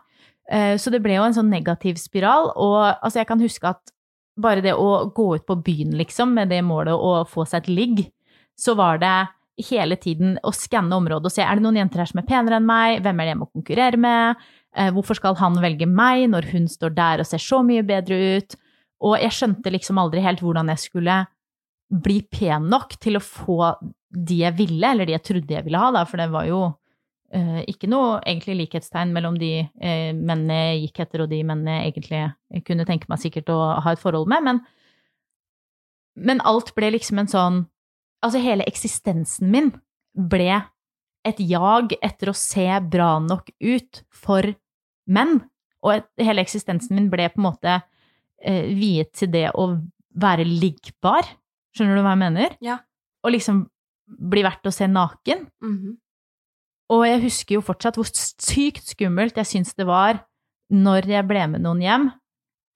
Eh, 0.50 0.76
så 0.80 0.94
det 0.94 1.02
ble 1.04 1.18
jo 1.18 1.26
en 1.28 1.36
sånn 1.36 1.52
negativ 1.52 2.00
spiral, 2.02 2.52
og 2.56 2.80
altså 3.02 3.22
jeg 3.22 3.30
kan 3.30 3.42
huske 3.44 3.72
at 3.74 3.94
bare 4.38 4.62
det 4.64 4.76
å 4.78 5.10
gå 5.16 5.32
ut 5.36 5.48
på 5.48 5.58
byen, 5.66 5.96
liksom, 5.98 6.36
med 6.38 6.54
det 6.54 6.62
målet 6.66 6.94
å 6.94 7.24
få 7.28 7.46
seg 7.50 7.66
et 7.66 7.74
ligg, 7.74 8.06
så 8.58 8.78
var 8.78 9.02
det 9.02 9.16
hele 9.68 9.98
tiden 9.98 10.36
å 10.46 10.54
skanne 10.54 10.94
området 11.00 11.30
og 11.30 11.34
se 11.34 11.42
er 11.42 11.58
det 11.58 11.66
noen 11.66 11.80
jenter 11.80 12.04
her 12.04 12.10
som 12.12 12.22
er 12.22 12.28
penere 12.30 12.60
enn 12.60 12.68
meg, 12.68 13.00
hvem 13.02 13.18
er 13.18 13.26
det 13.26 13.34
jeg 13.34 13.40
må 13.40 13.50
konkurrere 13.50 14.02
med, 14.02 14.44
eh, 14.78 14.92
hvorfor 14.94 15.18
skal 15.18 15.38
han 15.42 15.58
velge 15.64 15.90
meg 15.90 16.28
når 16.30 16.52
hun 16.54 16.68
står 16.70 16.94
der 16.98 17.24
og 17.24 17.30
ser 17.30 17.42
så 17.42 17.64
mye 17.66 17.86
bedre 17.86 18.20
ut, 18.38 18.58
og 19.02 19.18
jeg 19.22 19.34
skjønte 19.34 19.74
liksom 19.74 20.00
aldri 20.02 20.22
helt 20.26 20.42
hvordan 20.46 20.70
jeg 20.74 20.86
skulle 20.86 21.20
bli 21.88 22.22
pen 22.30 22.68
nok 22.70 22.98
til 23.02 23.18
å 23.18 23.24
få 23.24 23.74
de 24.08 24.42
jeg 24.44 24.56
ville, 24.58 24.86
eller 24.86 25.08
de 25.08 25.16
jeg 25.16 25.26
trodde 25.26 25.58
jeg 25.58 25.66
ville 25.66 25.82
ha, 25.82 25.92
da, 25.96 26.04
for 26.08 26.22
det 26.22 26.30
var 26.34 26.48
jo 26.50 26.62
ikke 27.68 27.90
noe 27.92 28.22
egentlig 28.22 28.56
likhetstegn 28.62 29.12
mellom 29.16 29.36
de 29.40 29.52
eh, 29.66 30.12
mennene 30.16 30.60
jeg 30.62 30.84
gikk 30.86 31.02
etter, 31.04 31.24
og 31.26 31.32
de 31.32 31.42
mennene 31.44 31.80
jeg 31.82 31.92
egentlig 31.92 32.64
kunne 32.68 32.86
tenke 32.88 33.10
meg 33.12 33.20
sikkert 33.20 33.52
å 33.52 33.58
ha 33.84 33.92
et 33.92 34.02
forhold 34.02 34.30
med, 34.32 34.46
men, 34.46 34.62
men 36.16 36.44
alt 36.48 36.72
ble 36.78 36.94
liksom 36.96 37.24
en 37.24 37.34
sånn 37.34 37.66
Altså, 38.26 38.40
hele 38.42 38.66
eksistensen 38.66 39.52
min 39.54 39.68
ble 40.18 40.56
et 41.28 41.38
jag 41.38 41.94
etter 42.02 42.32
å 42.32 42.34
se 42.34 42.66
bra 42.90 43.12
nok 43.22 43.52
ut 43.62 44.02
for 44.10 44.48
menn. 45.06 45.44
og 45.86 45.94
et, 45.94 46.08
hele 46.18 46.42
eksistensen 46.42 46.98
min 46.98 47.12
ble 47.14 47.28
på 47.30 47.38
en 47.38 47.46
måte 47.46 47.76
eh, 48.42 48.74
viet 48.74 49.14
til 49.20 49.30
det 49.32 49.52
å 49.54 49.70
være 50.18 50.48
liggbar. 50.50 51.30
Skjønner 51.78 52.00
du 52.00 52.02
hva 52.02 52.16
jeg 52.16 52.24
mener? 52.24 52.58
Ja. 52.66 52.80
Og 53.22 53.36
liksom 53.36 53.68
bli 54.08 54.44
verdt 54.48 54.66
å 54.68 54.74
se 54.74 54.90
naken. 54.90 55.46
Mhm. 55.62 55.98
Og 56.94 57.04
jeg 57.04 57.24
husker 57.26 57.58
jo 57.58 57.66
fortsatt 57.66 57.98
hvor 58.00 58.08
sykt 58.08 58.94
skummelt 58.94 59.38
jeg 59.40 59.50
syns 59.50 59.76
det 59.76 59.88
var 59.88 60.22
når 60.72 61.10
jeg 61.12 61.28
ble 61.28 61.44
med 61.52 61.64
noen 61.64 61.84
hjem. 61.84 62.08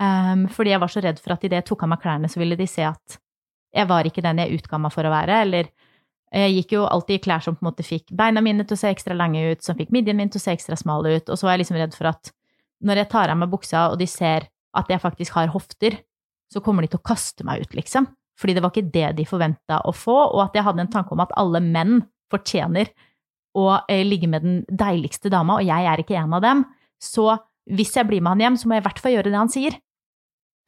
Um, 0.01 0.47
fordi 0.51 0.73
jeg 0.73 0.81
var 0.81 0.91
så 0.91 1.03
redd 1.03 1.19
for 1.21 1.35
at 1.35 1.43
idet 1.45 1.61
jeg 1.61 1.67
tok 1.69 1.85
av 1.85 1.91
meg 1.91 2.01
klærne, 2.01 2.29
så 2.31 2.41
ville 2.41 2.57
de 2.57 2.67
se 2.67 2.83
at 2.87 3.19
jeg 3.71 3.87
var 3.87 4.07
ikke 4.07 4.23
den 4.25 4.41
jeg 4.41 4.59
utga 4.59 4.79
meg 4.81 4.93
for 4.95 5.07
å 5.07 5.13
være. 5.13 5.41
Eller 5.45 5.71
jeg 6.31 6.55
gikk 6.55 6.77
jo 6.77 6.85
alltid 6.87 7.19
i 7.19 7.23
klær 7.23 7.43
som 7.43 7.57
på 7.57 7.63
en 7.63 7.69
måte 7.69 7.85
fikk 7.85 8.11
beina 8.17 8.43
mine 8.43 8.65
til 8.67 8.77
å 8.77 8.81
se 8.81 8.91
ekstra 8.91 9.15
lange 9.17 9.43
ut, 9.51 9.63
som 9.63 9.77
fikk 9.77 9.91
midjen 9.95 10.17
min 10.19 10.31
til 10.31 10.41
å 10.41 10.45
se 10.45 10.55
ekstra 10.55 10.77
smal 10.79 11.07
ut. 11.07 11.29
Og 11.29 11.37
så 11.37 11.47
var 11.47 11.55
jeg 11.55 11.65
liksom 11.65 11.79
redd 11.79 11.97
for 11.97 12.11
at 12.11 12.31
når 12.81 13.03
jeg 13.03 13.11
tar 13.11 13.31
av 13.31 13.37
meg 13.37 13.51
buksa, 13.51 13.89
og 13.91 13.99
de 14.01 14.07
ser 14.09 14.47
at 14.77 14.89
jeg 14.89 15.03
faktisk 15.03 15.35
har 15.37 15.51
hofter, 15.53 15.99
så 16.51 16.63
kommer 16.63 16.83
de 16.83 16.91
til 16.91 17.01
å 17.01 17.05
kaste 17.05 17.45
meg 17.47 17.63
ut, 17.63 17.75
liksom. 17.77 18.07
Fordi 18.39 18.55
det 18.57 18.63
var 18.63 18.73
ikke 18.73 18.91
det 18.93 19.09
de 19.19 19.27
forventa 19.27 19.81
å 19.85 19.93
få, 19.95 20.17
og 20.31 20.41
at 20.47 20.55
jeg 20.57 20.65
hadde 20.65 20.85
en 20.85 20.91
tanke 20.91 21.13
om 21.13 21.21
at 21.23 21.35
alle 21.39 21.61
menn 21.63 22.01
fortjener 22.31 22.89
å 23.57 23.67
eh, 23.89 24.03
ligge 24.07 24.29
med 24.31 24.45
den 24.45 24.59
deiligste 24.67 25.31
dama, 25.33 25.59
og 25.59 25.67
jeg 25.67 25.87
er 25.87 26.01
ikke 26.01 26.17
en 26.19 26.35
av 26.37 26.43
dem. 26.45 26.65
Så 27.01 27.27
hvis 27.71 27.95
jeg 27.97 28.07
blir 28.09 28.23
med 28.23 28.35
han 28.35 28.43
hjem, 28.45 28.59
så 28.59 28.67
må 28.67 28.77
jeg 28.77 28.83
i 28.83 28.87
hvert 28.87 29.01
fall 29.03 29.15
gjøre 29.15 29.31
det 29.31 29.39
han 29.39 29.51
sier. 29.51 29.77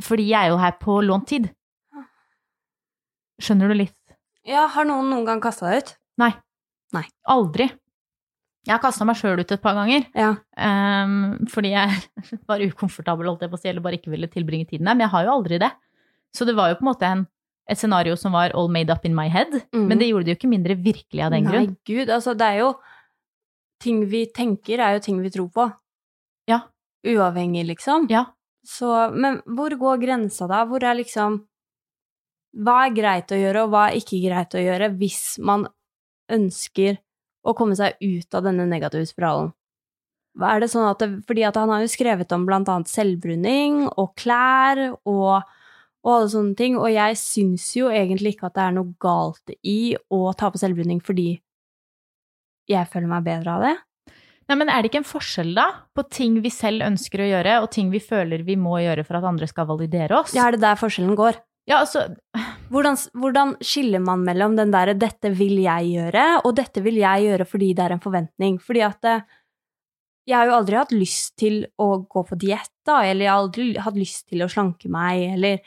Fordi 0.04 0.26
jeg 0.30 0.39
er 0.39 0.54
jo 0.54 0.62
her 0.62 0.76
på 0.82 0.98
lånt 1.06 1.30
tid. 1.30 1.52
Skjønner 3.43 3.72
du 3.72 3.78
litt? 3.78 3.98
Ja, 4.48 4.67
har 4.72 4.88
noen 4.88 5.10
noen 5.12 5.28
gang 5.28 5.41
kasta 5.43 5.69
deg 5.69 5.84
ut? 5.84 5.96
Nei. 6.22 6.34
Nei. 6.93 7.06
Aldri. 7.32 7.69
Jeg 8.63 8.72
har 8.72 8.82
kasta 8.84 9.06
meg 9.08 9.17
sjøl 9.19 9.41
ut 9.41 9.52
et 9.52 9.63
par 9.63 9.76
ganger. 9.76 10.06
Ja. 10.15 10.36
Um, 10.56 11.48
fordi 11.52 11.74
jeg 11.74 11.98
var 12.50 12.63
ukomfortabel, 12.63 13.28
holdt 13.28 13.43
jeg 13.43 13.52
på 13.52 13.60
å 13.60 13.62
si, 13.62 13.69
eller 13.72 13.84
bare 13.84 14.00
ikke 14.00 14.13
ville 14.13 14.30
tilbringe 14.32 14.69
tiden 14.69 14.88
der. 14.88 14.96
Men 14.96 15.08
jeg 15.08 15.13
har 15.15 15.28
jo 15.28 15.38
aldri 15.38 15.60
det. 15.63 15.72
Så 16.34 16.48
det 16.48 16.56
var 16.58 16.72
jo 16.72 16.78
på 16.80 16.86
en 16.86 16.91
måte 16.91 17.10
en, 17.10 17.26
et 17.69 17.80
scenario 17.80 18.15
som 18.19 18.34
var 18.36 18.52
all 18.58 18.69
made 18.71 18.91
up 18.93 19.06
in 19.06 19.15
my 19.15 19.30
head. 19.32 19.54
Mm. 19.73 19.88
Men 19.88 19.99
det 19.99 20.10
gjorde 20.10 20.28
det 20.28 20.34
jo 20.34 20.39
ikke 20.41 20.52
mindre 20.52 20.76
virkelig 20.76 21.23
av 21.23 21.32
den 21.32 21.45
Nei, 21.47 21.52
grunn. 21.54 21.78
gud, 21.88 22.10
altså 22.10 22.36
det 22.38 22.49
er 22.49 22.65
jo 22.65 22.73
Ting 23.84 24.06
vi 24.08 24.21
tenker, 24.32 24.80
er 24.80 24.93
jo 24.95 24.99
ting 25.04 25.17
vi 25.19 25.28
tror 25.34 25.49
på. 25.52 25.63
Ja. 26.47 26.62
Uavhengig, 27.04 27.65
liksom. 27.67 28.06
Ja. 28.08 28.21
Så, 28.63 28.88
men 29.12 29.41
hvor 29.43 29.73
går 29.76 29.97
grensa 29.99 30.47
da? 30.47 30.62
Hvor 30.69 30.86
er 30.88 30.95
liksom 31.02 31.41
Hva 32.63 32.78
er 32.86 32.93
greit 32.95 33.34
å 33.34 33.39
gjøre, 33.41 33.65
og 33.65 33.73
hva 33.73 33.89
er 33.89 33.97
ikke 33.99 34.21
greit 34.23 34.56
å 34.56 34.62
gjøre 34.63 34.88
hvis 35.02 35.36
man 35.43 35.65
ønsker 36.32 37.02
å 37.43 37.52
komme 37.58 37.76
seg 37.76 37.99
ut 37.99 38.38
av 38.38 38.47
denne 38.47 38.69
negative 38.69 39.04
spiralen? 39.10 39.52
Er 40.39 40.63
det 40.63 40.71
sånn 40.71 40.88
at 40.88 41.04
det, 41.04 41.10
Fordi 41.28 41.43
at 41.45 41.60
han 41.60 41.69
har 41.73 41.84
jo 41.84 41.91
skrevet 41.91 42.32
om 42.34 42.47
blant 42.47 42.71
annet 42.71 42.89
selvbruning 42.89 43.84
og 43.91 44.13
klær 44.15 44.86
og, 44.95 45.43
og 46.03 46.11
alle 46.17 46.29
sånne 46.33 46.57
ting, 46.59 46.75
og 46.75 46.89
jeg 46.91 47.17
syns 47.19 47.69
jo 47.77 47.87
egentlig 47.91 48.35
ikke 48.35 48.49
at 48.49 48.57
det 48.57 48.65
er 48.65 48.75
noe 48.75 48.91
galt 49.01 49.53
i 49.63 49.95
å 50.11 50.25
ta 50.35 50.51
på 50.51 50.59
selvbruning 50.59 50.99
fordi 51.03 51.29
jeg 52.69 52.89
føler 52.91 53.11
meg 53.11 53.25
bedre 53.27 53.55
av 53.55 53.63
det. 53.63 53.73
Nei, 54.51 54.57
men 54.59 54.69
er 54.71 54.83
det 54.83 54.91
ikke 54.91 54.99
en 54.99 55.07
forskjell, 55.07 55.53
da, 55.55 55.69
på 55.95 56.03
ting 56.11 56.35
vi 56.43 56.51
selv 56.51 56.83
ønsker 56.83 57.23
å 57.23 57.29
gjøre, 57.29 57.55
og 57.63 57.71
ting 57.71 57.91
vi 57.93 58.01
føler 58.03 58.43
vi 58.43 58.57
må 58.59 58.75
gjøre 58.83 59.05
for 59.07 59.19
at 59.19 59.27
andre 59.29 59.47
skal 59.47 59.69
validere 59.69 60.19
oss? 60.19 60.35
Ja, 60.35 60.49
er 60.49 60.57
det 60.57 60.65
der 60.65 60.79
forskjellen 60.79 61.15
går? 61.19 61.39
Ja, 61.69 61.79
altså, 61.79 62.09
Hvordan, 62.73 62.97
hvordan 63.13 63.53
skiller 63.63 64.01
man 64.01 64.23
mellom 64.25 64.55
den 64.57 64.71
derre 64.73 64.95
'dette 64.97 65.29
vil 65.37 65.59
jeg 65.61 65.93
gjøre', 65.93 66.41
og 66.43 66.55
'dette 66.57 66.81
vil 66.81 66.97
jeg 66.97 67.27
gjøre 67.27 67.45
fordi 67.45 67.73
det 67.77 67.83
er 67.85 67.93
en 67.93 68.03
forventning'? 68.03 68.59
Fordi 68.59 68.81
at 68.81 69.05
eh, 69.05 69.25
jeg 70.27 70.37
har 70.37 70.47
jo 70.47 70.55
aldri 70.57 70.79
hatt 70.79 70.93
lyst 70.95 71.35
til 71.37 71.65
å 71.77 72.01
gå 72.09 72.23
på 72.27 72.37
diett, 72.39 72.71
da, 72.87 73.03
eller 73.05 73.25
jeg 73.25 73.31
har 73.31 73.43
aldri 73.43 73.67
hatt 73.77 73.99
lyst 73.99 74.27
til 74.31 74.43
å 74.43 74.49
slanke 74.49 74.89
meg, 74.89 75.35
eller 75.35 75.59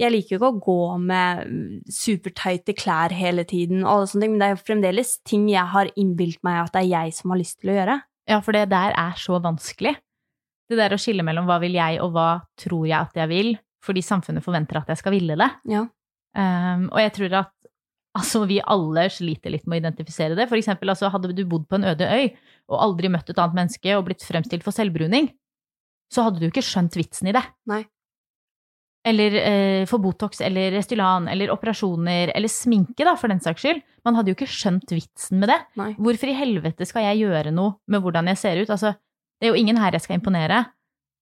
jeg 0.00 0.10
liker 0.10 0.34
jo 0.34 0.38
ikke 0.40 0.50
å 0.50 0.62
gå 0.64 0.80
med 1.06 1.82
supertighte 1.92 2.74
klær 2.76 3.14
hele 3.14 3.44
tiden, 3.46 3.84
og 3.84 3.90
alle 3.92 4.08
sånne 4.10 4.26
ting, 4.26 4.32
men 4.34 4.42
det 4.42 4.48
er 4.48 4.56
jo 4.56 4.64
fremdeles 4.66 5.12
ting 5.28 5.44
jeg 5.52 5.70
har 5.74 5.90
innbilt 6.00 6.40
meg 6.46 6.64
at 6.64 6.74
det 6.74 6.82
er 6.82 6.90
jeg 6.90 7.14
som 7.18 7.34
har 7.34 7.40
lyst 7.40 7.60
til 7.60 7.70
å 7.70 7.78
gjøre. 7.78 8.00
ja, 8.30 8.40
for 8.40 8.56
det 8.56 8.64
der 8.72 8.96
er 8.98 9.20
så 9.20 9.38
vanskelig. 9.44 9.94
Det 10.70 10.78
der 10.80 10.94
å 10.96 11.00
skille 11.00 11.22
mellom 11.26 11.46
hva 11.46 11.60
vil 11.62 11.76
jeg, 11.76 12.00
og 12.02 12.14
hva 12.16 12.28
tror 12.58 12.88
jeg 12.88 12.96
at 12.98 13.20
jeg 13.20 13.30
vil, 13.30 13.52
fordi 13.84 14.02
samfunnet 14.02 14.44
forventer 14.44 14.80
at 14.80 14.90
jeg 14.90 15.02
skal 15.02 15.14
ville 15.14 15.36
det. 15.38 15.50
Ja. 15.68 15.84
Um, 16.34 16.88
og 16.88 16.98
jeg 17.02 17.12
tror 17.18 17.36
at 17.42 17.52
altså, 18.16 18.42
vi 18.50 18.58
alle 18.64 19.06
sliter 19.12 19.52
litt 19.52 19.68
med 19.68 19.78
å 19.78 19.82
identifisere 19.84 20.38
det. 20.38 20.48
For 20.50 20.58
eksempel, 20.58 20.90
altså, 20.90 21.12
hadde 21.12 21.34
du 21.36 21.44
bodd 21.46 21.68
på 21.68 21.78
en 21.78 21.86
øde 21.92 22.08
øy 22.08 22.32
og 22.72 22.78
aldri 22.80 23.10
møtt 23.12 23.28
et 23.30 23.38
annet 23.38 23.58
menneske 23.60 23.96
og 23.98 24.06
blitt 24.08 24.24
fremstilt 24.24 24.64
for 24.64 24.74
selvbruning, 24.74 25.28
så 26.12 26.24
hadde 26.26 26.40
du 26.40 26.48
ikke 26.48 26.64
skjønt 26.64 26.96
vitsen 26.96 27.28
i 27.28 27.36
det. 27.36 27.44
Nei. 27.70 27.82
Eller 29.04 29.34
eh, 29.36 29.82
for 29.88 30.00
Botox 30.00 30.40
eller 30.40 30.72
Restylan 30.72 31.26
eller 31.28 31.50
operasjoner 31.52 32.32
eller 32.32 32.48
sminke, 32.48 33.04
da, 33.04 33.12
for 33.20 33.28
den 33.28 33.42
saks 33.44 33.60
skyld. 33.60 33.82
Man 34.06 34.16
hadde 34.16 34.32
jo 34.32 34.36
ikke 34.38 34.48
skjønt 34.48 34.94
vitsen 34.94 35.42
med 35.42 35.52
det. 35.52 35.58
Nei. 35.80 35.90
Hvorfor 36.00 36.32
i 36.32 36.36
helvete 36.38 36.88
skal 36.88 37.04
jeg 37.10 37.26
gjøre 37.26 37.52
noe 37.52 37.76
med 37.92 38.00
hvordan 38.04 38.30
jeg 38.32 38.40
ser 38.40 38.62
ut? 38.62 38.72
Altså, 38.72 38.94
det 39.40 39.50
er 39.50 39.52
jo 39.52 39.60
ingen 39.60 39.80
her 39.80 39.92
jeg 39.92 40.06
skal 40.06 40.16
imponere. 40.16 40.62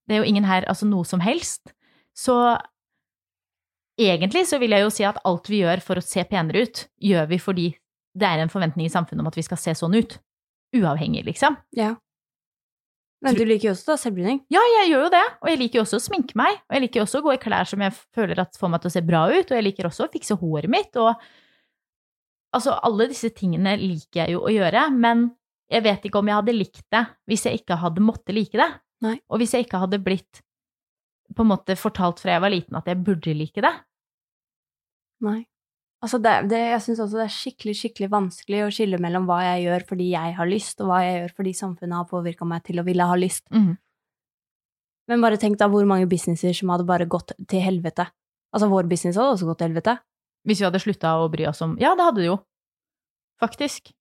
Det 0.07 0.14
er 0.14 0.23
jo 0.23 0.31
ingen 0.31 0.47
her, 0.47 0.66
altså 0.71 0.87
noe 0.87 1.07
som 1.09 1.23
helst. 1.23 1.75
Så 2.14 2.37
egentlig 3.99 4.47
så 4.47 4.59
vil 4.62 4.75
jeg 4.75 4.85
jo 4.85 4.92
si 4.95 5.07
at 5.09 5.21
alt 5.27 5.51
vi 5.51 5.62
gjør 5.62 5.83
for 5.85 5.99
å 5.99 6.05
se 6.05 6.23
penere 6.29 6.66
ut, 6.66 6.85
gjør 7.03 7.29
vi 7.31 7.40
fordi 7.42 7.68
det 8.18 8.29
er 8.29 8.42
en 8.42 8.53
forventning 8.53 8.87
i 8.87 8.92
samfunnet 8.92 9.25
om 9.25 9.31
at 9.31 9.38
vi 9.38 9.45
skal 9.47 9.61
se 9.61 9.75
sånn 9.79 9.97
ut. 9.97 10.18
Uavhengig, 10.77 11.25
liksom. 11.27 11.57
Ja. 11.77 11.95
Men 13.23 13.37
du 13.39 13.45
liker 13.47 13.69
jo 13.69 13.75
også 13.77 13.93
da 13.93 13.99
selvbruning. 14.03 14.41
Ja, 14.51 14.63
jeg 14.81 14.91
gjør 14.91 15.05
jo 15.07 15.11
det, 15.15 15.27
og 15.39 15.51
jeg 15.53 15.61
liker 15.61 15.79
jo 15.79 15.85
også 15.85 16.01
å 16.01 16.03
sminke 16.03 16.39
meg, 16.39 16.57
og 16.67 16.75
jeg 16.75 16.85
liker 16.87 17.05
også 17.05 17.21
å 17.21 17.27
gå 17.29 17.37
i 17.37 17.43
klær 17.43 17.69
som 17.71 17.85
jeg 17.85 17.95
føler 18.17 18.43
at 18.43 18.59
får 18.59 18.73
meg 18.73 18.83
til 18.83 18.91
å 18.91 18.95
se 18.97 19.03
bra 19.07 19.21
ut, 19.31 19.45
og 19.47 19.55
jeg 19.59 19.67
liker 19.69 19.89
også 19.89 20.09
å 20.09 20.11
fikse 20.11 20.37
håret 20.41 20.73
mitt, 20.73 20.99
og 20.99 21.13
altså 22.57 22.75
alle 22.83 23.07
disse 23.13 23.31
tingene 23.37 23.77
liker 23.81 24.25
jeg 24.25 24.35
jo 24.35 24.43
å 24.43 24.53
gjøre, 24.53 24.89
men 24.97 25.29
jeg 25.73 25.87
vet 25.87 26.09
ikke 26.09 26.21
om 26.21 26.29
jeg 26.29 26.41
hadde 26.41 26.57
likt 26.57 26.85
det 26.93 27.05
hvis 27.31 27.47
jeg 27.49 27.63
ikke 27.63 27.79
hadde 27.81 28.05
måttet 28.05 28.35
like 28.37 28.59
det. 28.59 28.69
Nei. 29.03 29.17
Og 29.33 29.41
hvis 29.41 29.55
jeg 29.57 29.67
ikke 29.67 29.81
hadde 29.83 30.03
blitt 30.03 30.43
på 31.33 31.45
en 31.45 31.53
måte 31.55 31.79
fortalt 31.81 32.21
fra 32.21 32.35
jeg 32.35 32.45
var 32.45 32.53
liten 32.53 32.77
at 32.77 32.91
jeg 32.91 33.01
burde 33.07 33.33
like 33.39 33.65
det. 33.65 33.73
Nei. 35.25 35.41
Altså 36.03 36.19
det, 36.19 36.33
det, 36.51 36.59
jeg 36.73 36.83
syns 36.83 37.01
også 37.05 37.21
det 37.21 37.25
er 37.29 37.35
skikkelig 37.37 37.77
skikkelig 37.79 38.09
vanskelig 38.11 38.65
å 38.65 38.71
skille 38.75 38.99
mellom 39.03 39.29
hva 39.29 39.38
jeg 39.45 39.69
gjør 39.69 39.85
fordi 39.87 40.09
jeg 40.11 40.35
har 40.35 40.49
lyst, 40.51 40.81
og 40.83 40.91
hva 40.91 40.99
jeg 41.05 41.21
gjør 41.21 41.35
fordi 41.37 41.53
samfunnet 41.55 41.99
har 42.01 42.09
påvirka 42.11 42.49
meg 42.49 42.65
til 42.67 42.83
å 42.83 42.87
ville 42.87 43.07
ha 43.07 43.19
lyst. 43.19 43.45
Mm. 43.55 43.77
Men 45.11 45.23
bare 45.23 45.38
tenk 45.38 45.61
da 45.61 45.69
hvor 45.71 45.87
mange 45.87 46.09
businesser 46.11 46.55
som 46.57 46.73
hadde 46.75 46.88
bare 46.88 47.07
gått 47.11 47.35
til 47.51 47.62
helvete. 47.62 48.09
Altså 48.53 48.69
vår 48.71 48.88
business 48.91 49.19
hadde 49.19 49.37
også 49.37 49.49
gått 49.49 49.62
til 49.62 49.71
helvete. 49.71 49.97
Hvis 50.47 50.59
vi 50.59 50.67
hadde 50.67 50.83
slutta 50.83 51.17
å 51.23 51.29
bry 51.31 51.47
oss 51.47 51.62
om 51.62 51.77
Ja, 51.79 51.95
det 51.99 52.07
hadde 52.09 52.23
det 52.23 52.31
jo. 52.33 52.38
Faktisk. 53.43 53.93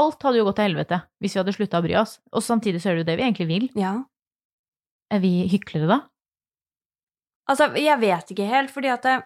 Alt 0.00 0.22
hadde 0.24 0.40
jo 0.40 0.46
gått 0.46 0.60
til 0.60 0.70
helvete 0.70 1.02
hvis 1.20 1.34
vi 1.34 1.42
hadde 1.42 1.54
slutta 1.56 1.80
å 1.80 1.84
bry 1.84 1.98
oss. 2.00 2.16
Og 2.32 2.44
samtidig 2.46 2.80
så 2.80 2.90
er 2.90 2.96
det 2.96 3.04
jo 3.04 3.10
det 3.10 3.18
vi 3.20 3.26
egentlig 3.26 3.48
vil. 3.50 3.68
Ja. 3.76 3.98
Er 5.12 5.20
vi 5.20 5.34
hyklere 5.50 5.90
da? 5.90 6.00
Altså, 7.50 7.66
jeg 7.76 7.98
vet 7.98 8.30
ikke 8.30 8.46
helt, 8.46 8.70
fordi 8.70 8.92
at 8.92 9.04
det, 9.04 9.16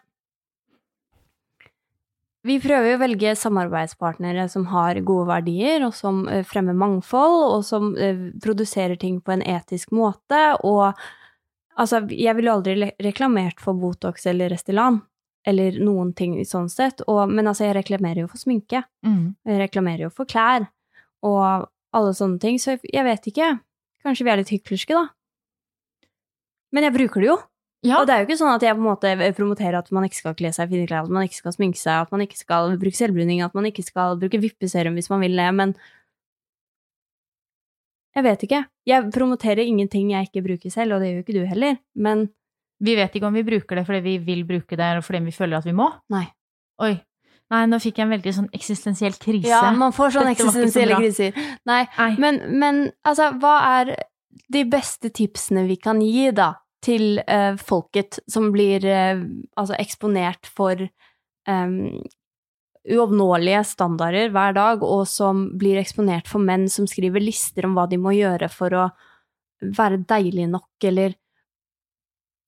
Vi 2.44 2.58
prøver 2.60 2.94
å 2.94 3.00
velge 3.00 3.32
samarbeidspartnere 3.40 4.44
som 4.52 4.66
har 4.68 4.98
gode 5.06 5.30
verdier, 5.30 5.86
og 5.86 5.94
som 5.96 6.26
eh, 6.28 6.42
fremmer 6.44 6.76
mangfold, 6.76 7.38
og 7.54 7.62
som 7.64 7.94
eh, 7.96 8.26
produserer 8.44 8.98
ting 9.00 9.22
på 9.24 9.32
en 9.32 9.44
etisk 9.48 9.94
måte, 9.96 10.40
og 10.60 10.92
altså, 11.80 12.02
jeg 12.12 12.36
ville 12.36 12.52
aldri 12.52 12.90
reklamert 13.00 13.64
for 13.64 13.80
Botox 13.80 14.28
eller 14.28 14.52
Restylan, 14.52 15.00
eller 15.48 15.80
noen 15.80 16.12
ting 16.16 16.36
sånn 16.48 16.68
sett, 16.72 17.00
og, 17.08 17.22
men 17.32 17.48
altså, 17.48 17.64
jeg 17.68 17.78
reklamerer 17.78 18.24
jo 18.24 18.30
for 18.32 18.40
sminke. 18.44 18.84
Mm. 19.06 19.34
Jeg 19.48 19.64
reklamerer 19.64 20.06
jo 20.06 20.12
for 20.12 20.28
klær 20.28 20.68
og 21.24 21.70
alle 21.96 22.12
sånne 22.16 22.40
ting, 22.42 22.60
så 22.60 22.76
jeg 22.76 23.06
vet 23.06 23.32
ikke. 23.32 23.54
Kanskje 24.04 24.26
vi 24.26 24.32
er 24.34 24.40
litt 24.42 24.52
hyklerske, 24.52 25.00
da. 25.00 26.10
Men 26.74 26.88
jeg 26.88 26.96
bruker 26.96 27.24
det 27.24 27.30
jo. 27.30 27.40
Ja. 27.84 27.98
Og 28.00 28.06
det 28.08 28.14
er 28.14 28.22
jo 28.22 28.28
ikke 28.28 28.38
sånn 28.40 28.54
at 28.54 28.62
jeg 28.64 28.76
på 28.76 28.80
en 28.80 28.86
måte 28.88 29.32
promoterer 29.36 29.76
at 29.76 29.90
man 29.92 30.06
ikke 30.06 30.16
skal 30.22 30.36
kle 30.38 30.50
seg 30.56 30.70
i 30.70 30.72
fine 30.72 30.88
klær, 30.88 31.04
at 31.04 31.12
man 31.12 31.26
ikke 31.26 31.36
skal 31.42 31.52
sminke 31.52 31.80
seg, 31.80 32.06
at 32.06 32.14
man 32.14 32.24
ikke 32.24 32.38
skal 32.40 32.72
bruke 32.80 32.96
selvbruning, 32.96 33.42
at 33.44 33.56
man 33.56 33.68
ikke 33.68 33.84
skal 33.84 34.16
bruke 34.20 34.40
vippeserum 34.40 34.96
hvis 34.96 35.10
man 35.12 35.24
vil 35.24 35.36
det, 35.40 35.50
men 35.60 35.76
Jeg 38.14 38.22
vet 38.22 38.42
ikke. 38.46 38.60
Jeg 38.86 39.10
promoterer 39.10 39.66
ingenting 39.66 40.12
jeg 40.12 40.28
ikke 40.28 40.44
bruker 40.44 40.70
selv, 40.70 40.94
og 40.94 41.02
det 41.02 41.08
gjør 41.08 41.16
jo 41.16 41.24
ikke 41.24 41.34
du 41.34 41.46
heller, 41.50 41.80
men 41.94 42.28
Vi 42.84 42.94
vet 42.96 43.14
ikke 43.14 43.26
om 43.26 43.34
vi 43.34 43.42
bruker 43.46 43.76
det 43.76 43.84
fordi 43.86 44.00
vi 44.04 44.18
vil 44.18 44.44
bruke 44.44 44.76
det, 44.76 44.84
eller 44.84 45.02
fordi 45.02 45.20
vi 45.24 45.32
føler 45.32 45.58
at 45.58 45.66
vi 45.66 45.72
må. 45.72 45.90
Nei. 46.10 46.24
Oi. 46.82 46.94
Nei, 47.52 47.66
nå 47.70 47.78
fikk 47.78 48.00
jeg 48.00 48.06
en 48.08 48.14
veldig 48.14 48.32
sånn 48.34 48.48
eksistensiell 48.56 49.14
krise. 49.20 49.50
Ja, 49.52 49.70
man 49.76 49.92
får 49.94 50.16
sånne 50.16 50.32
eksistensielle 50.34 50.96
kriser. 50.98 51.36
Nei, 51.68 51.84
Nei. 51.98 52.10
Men, 52.18 52.40
men 52.58 52.80
altså, 53.06 53.30
hva 53.40 53.54
er 53.80 53.94
de 54.52 54.64
beste 54.68 55.10
tipsene 55.14 55.66
vi 55.68 55.76
kan 55.80 56.00
gi, 56.02 56.30
da, 56.34 56.50
til 56.84 57.22
uh, 57.24 57.54
folket 57.60 58.20
som 58.30 58.50
blir 58.54 58.84
uh, 58.84 59.24
altså 59.56 59.76
eksponert 59.80 60.48
for 60.52 60.84
um, 61.48 62.02
uoppnåelige 62.84 63.62
standarder 63.64 64.32
hver 64.34 64.56
dag, 64.56 64.84
og 64.84 65.06
som 65.08 65.46
blir 65.58 65.80
eksponert 65.80 66.28
for 66.28 66.44
menn 66.44 66.68
som 66.72 66.88
skriver 66.90 67.22
lister 67.24 67.66
om 67.66 67.76
hva 67.78 67.86
de 67.88 67.98
må 68.00 68.12
gjøre 68.16 68.50
for 68.52 68.76
å 68.76 68.88
være 69.64 70.02
deilig 70.04 70.50
nok, 70.52 70.72
eller 70.84 71.14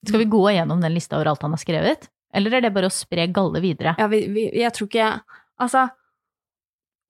Skal 0.07 0.21
vi 0.23 0.29
gå 0.31 0.43
gjennom 0.53 0.83
den 0.85 0.93
lista 0.95 1.17
over 1.17 1.33
alt 1.33 1.43
han 1.43 1.57
har 1.57 1.63
skrevet? 1.63 2.11
Eller 2.37 2.59
er 2.59 2.67
det 2.67 2.75
bare 2.75 2.91
å 2.91 2.95
spre 2.95 3.25
galle 3.33 3.63
videre? 3.65 3.97
Ja, 3.99 4.07
vi, 4.13 4.27
vi, 4.31 4.51
jeg 4.61 4.75
tror 4.77 4.91
ikke 4.91 5.09
Altså, 5.57 5.87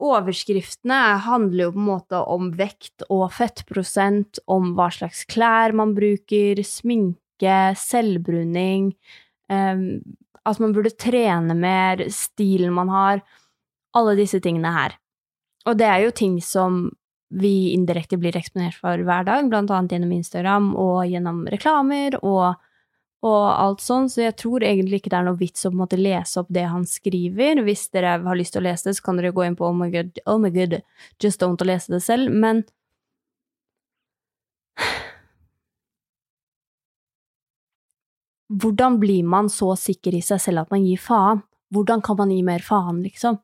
overskriftene 0.02 0.98
handler 1.24 1.66
jo 1.66 1.72
på 1.74 1.80
en 1.80 1.88
måte 1.88 2.20
om 2.28 2.50
vekt 2.58 3.06
og 3.08 3.30
fettprosent, 3.36 4.40
om 4.46 4.74
hva 4.76 4.90
slags 4.92 5.24
klær 5.30 5.74
man 5.76 5.94
bruker, 5.96 6.60
sminke, 6.66 7.56
selvbruning, 7.80 8.92
um, 9.52 9.88
at 10.46 10.60
man 10.62 10.76
burde 10.76 10.94
trene 10.94 11.56
mer, 11.58 12.04
stilen 12.12 12.74
man 12.76 12.92
har, 12.92 13.24
alle 13.96 14.14
disse 14.18 14.40
tingene 14.44 14.70
her. 14.74 14.98
Og 15.66 15.78
det 15.80 15.88
er 15.88 16.04
jo 16.04 16.14
ting 16.14 16.38
som 16.44 16.86
vi 17.34 17.72
indirekte 17.74 18.18
blir 18.20 18.36
eksponert 18.38 18.76
for 18.78 19.00
hver 19.02 19.26
dag, 19.26 19.48
blant 19.50 19.72
annet 19.74 19.96
gjennom 19.96 20.12
Instagram 20.14 20.70
og 20.78 21.08
gjennom 21.10 21.42
reklamer 21.50 22.18
og 22.20 22.54
og 23.26 23.44
alt 23.50 23.82
sånn, 23.82 24.06
så 24.12 24.22
jeg 24.22 24.36
tror 24.40 24.64
egentlig 24.66 25.00
ikke 25.00 25.12
det 25.12 25.18
er 25.18 25.26
noe 25.26 25.40
vits 25.40 25.66
å 25.66 25.72
på 25.72 25.76
en 25.76 25.82
måte 25.82 25.98
lese 26.00 26.38
opp 26.40 26.48
det 26.54 26.64
han 26.70 26.86
skriver. 26.88 27.62
Hvis 27.66 27.88
dere 27.94 28.16
har 28.22 28.38
lyst 28.38 28.54
til 28.54 28.62
å 28.62 28.66
lese 28.68 28.88
det, 28.88 28.96
så 28.98 29.06
kan 29.08 29.20
dere 29.20 29.34
gå 29.34 29.44
inn 29.46 29.58
på 29.58 29.66
Oh 29.66 29.76
my 29.76 29.90
god, 29.92 30.22
oh 30.30 30.38
my 30.42 30.52
god, 30.54 30.78
just 31.22 31.42
don't 31.42 31.60
og 31.60 31.70
lese 31.70 31.92
det 31.92 32.02
selv, 32.06 32.32
men 32.32 32.64
Hvordan 38.46 39.00
blir 39.02 39.24
man 39.26 39.48
så 39.50 39.72
sikker 39.74 40.14
i 40.14 40.22
seg 40.22 40.38
selv 40.38 40.62
at 40.62 40.70
man 40.70 40.84
gir 40.86 41.00
faen? 41.02 41.42
Hvordan 41.74 42.02
kan 42.06 42.14
man 42.20 42.30
gi 42.30 42.44
mer 42.46 42.62
faen, 42.62 43.00
liksom? 43.02 43.40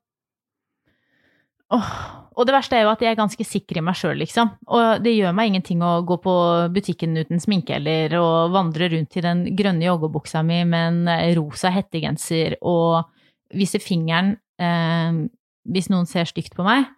Åh, 1.74 2.22
og 2.33 2.49
det 2.49 2.55
verste 2.55 2.78
er 2.78 2.87
jo 2.87 2.93
at 2.93 3.03
jeg 3.05 3.12
er 3.12 3.18
ganske 3.18 3.45
sikker 3.45 3.78
i 3.78 3.85
meg 3.85 3.97
sjøl, 3.99 4.16
liksom. 4.22 4.55
Og 4.72 5.03
det 5.05 5.12
gjør 5.12 5.35
meg 5.37 5.51
ingenting 5.51 5.83
å 5.85 5.99
gå 6.09 6.16
på 6.24 6.35
butikken 6.72 7.18
uten 7.20 7.43
sminke 7.43 7.76
eller 7.76 8.14
å 8.16 8.28
vandre 8.53 8.89
rundt 8.93 9.18
i 9.18 9.24
den 9.24 9.45
grønne 9.59 9.85
joggebuksa 9.85 10.41
mi 10.47 10.62
med 10.68 10.89
en 10.89 11.37
rosa 11.37 11.72
hettegenser 11.74 12.57
og 12.61 13.05
vise 13.53 13.80
fingeren 13.83 14.35
eh, 14.57 15.22
hvis 15.68 15.91
noen 15.93 16.09
ser 16.09 16.30
stygt 16.30 16.57
på 16.57 16.64
meg. 16.66 16.89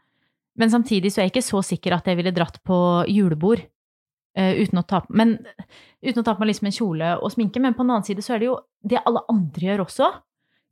Men 0.55 0.71
samtidig 0.71 1.11
så 1.11 1.21
er 1.21 1.29
jeg 1.29 1.35
ikke 1.35 1.49
så 1.49 1.65
sikker 1.67 1.97
at 1.97 2.07
jeg 2.07 2.21
ville 2.21 2.35
dratt 2.35 2.61
på 2.67 2.79
julebord 3.11 3.65
eh, 4.39 4.61
uten, 4.63 4.81
å 4.81 4.87
ta, 4.87 5.03
men, 5.11 5.37
uten 5.99 6.23
å 6.23 6.27
ta 6.27 6.37
på 6.37 6.45
meg 6.45 6.53
liksom 6.53 6.71
en 6.71 6.79
kjole 6.79 7.11
og 7.19 7.35
sminke. 7.35 7.63
Men 7.63 7.75
på 7.75 7.83
den 7.83 7.97
annen 7.97 8.07
side 8.07 8.23
så 8.23 8.37
er 8.37 8.43
det 8.43 8.53
jo 8.53 8.61
det 8.87 9.03
alle 9.03 9.25
andre 9.33 9.71
gjør 9.71 9.87
også. 9.89 10.15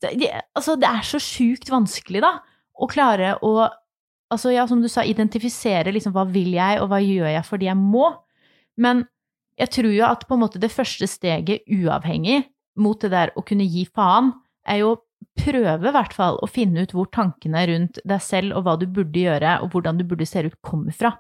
Det, 0.03 0.15
det, 0.23 0.33
altså, 0.55 0.79
det 0.79 0.89
er 0.89 1.07
så 1.07 1.19
sjukt 1.23 1.71
vanskelig, 1.71 2.23
da, 2.23 2.37
å 2.79 2.89
klare 2.91 3.37
å 3.43 3.55
altså 4.33 4.53
ja, 4.55 4.67
som 4.69 4.83
du 4.83 4.89
sa, 4.91 5.05
identifisere 5.07 5.93
liksom 5.95 6.15
hva 6.17 6.25
vil 6.31 6.55
jeg, 6.57 6.81
og 6.83 6.91
hva 6.91 7.01
gjør 7.03 7.31
jeg 7.31 7.47
fordi 7.49 7.69
jeg 7.69 7.79
må. 7.79 8.09
Men 8.81 9.05
jeg 9.61 9.73
tror 9.77 9.93
jo 9.93 10.05
at 10.09 10.27
på 10.27 10.37
en 10.37 10.43
måte 10.43 10.63
det 10.63 10.73
første 10.73 11.09
steget, 11.11 11.67
uavhengig 11.69 12.43
mot 12.81 13.01
det 13.03 13.13
der 13.13 13.33
å 13.37 13.45
kunne 13.47 13.69
gi 13.69 13.85
faen, 13.89 14.33
er 14.69 14.83
jo 14.83 14.95
prøve 15.39 15.89
i 15.89 15.95
hvert 15.95 16.15
fall 16.17 16.39
å 16.43 16.49
finne 16.51 16.85
ut 16.85 16.95
hvor 16.95 17.09
tankene 17.13 17.65
rundt 17.71 18.01
deg 18.09 18.25
selv 18.25 18.57
og 18.59 18.67
hva 18.67 18.77
du 18.81 18.89
burde 18.89 19.23
gjøre, 19.23 19.61
og 19.63 19.75
hvordan 19.75 20.01
du 20.01 20.07
burde 20.09 20.29
se 20.29 20.45
ut, 20.47 20.59
kommer 20.65 20.95
fra. 20.97 21.15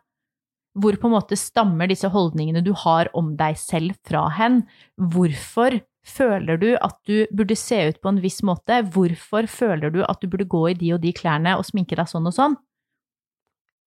Hvor 0.72 0.96
på 0.96 1.08
en 1.08 1.14
måte 1.14 1.36
stammer 1.36 1.90
disse 1.90 2.08
holdningene 2.08 2.62
du 2.64 2.72
har 2.84 3.10
om 3.18 3.34
deg 3.36 3.58
selv 3.60 3.96
fra 4.08 4.24
hen? 4.38 4.62
Hvorfor 4.96 5.82
føler 6.02 6.58
du 6.58 6.70
at 6.80 6.96
du 7.06 7.28
burde 7.30 7.56
se 7.58 7.78
ut 7.90 8.00
på 8.02 8.10
en 8.10 8.20
viss 8.24 8.40
måte? 8.46 8.80
Hvorfor 8.94 9.48
føler 9.50 9.92
du 9.92 10.00
at 10.06 10.22
du 10.22 10.30
burde 10.32 10.48
gå 10.48 10.64
i 10.70 10.76
de 10.78 10.94
og 10.96 11.02
de 11.04 11.12
klærne 11.16 11.58
og 11.58 11.66
sminke 11.68 11.98
deg 11.98 12.08
sånn 12.08 12.28
og 12.30 12.36
sånn? 12.36 12.56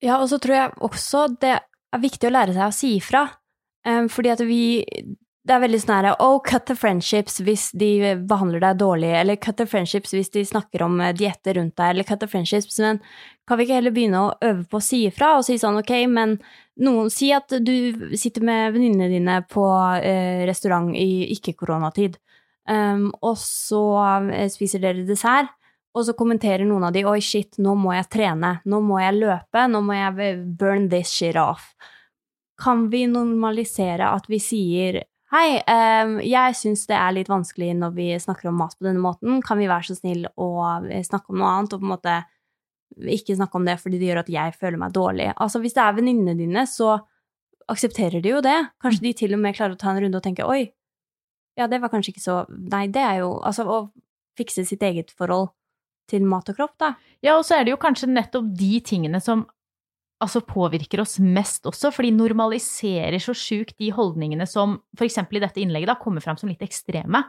Ja, 0.04 0.20
og 0.20 0.30
så 0.30 0.40
tror 0.42 0.56
jeg 0.56 0.74
også 0.84 1.28
det 1.42 1.56
er 1.56 2.02
viktig 2.02 2.30
å 2.30 2.34
lære 2.36 2.56
seg 2.56 2.68
å 2.68 2.76
si 2.76 2.96
ifra. 3.00 3.28
Um, 3.86 4.10
fordi 4.10 4.34
at 4.34 4.42
vi 4.42 4.64
Det 5.46 5.54
er 5.54 5.62
veldig 5.62 5.78
sånn 5.78 5.92
herre 5.94 6.16
Oh, 6.26 6.40
cut 6.42 6.64
the 6.66 6.74
friendships 6.74 7.36
hvis 7.46 7.68
de 7.78 8.16
behandler 8.26 8.64
deg 8.64 8.80
dårlig, 8.80 9.12
eller 9.14 9.38
cut 9.38 9.60
the 9.60 9.68
friendships 9.70 10.16
hvis 10.16 10.32
de 10.34 10.42
snakker 10.42 10.82
om 10.82 10.96
eh, 11.06 11.14
dietter 11.14 11.54
rundt 11.60 11.76
deg, 11.78 11.92
eller 11.92 12.08
cut 12.08 12.18
the 12.24 12.28
friendships, 12.28 12.80
men 12.82 12.98
kan 13.46 13.60
vi 13.60 13.68
ikke 13.68 13.78
heller 13.78 13.94
begynne 13.94 14.24
å 14.24 14.32
øve 14.42 14.64
på 14.66 14.80
å 14.82 14.82
si 14.82 15.04
ifra, 15.06 15.36
og 15.38 15.46
si 15.46 15.60
sånn 15.62 15.78
ok, 15.78 15.94
men 16.10 16.40
noen 16.82 17.12
Si 17.14 17.30
at 17.32 17.54
du 17.62 17.76
sitter 18.18 18.42
med 18.42 18.74
venninnene 18.74 19.12
dine 19.12 19.36
på 19.46 19.68
eh, 20.02 20.42
restaurant 20.50 20.90
i 20.98 21.30
ikke-koronatid, 21.38 22.18
um, 22.66 23.12
og 23.22 23.38
så 23.38 23.86
spiser 24.50 24.82
dere 24.82 25.06
dessert 25.06 25.54
og 25.96 26.04
så 26.04 26.16
kommenterer 26.18 26.68
noen 26.68 26.90
av 26.90 26.94
de 26.96 27.06
oi, 27.08 27.20
shit, 27.24 27.56
nå 27.64 27.74
må 27.80 27.94
jeg 27.96 28.10
trene, 28.12 28.58
nå 28.68 28.82
må 28.84 29.00
jeg 29.00 29.16
løpe, 29.16 29.66
nå 29.72 29.82
må 29.86 29.96
jeg 29.96 30.36
burn 30.60 30.90
this 30.92 31.14
shit 31.16 31.40
off. 31.40 31.72
Kan 32.60 32.90
vi 32.92 33.06
normalisere 33.08 34.10
at 34.12 34.28
vi 34.32 34.40
sier 34.44 35.02
hei, 35.32 35.48
um, 36.04 36.18
jeg 36.24 36.56
syns 36.60 36.86
det 36.88 36.96
er 37.00 37.16
litt 37.16 37.32
vanskelig 37.32 37.74
når 37.80 37.96
vi 37.96 38.12
snakker 38.22 38.52
om 38.52 38.60
mat 38.60 38.76
på 38.78 38.88
denne 38.88 39.04
måten, 39.04 39.42
kan 39.44 39.60
vi 39.60 39.72
være 39.72 39.90
så 39.90 39.98
snill 39.98 40.28
å 40.36 40.50
snakke 41.08 41.34
om 41.34 41.42
noe 41.42 41.52
annet, 41.52 41.76
og 41.76 41.82
på 41.82 41.88
en 41.88 41.96
måte 41.96 42.20
ikke 43.16 43.36
snakke 43.36 43.60
om 43.60 43.66
det 43.68 43.80
fordi 43.82 44.00
det 44.00 44.12
gjør 44.12 44.22
at 44.24 44.32
jeg 44.32 44.56
føler 44.60 44.80
meg 44.80 44.96
dårlig. 44.96 45.32
Altså, 45.34 45.60
hvis 45.64 45.76
det 45.76 45.84
er 45.84 45.98
venninnene 45.98 46.38
dine, 46.40 46.64
så 46.70 47.00
aksepterer 47.72 48.24
de 48.24 48.36
jo 48.36 48.44
det. 48.46 48.58
Kanskje 48.84 49.08
de 49.08 49.14
til 49.24 49.36
og 49.36 49.42
med 49.42 49.58
klarer 49.58 49.76
å 49.76 49.80
ta 49.80 49.92
en 49.92 50.04
runde 50.04 50.20
og 50.20 50.24
tenke 50.24 50.48
oi, 50.48 50.68
ja, 51.56 51.68
det 51.72 51.80
var 51.80 51.92
kanskje 51.92 52.12
ikke 52.12 52.24
så 52.24 52.42
Nei, 52.52 52.90
det 52.92 53.00
er 53.00 53.22
jo 53.22 53.30
Altså, 53.40 53.64
å 53.64 53.78
fikse 54.36 54.66
sitt 54.68 54.82
eget 54.84 55.14
forhold 55.16 55.54
til 56.10 56.26
mat 56.30 56.50
og 56.52 56.58
kropp, 56.58 56.76
da. 56.82 56.94
Ja, 57.26 57.38
og 57.38 57.46
så 57.48 57.58
er 57.58 57.66
det 57.66 57.74
jo 57.74 57.82
kanskje 57.82 58.12
nettopp 58.12 58.50
de 58.58 58.80
tingene 58.86 59.22
som 59.24 59.46
altså 60.24 60.42
påvirker 60.48 61.02
oss 61.04 61.18
mest 61.20 61.66
også, 61.68 61.92
for 61.94 62.06
de 62.06 62.14
normaliserer 62.16 63.18
så 63.22 63.36
sjukt 63.36 63.76
de 63.82 63.92
holdningene 63.94 64.48
som 64.48 64.78
eksempel 65.04 65.40
i 65.40 65.44
dette 65.44 65.62
innlegget 65.62 65.92
da 65.92 65.98
kommer 66.00 66.24
fram 66.24 66.40
som 66.40 66.50
litt 66.50 66.64
ekstreme. 66.66 67.22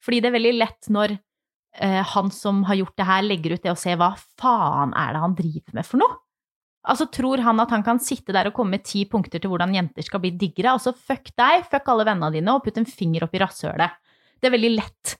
Fordi 0.00 0.22
det 0.22 0.30
er 0.30 0.36
veldig 0.38 0.54
lett 0.56 0.88
når 0.92 1.14
eh, 1.14 2.00
han 2.14 2.32
som 2.32 2.64
har 2.68 2.80
gjort 2.80 2.96
det 2.96 3.08
her, 3.10 3.26
legger 3.26 3.56
ut 3.56 3.64
det 3.66 3.74
og 3.74 3.80
ser 3.80 4.00
hva 4.00 4.14
faen 4.40 4.96
er 4.96 5.14
det 5.14 5.24
han 5.26 5.36
driver 5.38 5.76
med 5.76 5.88
for 5.88 6.02
noe? 6.02 6.20
Altså, 6.88 7.10
tror 7.12 7.42
han 7.44 7.60
at 7.60 7.72
han 7.74 7.82
kan 7.84 7.98
sitte 8.00 8.32
der 8.32 8.48
og 8.48 8.54
komme 8.56 8.78
med 8.78 8.86
ti 8.88 9.02
punkter 9.08 9.42
til 9.42 9.52
hvordan 9.52 9.74
jenter 9.76 10.06
skal 10.06 10.22
bli 10.22 10.32
diggere? 10.40 10.72
Altså, 10.72 10.94
fuck 10.96 11.28
deg, 11.36 11.66
fuck 11.68 11.90
alle 11.92 12.06
vennene 12.08 12.32
dine, 12.38 12.54
og 12.54 12.64
putt 12.64 12.80
en 12.80 12.88
finger 12.88 13.26
opp 13.26 13.36
i 13.36 13.42
rasshølet. 13.42 13.98
Det 14.40 14.48
er 14.48 14.54
veldig 14.56 14.70
lett 14.78 15.18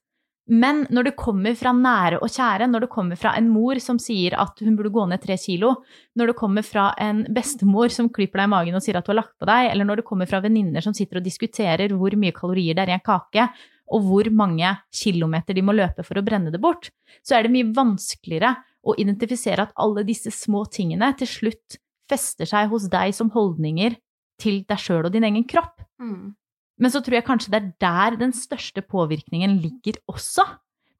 men 0.50 0.82
når 0.90 1.06
det 1.06 1.12
kommer 1.18 1.54
fra 1.54 1.70
nære 1.76 2.18
og 2.18 2.30
kjære, 2.32 2.66
når 2.66 2.84
det 2.84 2.90
kommer 2.90 3.18
fra 3.18 3.36
en 3.38 3.48
mor 3.52 3.78
som 3.82 4.00
sier 4.02 4.34
at 4.42 4.58
hun 4.64 4.74
burde 4.78 4.90
gå 4.90 5.04
ned 5.06 5.22
tre 5.22 5.36
kilo, 5.38 5.76
når 6.18 6.32
det 6.32 6.38
kommer 6.40 6.66
fra 6.66 6.88
en 6.98 7.22
bestemor 7.30 7.92
som 7.94 8.08
klyper 8.10 8.42
deg 8.42 8.48
i 8.48 8.52
magen 8.56 8.78
og 8.78 8.82
sier 8.82 8.98
at 8.98 9.06
du 9.06 9.12
har 9.12 9.20
lagt 9.20 9.36
på 9.38 9.46
deg, 9.46 9.68
eller 9.70 9.86
når 9.86 10.00
det 10.00 10.06
kommer 10.08 10.30
fra 10.30 10.42
venninner 10.42 10.82
som 10.82 10.96
sitter 10.96 11.20
og 11.20 11.28
diskuterer 11.28 11.94
hvor 11.94 12.16
mye 12.18 12.34
kalorier 12.34 12.74
det 12.74 12.82
er 12.82 12.94
i 12.94 12.96
en 12.98 13.04
kake, 13.06 13.46
og 13.90 14.06
hvor 14.06 14.30
mange 14.34 14.74
kilometer 14.94 15.54
de 15.54 15.64
må 15.66 15.74
løpe 15.74 16.02
for 16.06 16.18
å 16.18 16.24
brenne 16.26 16.50
det 16.50 16.62
bort, 16.62 16.90
så 17.22 17.38
er 17.38 17.46
det 17.46 17.54
mye 17.54 17.70
vanskeligere 17.76 18.56
å 18.86 18.96
identifisere 18.98 19.68
at 19.68 19.74
alle 19.78 20.02
disse 20.08 20.32
små 20.34 20.64
tingene 20.72 21.12
til 21.18 21.30
slutt 21.30 21.78
fester 22.10 22.48
seg 22.48 22.70
hos 22.72 22.88
deg 22.90 23.14
som 23.14 23.30
holdninger 23.34 23.94
til 24.40 24.62
deg 24.66 24.82
sjøl 24.82 25.06
og 25.06 25.14
din 25.14 25.26
egen 25.28 25.46
kropp. 25.46 25.78
Mm. 26.02 26.32
Men 26.80 26.92
så 26.92 27.02
tror 27.04 27.18
jeg 27.18 27.26
kanskje 27.26 27.52
det 27.52 27.60
er 27.60 27.70
der 27.84 28.18
den 28.22 28.32
største 28.36 28.82
påvirkningen 28.82 29.58
ligger 29.60 30.00
også. 30.10 30.46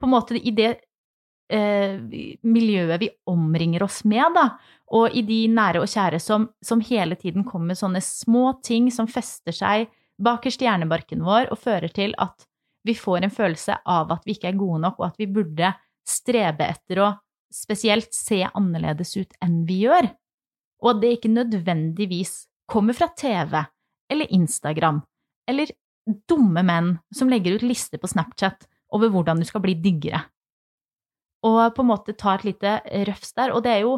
På 0.00 0.08
en 0.08 0.12
måte 0.12 0.36
i 0.36 0.52
det 0.56 0.74
eh, 1.52 1.96
miljøet 2.44 3.00
vi 3.00 3.08
omringer 3.30 3.84
oss 3.86 4.02
med, 4.08 4.36
da. 4.36 4.46
Og 4.96 5.16
i 5.16 5.22
de 5.24 5.40
nære 5.52 5.82
og 5.82 5.88
kjære 5.90 6.20
som, 6.22 6.48
som 6.64 6.82
hele 6.84 7.16
tiden 7.16 7.46
kommer 7.48 7.72
med 7.72 7.80
sånne 7.80 8.02
små 8.04 8.60
ting 8.66 8.90
som 8.92 9.08
fester 9.10 9.56
seg 9.56 9.88
bakerst 10.20 10.60
i 10.60 10.68
hjernebarken 10.68 11.24
vår 11.24 11.48
og 11.54 11.60
fører 11.62 11.92
til 11.94 12.12
at 12.20 12.44
vi 12.84 12.94
får 12.96 13.24
en 13.24 13.32
følelse 13.32 13.76
av 13.88 14.12
at 14.12 14.24
vi 14.26 14.36
ikke 14.36 14.50
er 14.52 14.60
gode 14.60 14.80
nok, 14.84 15.00
og 15.00 15.10
at 15.10 15.18
vi 15.20 15.28
burde 15.28 15.72
strebe 16.08 16.64
etter 16.64 17.02
å 17.04 17.10
spesielt 17.52 18.14
se 18.14 18.40
annerledes 18.46 19.12
ut 19.18 19.34
enn 19.44 19.62
vi 19.68 19.82
gjør. 19.84 20.08
Og 20.80 20.94
at 20.94 21.02
det 21.02 21.14
ikke 21.16 21.32
nødvendigvis 21.32 22.34
kommer 22.70 22.96
fra 22.96 23.10
TV 23.16 23.58
eller 24.10 24.32
Instagram 24.32 25.02
eller 25.50 25.72
dumme 26.30 26.62
menn 26.66 26.94
som 27.14 27.30
legger 27.30 27.58
ut 27.58 27.66
lister 27.66 28.00
på 28.00 28.10
Snapchat 28.10 28.66
over 28.94 29.12
hvordan 29.12 29.40
du 29.40 29.46
skal 29.48 29.62
bli 29.64 29.76
diggere. 29.78 30.24
Og 31.46 31.60
på 31.74 31.84
en 31.84 31.90
måte 31.90 32.16
ta 32.18 32.34
et 32.36 32.46
lite 32.48 32.78
røfs 33.08 33.32
der. 33.36 33.54
Og 33.54 33.62
det 33.64 33.76
er 33.76 33.84
jo 33.86 33.94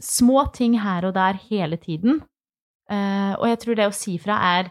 små 0.00 0.44
ting 0.54 0.78
her 0.80 1.08
og 1.08 1.16
der 1.16 1.40
hele 1.48 1.78
tiden. 1.80 2.20
Uh, 2.90 3.34
og 3.38 3.46
jeg 3.50 3.62
tror 3.62 3.78
det 3.78 3.88
å 3.88 3.94
si 3.94 4.16
fra 4.18 4.38
er 4.58 4.70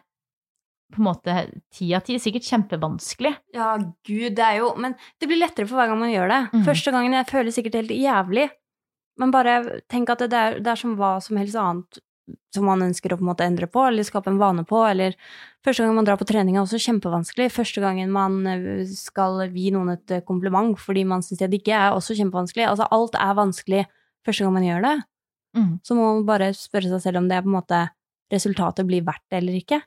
på 0.90 1.02
en 1.02 1.08
måte 1.10 1.36
ti 1.76 1.92
av 1.94 2.06
ti. 2.06 2.18
Sikkert 2.22 2.48
kjempevanskelig. 2.48 3.34
Ja, 3.56 3.74
gud, 3.78 4.32
det 4.38 4.46
er 4.46 4.62
jo 4.62 4.72
Men 4.80 4.96
det 5.22 5.30
blir 5.30 5.42
lettere 5.42 5.70
for 5.70 5.80
hver 5.80 5.92
gang 5.92 6.02
man 6.02 6.14
gjør 6.14 6.32
det. 6.32 6.42
Mm. 6.54 6.64
Første 6.68 6.96
gangen 6.96 7.16
jeg 7.18 7.30
føler 7.30 7.56
sikkert 7.56 7.80
helt 7.82 7.96
jævlig. 7.96 8.48
Men 9.20 9.34
bare 9.36 9.82
tenk 9.92 10.10
at 10.14 10.24
det 10.32 10.40
er, 10.40 10.62
det 10.64 10.72
er 10.72 10.80
som 10.80 10.96
hva 10.98 11.18
som 11.24 11.38
helst 11.40 11.60
annet 11.60 12.00
som 12.56 12.66
man 12.68 12.84
ønsker 12.86 13.14
å 13.14 13.20
på 13.20 13.26
en 13.26 13.32
måte 13.32 13.46
endre 13.48 13.70
på, 13.72 13.84
eller 13.88 14.08
skape 14.08 14.32
en 14.32 14.42
vane 14.42 14.66
på, 14.68 14.82
eller 14.88 15.18
Første 15.66 15.84
gang 15.84 15.98
man 15.98 16.06
drar 16.08 16.16
på 16.16 16.24
trening 16.24 16.56
er 16.56 16.62
også 16.64 16.80
kjempevanskelig. 16.80 17.50
Første 17.52 17.82
gangen 17.84 18.14
man 18.16 18.38
eh, 18.48 18.88
skal 18.88 19.42
gi 19.52 19.74
noen 19.76 19.92
et 19.98 20.14
eh, 20.16 20.24
kompliment 20.24 20.72
fordi 20.80 21.04
man 21.08 21.24
syns 21.26 21.42
det 21.42 21.60
ikke 21.60 21.76
er 21.76 21.96
også 21.98 22.16
kjempevanskelig. 22.16 22.64
Altså, 22.70 22.88
alt 22.96 23.18
er 23.20 23.36
vanskelig 23.36 23.82
første 24.26 24.46
gang 24.46 24.56
man 24.56 24.68
gjør 24.68 24.86
det. 24.88 24.96
Mm. 25.60 25.74
Så 25.84 25.98
må 25.98 26.06
man 26.14 26.28
bare 26.30 26.54
spørre 26.56 26.92
seg 26.94 27.04
selv 27.04 27.20
om 27.20 27.28
det 27.28 27.36
er 27.36 27.44
på 27.44 27.52
en 27.52 27.58
måte 27.58 27.82
resultatet 28.32 28.88
blir 28.88 29.04
verdt 29.04 29.26
det 29.28 29.42
eller 29.42 29.60
ikke. 29.60 29.82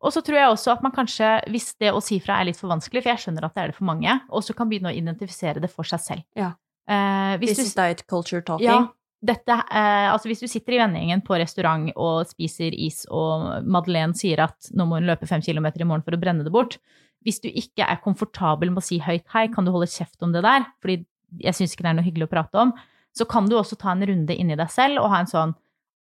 Og 0.00 0.12
så 0.12 0.22
tror 0.24 0.38
jeg 0.38 0.52
også 0.52 0.74
at 0.74 0.84
man 0.84 0.92
kanskje, 0.96 1.32
hvis 1.52 1.72
det 1.80 1.92
å 1.92 2.00
si 2.04 2.18
fra 2.24 2.38
er 2.40 2.48
litt 2.48 2.60
for 2.60 2.72
vanskelig, 2.72 3.02
for 3.04 3.12
jeg 3.12 3.24
skjønner 3.24 3.46
at 3.46 3.56
det 3.56 3.62
er 3.62 3.72
det 3.72 3.76
for 3.76 3.88
mange, 3.88 4.16
også 4.32 4.56
kan 4.56 4.68
begynne 4.68 4.92
å 4.92 4.96
identifisere 4.96 5.60
det 5.60 5.68
for 5.72 5.88
seg 5.88 6.04
selv. 6.04 6.24
Ja. 6.36 6.54
Eh, 6.88 7.34
hvis 7.40 7.54
This 7.54 7.60
du, 7.60 7.68
is 7.68 7.76
diet 7.76 8.06
culture 8.08 8.40
talking. 8.44 8.66
ja, 8.66 8.80
dette, 9.20 9.52
eh, 9.52 10.08
altså 10.08 10.30
hvis 10.30 10.40
du 10.40 10.48
sitter 10.48 10.76
i 10.76 10.80
vennegjengen 10.80 11.22
på 11.26 11.36
restaurant 11.40 11.90
og 11.92 12.24
spiser 12.30 12.72
is, 12.72 13.02
og 13.12 13.66
Madeleine 13.68 14.16
sier 14.16 14.40
at 14.46 14.70
nå 14.72 14.86
må 14.88 15.00
hun 15.00 15.08
løpe 15.10 15.28
fem 15.28 15.42
kilometer 15.44 15.84
i 15.84 15.88
morgen 15.88 16.04
for 16.06 16.16
å 16.16 16.20
brenne 16.20 16.46
det 16.46 16.52
bort, 16.54 16.78
hvis 17.24 17.42
du 17.44 17.50
ikke 17.50 17.84
er 17.84 18.00
komfortabel 18.00 18.72
med 18.72 18.80
å 18.80 18.86
si 18.86 18.96
høyt 19.04 19.26
hei, 19.34 19.46
kan 19.52 19.66
du 19.66 19.74
holde 19.74 19.90
kjeft 19.92 20.24
om 20.24 20.32
det 20.32 20.40
der, 20.46 20.64
fordi 20.80 21.02
jeg 21.44 21.56
syns 21.56 21.74
ikke 21.74 21.84
det 21.84 21.90
er 21.92 21.98
noe 21.98 22.06
hyggelig 22.06 22.30
å 22.30 22.32
prate 22.32 22.62
om, 22.62 22.72
så 23.16 23.26
kan 23.28 23.48
du 23.50 23.58
også 23.58 23.76
ta 23.78 23.92
en 23.92 24.06
runde 24.08 24.36
inni 24.36 24.56
deg 24.56 24.72
selv 24.72 25.02
og 25.02 25.12
ha 25.12 25.20
en 25.20 25.30
sånn 25.30 25.52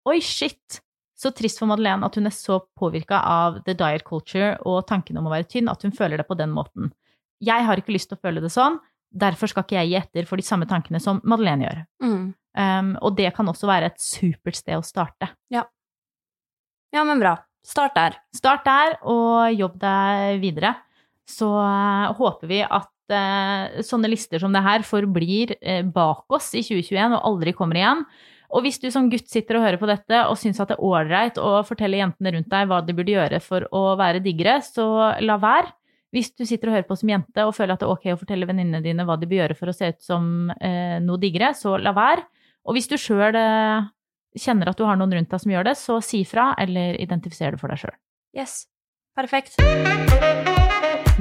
oi, 0.08 0.20
shit, 0.24 0.80
så 1.18 1.32
trist 1.34 1.60
for 1.60 1.70
Madeleine 1.70 2.06
at 2.06 2.16
hun 2.20 2.30
er 2.30 2.36
så 2.36 2.60
påvirka 2.78 3.20
av 3.26 3.62
the 3.66 3.74
diet 3.78 4.06
culture 4.08 4.54
og 4.70 4.86
tanken 4.88 5.18
om 5.18 5.28
å 5.28 5.34
være 5.34 5.50
tynn 5.50 5.72
at 5.72 5.82
hun 5.84 5.96
føler 5.96 6.22
det 6.22 6.28
på 6.30 6.38
den 6.38 6.54
måten. 6.54 6.92
Jeg 7.44 7.66
har 7.66 7.82
ikke 7.82 7.96
lyst 7.96 8.12
til 8.12 8.20
å 8.20 8.24
føle 8.28 8.44
det 8.44 8.54
sånn, 8.54 8.78
derfor 9.10 9.50
skal 9.50 9.66
ikke 9.66 9.80
jeg 9.80 9.90
gi 9.90 9.98
etter 10.00 10.30
for 10.30 10.40
de 10.40 10.46
samme 10.46 10.68
tankene 10.70 11.02
som 11.02 11.22
Madeleine 11.26 11.66
gjør. 11.66 11.82
Mm. 12.06 12.28
Um, 12.58 12.96
og 13.06 13.14
det 13.20 13.30
kan 13.38 13.48
også 13.52 13.70
være 13.70 13.92
et 13.92 14.02
supert 14.02 14.58
sted 14.58 14.78
å 14.80 14.86
starte. 14.86 15.30
ja, 16.96 17.04
men 17.06 17.22
bra. 17.22 17.36
Start 17.68 17.98
der. 17.98 18.16
Start 18.36 18.64
der, 18.66 18.96
og 19.06 19.52
jobb 19.54 19.76
deg 19.82 20.40
videre. 20.42 20.74
Så 21.28 21.50
uh, 21.52 22.16
håper 22.18 22.50
vi 22.50 22.62
at 22.64 23.14
uh, 23.14 23.84
sånne 23.84 24.10
lister 24.10 24.42
som 24.42 24.56
det 24.56 24.64
her 24.64 24.86
forblir 24.88 25.54
uh, 25.60 25.84
bak 25.84 26.26
oss 26.34 26.54
i 26.56 26.64
2021 26.64 27.18
og 27.20 27.30
aldri 27.30 27.54
kommer 27.58 27.82
igjen. 27.82 28.06
Og 28.56 28.64
hvis 28.64 28.80
du 28.80 28.88
som 28.94 29.10
gutt 29.12 29.28
sitter 29.28 29.60
og 29.60 29.66
hører 29.66 29.80
på 29.82 29.90
dette 29.90 30.22
og 30.30 30.38
syns 30.40 30.62
at 30.64 30.72
det 30.72 30.78
er 30.78 30.88
ålreit 30.88 31.40
å 31.42 31.60
fortelle 31.68 32.00
jentene 32.00 32.32
rundt 32.38 32.48
deg 32.54 32.70
hva 32.70 32.80
de 32.86 32.96
burde 32.96 33.12
gjøre 33.12 33.42
for 33.44 33.68
å 33.76 33.90
være 34.00 34.24
diggere, 34.24 34.62
så 34.64 34.88
la 35.20 35.36
være. 35.42 35.74
Hvis 36.16 36.32
du 36.32 36.46
sitter 36.48 36.70
og 36.70 36.78
hører 36.78 36.88
på 36.88 36.96
som 36.96 37.12
jente 37.12 37.44
og 37.44 37.52
føler 37.58 37.76
at 37.76 37.82
det 37.84 37.90
er 37.90 37.92
ok 37.92 38.06
å 38.14 38.20
fortelle 38.22 38.48
venninnene 38.48 38.80
dine 38.86 39.04
hva 39.04 39.18
de 39.20 39.28
bør 39.28 39.42
gjøre 39.42 39.58
for 39.60 39.68
å 39.68 39.76
se 39.76 39.92
ut 39.92 40.00
som 40.00 40.48
eh, 40.56 40.96
noe 41.04 41.20
diggere, 41.20 41.52
så 41.60 41.76
la 41.82 41.92
være. 41.96 42.24
Og 42.68 42.76
hvis 42.76 42.90
du 42.92 42.98
sjøl 43.00 43.36
eh, 43.40 43.86
kjenner 44.36 44.68
at 44.68 44.80
du 44.80 44.84
har 44.84 44.98
noen 45.00 45.14
rundt 45.16 45.32
deg 45.32 45.40
som 45.40 45.54
gjør 45.54 45.70
det, 45.70 45.78
så 45.80 46.02
si 46.04 46.26
fra, 46.28 46.50
eller 46.60 46.98
identifiser 47.00 47.56
det 47.56 47.62
for 47.62 47.72
deg 47.72 47.80
sjøl. 47.80 47.96
Yes. 48.36 48.66
Perfekt. 49.16 49.56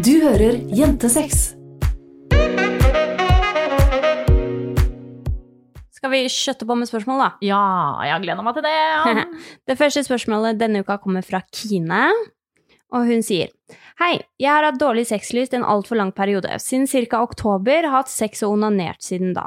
Du 0.03 0.11
hører 0.25 0.59
Jentesex. 0.75 1.55
Skal 5.97 6.13
vi 6.13 6.25
skjøtte 6.35 6.67
på 6.67 6.75
med 6.77 6.91
spørsmål, 6.91 7.23
da? 7.23 7.31
Ja, 7.47 7.63
jeg 8.11 8.27
gleder 8.27 8.45
meg 8.45 8.59
til 8.59 8.67
det. 8.67 9.25
Det 9.71 9.79
første 9.79 10.03
spørsmålet 10.07 10.59
denne 10.59 10.83
uka 10.83 10.99
kommer 11.03 11.23
fra 11.25 11.45
Kine, 11.55 12.11
og 12.91 13.07
hun 13.07 13.23
sier 13.27 13.55
Hei, 13.97 14.19
jeg 14.37 14.53
har 14.53 14.61
hatt 14.61 14.77
dårlig 14.77 15.07
sexlyst 15.09 15.55
en 15.57 15.63
altfor 15.65 15.97
lang 15.97 16.11
periode. 16.13 16.59
Siden 16.61 16.85
ca. 17.09 17.23
oktober 17.25 17.87
har 17.87 17.95
hatt 17.95 18.11
sex 18.13 18.43
og 18.45 18.59
onanert 18.59 19.01
siden 19.01 19.31
da. 19.33 19.47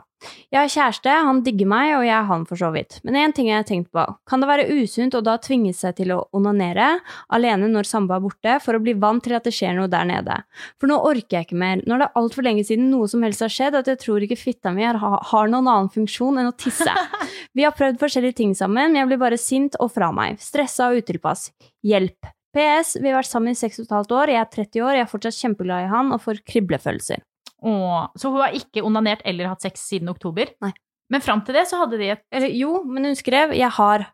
Jeg 0.50 0.58
har 0.58 0.72
kjæreste, 0.74 1.18
han 1.28 1.44
digger 1.46 1.68
meg, 1.70 1.92
og 2.00 2.06
jeg 2.08 2.26
han 2.32 2.48
for 2.50 2.58
så 2.58 2.72
vidt. 2.74 2.98
Men 3.06 3.20
én 3.22 3.36
ting 3.36 3.52
jeg 3.52 3.60
har 3.60 3.68
tenkt 3.70 3.92
på. 3.94 4.08
Kan 4.26 4.42
det 4.42 4.50
være 4.50 4.66
usunt 4.74 5.14
å 5.14 5.22
da 5.22 5.36
tvinge 5.38 5.76
seg 5.78 6.00
til 6.00 6.16
å 6.16 6.24
onanere 6.34 6.88
alene 7.30 7.70
når 7.70 7.92
samboer 7.92 8.18
er 8.18 8.24
borte, 8.26 8.56
for 8.66 8.74
å 8.74 8.82
bli 8.82 8.96
vant 8.98 9.22
til 9.28 9.38
at 9.38 9.46
det 9.46 9.54
skjer 9.54 9.78
noe 9.78 9.92
der 9.94 10.10
nede? 10.10 10.40
For 10.82 10.90
nå 10.90 10.98
orker 10.98 11.38
jeg 11.38 11.52
ikke 11.52 11.62
mer. 11.68 11.86
Nå 11.86 12.00
er 12.00 12.04
det 12.08 12.10
altfor 12.24 12.50
lenge 12.50 12.66
siden 12.66 12.90
noe 12.90 13.12
som 13.14 13.28
helst 13.28 13.46
har 13.46 13.54
skjedd, 13.54 13.78
at 13.78 13.94
jeg 13.94 14.02
tror 14.02 14.26
ikke 14.26 14.40
fitta 14.48 14.74
mi 14.74 14.88
har, 14.88 14.98
har 14.98 15.54
noen 15.54 15.70
annen 15.70 15.94
funksjon 15.94 16.42
enn 16.42 16.50
å 16.50 16.58
tisse. 16.58 16.90
Vi 17.54 17.70
har 17.70 17.78
prøvd 17.78 18.02
forskjellige 18.02 18.42
ting 18.42 18.58
sammen, 18.58 18.90
men 18.90 19.04
jeg 19.04 19.14
blir 19.14 19.22
bare 19.22 19.38
sint 19.38 19.78
og 19.78 19.94
fra 19.94 20.10
meg. 20.16 20.42
Stressa 20.42 20.90
og 20.90 21.04
utilpass. 21.06 21.52
Hjelp. 21.86 22.34
PS. 22.56 22.96
Vi 23.00 23.10
har 23.10 23.20
vært 23.20 23.30
sammen 23.30 23.54
i 23.54 23.60
seks 23.60 23.80
og 23.80 23.88
et 23.88 23.96
halvt 23.98 24.14
år, 24.18 24.34
jeg 24.34 24.42
er 24.42 24.52
30 24.56 24.86
år, 24.86 24.94
jeg 24.98 25.06
er 25.06 25.12
fortsatt 25.12 25.38
kjempeglad 25.38 25.86
i 25.86 25.90
han 25.92 26.14
og 26.16 26.22
får 26.24 26.42
kriblefølelser. 26.50 27.24
Åh, 27.62 28.06
så 28.16 28.32
hun 28.32 28.42
har 28.42 28.56
ikke 28.56 28.84
onanert 28.88 29.22
eller 29.28 29.52
hatt 29.52 29.66
sex 29.66 29.84
siden 29.90 30.10
oktober? 30.12 30.54
Nei. 30.64 30.72
Men 31.10 31.24
fram 31.26 31.42
til 31.46 31.58
det 31.58 31.66
så 31.70 31.82
hadde 31.82 31.98
de 32.00 32.12
et 32.14 32.22
Eller 32.32 32.54
jo, 32.54 32.84
men 32.86 33.10
hun 33.10 33.16
skrev 33.18 33.52
'jeg 33.52 33.72
har'. 33.72 34.06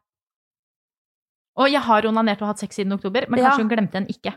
Og 1.58 1.70
jeg 1.70 1.82
har 1.82 2.06
onanert 2.06 2.42
og 2.42 2.48
hatt 2.48 2.60
sex 2.60 2.76
siden 2.76 2.94
oktober, 2.94 3.26
men 3.30 3.40
Ja. 3.40 3.50
kanskje 3.50 3.62
hun 3.64 3.70
glemte 3.70 3.92
den 3.92 4.08
ikke. 4.08 4.34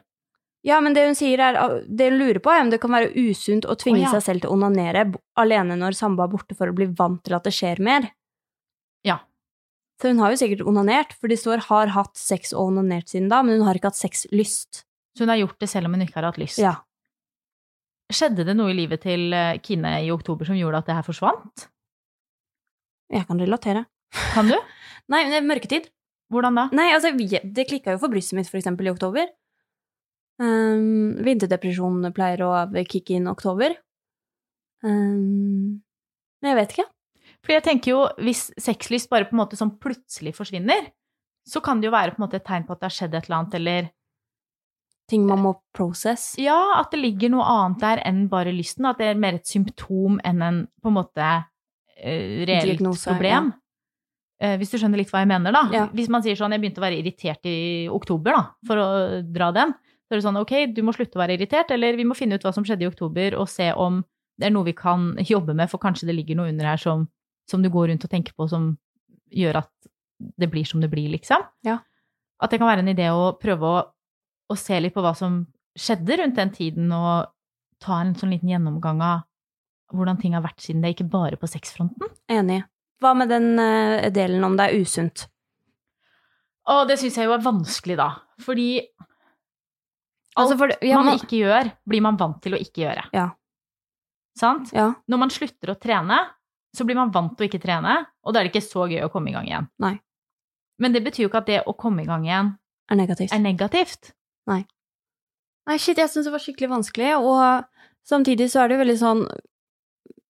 Ja, 0.64 0.80
men 0.80 0.92
det 0.92 1.06
hun 1.06 1.14
sier 1.14 1.38
er 1.38 1.84
Det 1.88 2.10
hun 2.10 2.18
lurer 2.18 2.40
på, 2.40 2.50
er 2.50 2.60
om 2.60 2.70
det 2.70 2.80
kan 2.80 2.90
være 2.90 3.14
usunt 3.14 3.64
å 3.64 3.76
tvinge 3.76 4.06
oh, 4.06 4.12
ja. 4.12 4.20
seg 4.20 4.22
selv 4.22 4.40
til 4.40 4.50
å 4.50 4.54
onanere 4.54 5.14
alene 5.36 5.76
når 5.78 5.94
samboer 5.94 6.24
er 6.24 6.32
borte 6.34 6.56
for 6.56 6.68
å 6.68 6.74
bli 6.74 6.86
vant 6.86 7.22
til 7.24 7.34
at 7.34 7.44
det 7.44 7.52
skjer 7.52 7.80
mer. 7.80 8.10
Så 9.98 10.12
hun 10.12 10.20
har 10.22 10.30
jo 10.30 10.38
sikkert 10.38 10.66
onanert, 10.66 11.14
for 11.18 11.28
det 11.28 11.40
står 11.40 11.66
'har 11.66 11.90
hatt 11.90 12.16
sex 12.16 12.52
og 12.52 12.70
onanert 12.70 13.08
siden 13.10 13.28
da', 13.28 13.42
men 13.42 13.58
hun 13.58 13.66
har 13.66 13.74
ikke 13.74 13.90
hatt 13.90 13.98
sexlyst. 13.98 14.84
Så 15.16 15.26
hun 15.26 15.28
har 15.28 15.42
gjort 15.42 15.58
det 15.58 15.68
selv 15.68 15.86
om 15.86 15.94
hun 15.94 16.06
ikke 16.06 16.14
har 16.20 16.30
hatt 16.30 16.38
lyst. 16.38 16.58
Ja. 16.58 16.76
Skjedde 18.08 18.46
det 18.46 18.54
noe 18.56 18.70
i 18.70 18.78
livet 18.78 19.02
til 19.02 19.32
eh, 19.34 19.58
Kine 19.58 19.98
i 20.00 20.10
oktober 20.10 20.46
som 20.46 20.56
gjorde 20.56 20.78
at 20.78 20.86
det 20.86 20.94
her 20.94 21.02
forsvant? 21.02 21.68
Jeg 23.10 23.26
kan 23.26 23.40
relatere. 23.40 23.86
Kan 24.32 24.48
du? 24.48 24.54
Nei, 25.12 25.24
men 25.24 25.30
det 25.34 25.40
er 25.42 25.48
mørketid. 25.48 25.90
Hvordan 26.30 26.54
da? 26.54 26.68
Nei, 26.76 26.92
altså, 26.92 27.12
det 27.16 27.66
klikka 27.68 27.96
jo 27.96 27.98
for 27.98 28.12
brystet 28.12 28.36
mitt, 28.36 28.48
for 28.48 28.60
eksempel, 28.60 28.86
i 28.86 28.92
oktober. 28.92 29.28
Um, 30.38 31.16
vinterdepresjonen 31.24 32.12
pleier 32.14 32.44
å 32.46 32.52
kicke 32.86 33.16
inn 33.16 33.26
i 33.26 33.32
oktober. 33.32 33.74
Um, 34.84 35.80
men 36.38 36.52
jeg 36.52 36.58
vet 36.60 36.74
ikke. 36.76 36.86
Fordi 37.44 37.58
jeg 37.58 37.66
tenker 37.66 37.94
jo, 37.94 38.00
hvis 38.22 38.48
sexlyst 38.60 39.10
bare 39.10 39.28
på 39.28 39.36
en 39.36 39.42
måte 39.42 39.58
sånn 39.58 39.76
plutselig 39.80 40.34
forsvinner, 40.36 40.90
så 41.48 41.62
kan 41.64 41.80
det 41.80 41.88
jo 41.88 41.94
være 41.94 42.12
på 42.14 42.20
en 42.20 42.26
måte 42.26 42.40
et 42.40 42.46
tegn 42.46 42.66
på 42.66 42.74
at 42.74 42.82
det 42.82 42.90
har 42.90 42.96
skjedd 42.96 43.14
et 43.14 43.28
eller 43.28 43.38
annet, 43.38 43.56
eller 43.60 43.94
Ting 45.08 45.24
man 45.24 45.40
må 45.40 45.54
process. 45.72 46.34
Ja, 46.36 46.58
at 46.76 46.92
det 46.92 46.98
ligger 47.00 47.30
noe 47.32 47.44
annet 47.48 47.80
der 47.80 48.00
enn 48.04 48.26
bare 48.28 48.52
lysten. 48.52 48.84
At 48.84 48.98
det 49.00 49.06
er 49.08 49.20
mer 49.20 49.38
et 49.38 49.48
symptom 49.48 50.18
enn 50.20 50.42
en 50.44 50.58
på 50.84 50.90
en 50.90 50.96
måte 50.98 51.28
eh, 51.96 52.44
reelt 52.44 52.74
Diagnose, 52.74 53.08
problem. 53.08 53.48
Ja. 54.38 54.50
hvis 54.60 54.70
du 54.70 54.76
skjønner 54.76 55.00
litt 55.00 55.08
hva 55.10 55.22
jeg 55.24 55.30
mener, 55.32 55.54
da. 55.56 55.62
Ja. 55.72 55.86
Hvis 55.96 56.12
man 56.12 56.22
sier 56.22 56.36
sånn 56.36 56.52
'jeg 56.52 56.60
begynte 56.60 56.82
å 56.82 56.84
være 56.84 57.00
irritert 57.00 57.48
i 57.48 57.88
oktober', 57.90 58.36
da, 58.36 58.44
for 58.68 58.76
å 58.76 58.88
dra 59.24 59.48
den, 59.50 59.72
så 60.06 60.12
er 60.12 60.20
det 60.20 60.26
sånn 60.28 60.40
'ok, 60.42 60.74
du 60.76 60.82
må 60.82 60.92
slutte 60.92 61.16
å 61.16 61.24
være 61.24 61.38
irritert', 61.38 61.72
eller 61.72 61.96
'vi 61.96 62.04
må 62.04 62.14
finne 62.14 62.36
ut 62.36 62.44
hva 62.44 62.52
som 62.52 62.62
skjedde 62.62 62.84
i 62.84 62.92
oktober', 62.92 63.34
og 63.34 63.48
se 63.48 63.72
om 63.72 64.04
det 64.38 64.46
er 64.46 64.54
noe 64.54 64.68
vi 64.68 64.76
kan 64.76 65.16
jobbe 65.16 65.56
med, 65.56 65.70
for 65.70 65.78
kanskje 65.78 66.06
det 66.06 66.14
ligger 66.14 66.36
noe 66.36 66.52
under 66.52 66.66
her 66.66 66.76
som, 66.76 67.08
som 67.48 67.62
du 67.64 67.70
går 67.72 67.88
rundt 67.92 68.04
og 68.06 68.10
tenker 68.12 68.34
på 68.36 68.46
som 68.50 68.70
gjør 69.32 69.62
at 69.62 69.70
det 70.18 70.48
blir 70.50 70.66
som 70.66 70.80
det 70.82 70.90
blir, 70.92 71.08
liksom. 71.12 71.44
Ja. 71.66 71.78
At 72.42 72.50
det 72.52 72.58
kan 72.60 72.68
være 72.70 72.82
en 72.84 72.90
idé 72.92 73.08
å 73.14 73.32
prøve 73.38 73.68
å, 73.70 73.78
å 74.50 74.56
se 74.58 74.78
litt 74.80 74.94
på 74.94 75.02
hva 75.04 75.14
som 75.16 75.40
skjedde 75.78 76.16
rundt 76.20 76.36
den 76.38 76.50
tiden, 76.54 76.92
og 76.92 77.30
ta 77.82 78.00
en 78.02 78.14
sånn 78.18 78.32
liten 78.34 78.50
gjennomgang 78.50 79.00
av 79.04 79.24
hvordan 79.94 80.18
ting 80.20 80.34
har 80.36 80.42
vært 80.44 80.60
siden 80.60 80.82
det, 80.84 80.90
ikke 80.96 81.06
bare 81.12 81.38
på 81.40 81.48
sexfronten. 81.48 82.10
Enig. 82.28 82.64
Hva 83.00 83.12
med 83.16 83.30
den 83.30 83.52
eh, 83.62 84.08
delen 84.12 84.42
om 84.44 84.56
det 84.58 84.66
er 84.68 84.80
usunt? 84.82 85.28
Å, 86.68 86.82
det 86.88 86.98
syns 87.00 87.16
jeg 87.16 87.28
jo 87.28 87.36
er 87.36 87.44
vanskelig, 87.46 87.96
da. 88.00 88.08
Fordi 88.44 88.70
alt 90.38 90.42
Altså, 90.42 90.58
for, 90.60 90.74
ja, 90.84 90.98
man 91.00 91.12
man- 91.14 91.20
ikke 91.22 91.38
gjør, 91.40 91.70
blir 91.88 92.02
man 92.04 92.18
vant 92.20 92.42
til 92.44 92.54
å 92.54 92.60
ikke 92.60 92.84
gjøre. 92.84 93.06
Ja. 93.16 93.28
Sant? 94.38 94.70
ja. 94.74 94.92
Når 95.10 95.18
man 95.24 95.32
slutter 95.34 95.72
å 95.72 95.78
trene, 95.80 96.18
så 96.76 96.84
blir 96.84 96.98
man 96.98 97.12
vant 97.14 97.34
til 97.36 97.46
å 97.46 97.48
ikke 97.48 97.62
trene, 97.62 97.96
og 98.24 98.34
da 98.34 98.40
er 98.40 98.46
det 98.46 98.52
ikke 98.52 98.66
så 98.66 98.86
gøy 98.90 99.02
å 99.06 99.10
komme 99.12 99.32
i 99.32 99.36
gang 99.36 99.48
igjen. 99.48 99.68
Nei. 99.82 99.96
Men 100.78 100.94
det 100.94 101.02
betyr 101.06 101.24
jo 101.24 101.30
ikke 101.30 101.42
at 101.42 101.50
det 101.50 101.62
å 101.66 101.74
komme 101.78 102.04
i 102.04 102.08
gang 102.08 102.26
igjen 102.26 102.52
er 102.88 103.00
negativt. 103.00 103.32
er 103.34 103.42
negativt. 103.42 104.12
Nei, 105.68 105.76
shit, 105.76 105.98
jeg 106.00 106.08
syns 106.08 106.28
det 106.28 106.32
var 106.32 106.40
skikkelig 106.40 106.70
vanskelig, 106.70 107.10
og 107.20 107.66
samtidig 108.08 108.48
så 108.52 108.62
er 108.62 108.68
det 108.68 108.78
jo 108.78 108.84
veldig 108.84 108.98
sånn 109.00 109.24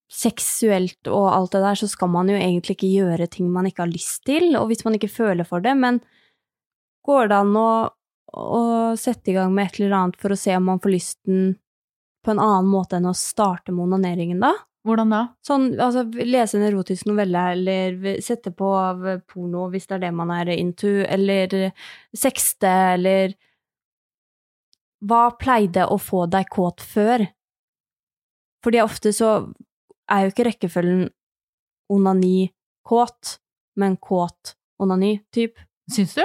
seksuelt 0.08 1.10
og 1.12 1.26
alt 1.30 1.52
det 1.52 1.60
der, 1.62 1.78
så 1.78 1.88
skal 1.90 2.10
man 2.10 2.30
jo 2.32 2.38
egentlig 2.38 2.78
ikke 2.78 2.90
gjøre 2.90 3.28
ting 3.30 3.50
man 3.52 3.68
ikke 3.68 3.84
har 3.84 3.92
lyst 3.92 4.24
til, 4.26 4.50
og 4.56 4.70
hvis 4.70 4.82
man 4.86 4.96
ikke 4.96 5.12
føler 5.12 5.46
for 5.46 5.62
det, 5.64 5.74
men 5.78 6.00
går 7.06 7.28
det 7.30 7.38
an 7.38 7.54
å, 7.60 7.70
å 8.34 8.62
sette 8.98 9.32
i 9.32 9.36
gang 9.36 9.52
med 9.54 9.68
et 9.68 9.78
eller 9.78 9.98
annet 9.98 10.18
for 10.20 10.32
å 10.32 10.40
se 10.40 10.56
om 10.56 10.66
man 10.72 10.80
får 10.82 10.94
lysten 10.96 11.52
på 12.24 12.32
en 12.32 12.42
annen 12.42 12.72
måte 12.72 12.98
enn 12.98 13.08
å 13.08 13.16
starte 13.16 13.72
med 13.72 13.86
onaneringen, 13.86 14.40
da? 14.42 14.54
Hvordan 14.86 15.10
da? 15.12 15.22
Sånn, 15.44 15.72
altså, 15.82 16.04
lese 16.06 16.58
en 16.58 16.66
erotisk 16.68 17.08
novelle, 17.10 17.42
eller 17.56 18.20
sette 18.24 18.52
på 18.56 18.68
av 18.78 19.04
porno 19.28 19.66
hvis 19.72 19.88
det 19.88 19.98
er 19.98 20.04
det 20.06 20.12
man 20.16 20.30
er 20.32 20.52
into, 20.54 21.00
eller 21.04 21.70
sexte, 22.16 22.70
eller 22.94 23.36
Hva 24.98 25.28
pleide 25.38 25.84
å 25.86 25.94
få 26.02 26.24
deg 26.26 26.48
kåt 26.50 26.82
før? 26.82 27.22
Fordi 28.66 28.80
ofte 28.82 29.12
så 29.14 29.28
er 30.10 30.24
jo 30.24 30.32
ikke 30.32 30.48
rekkefølgen 30.48 31.04
onani 31.94 32.48
kåt, 32.88 33.38
men 33.78 33.94
kåt 34.02 34.56
onani, 34.82 35.20
typ. 35.34 35.60
Syns 35.92 36.16
du? 36.18 36.24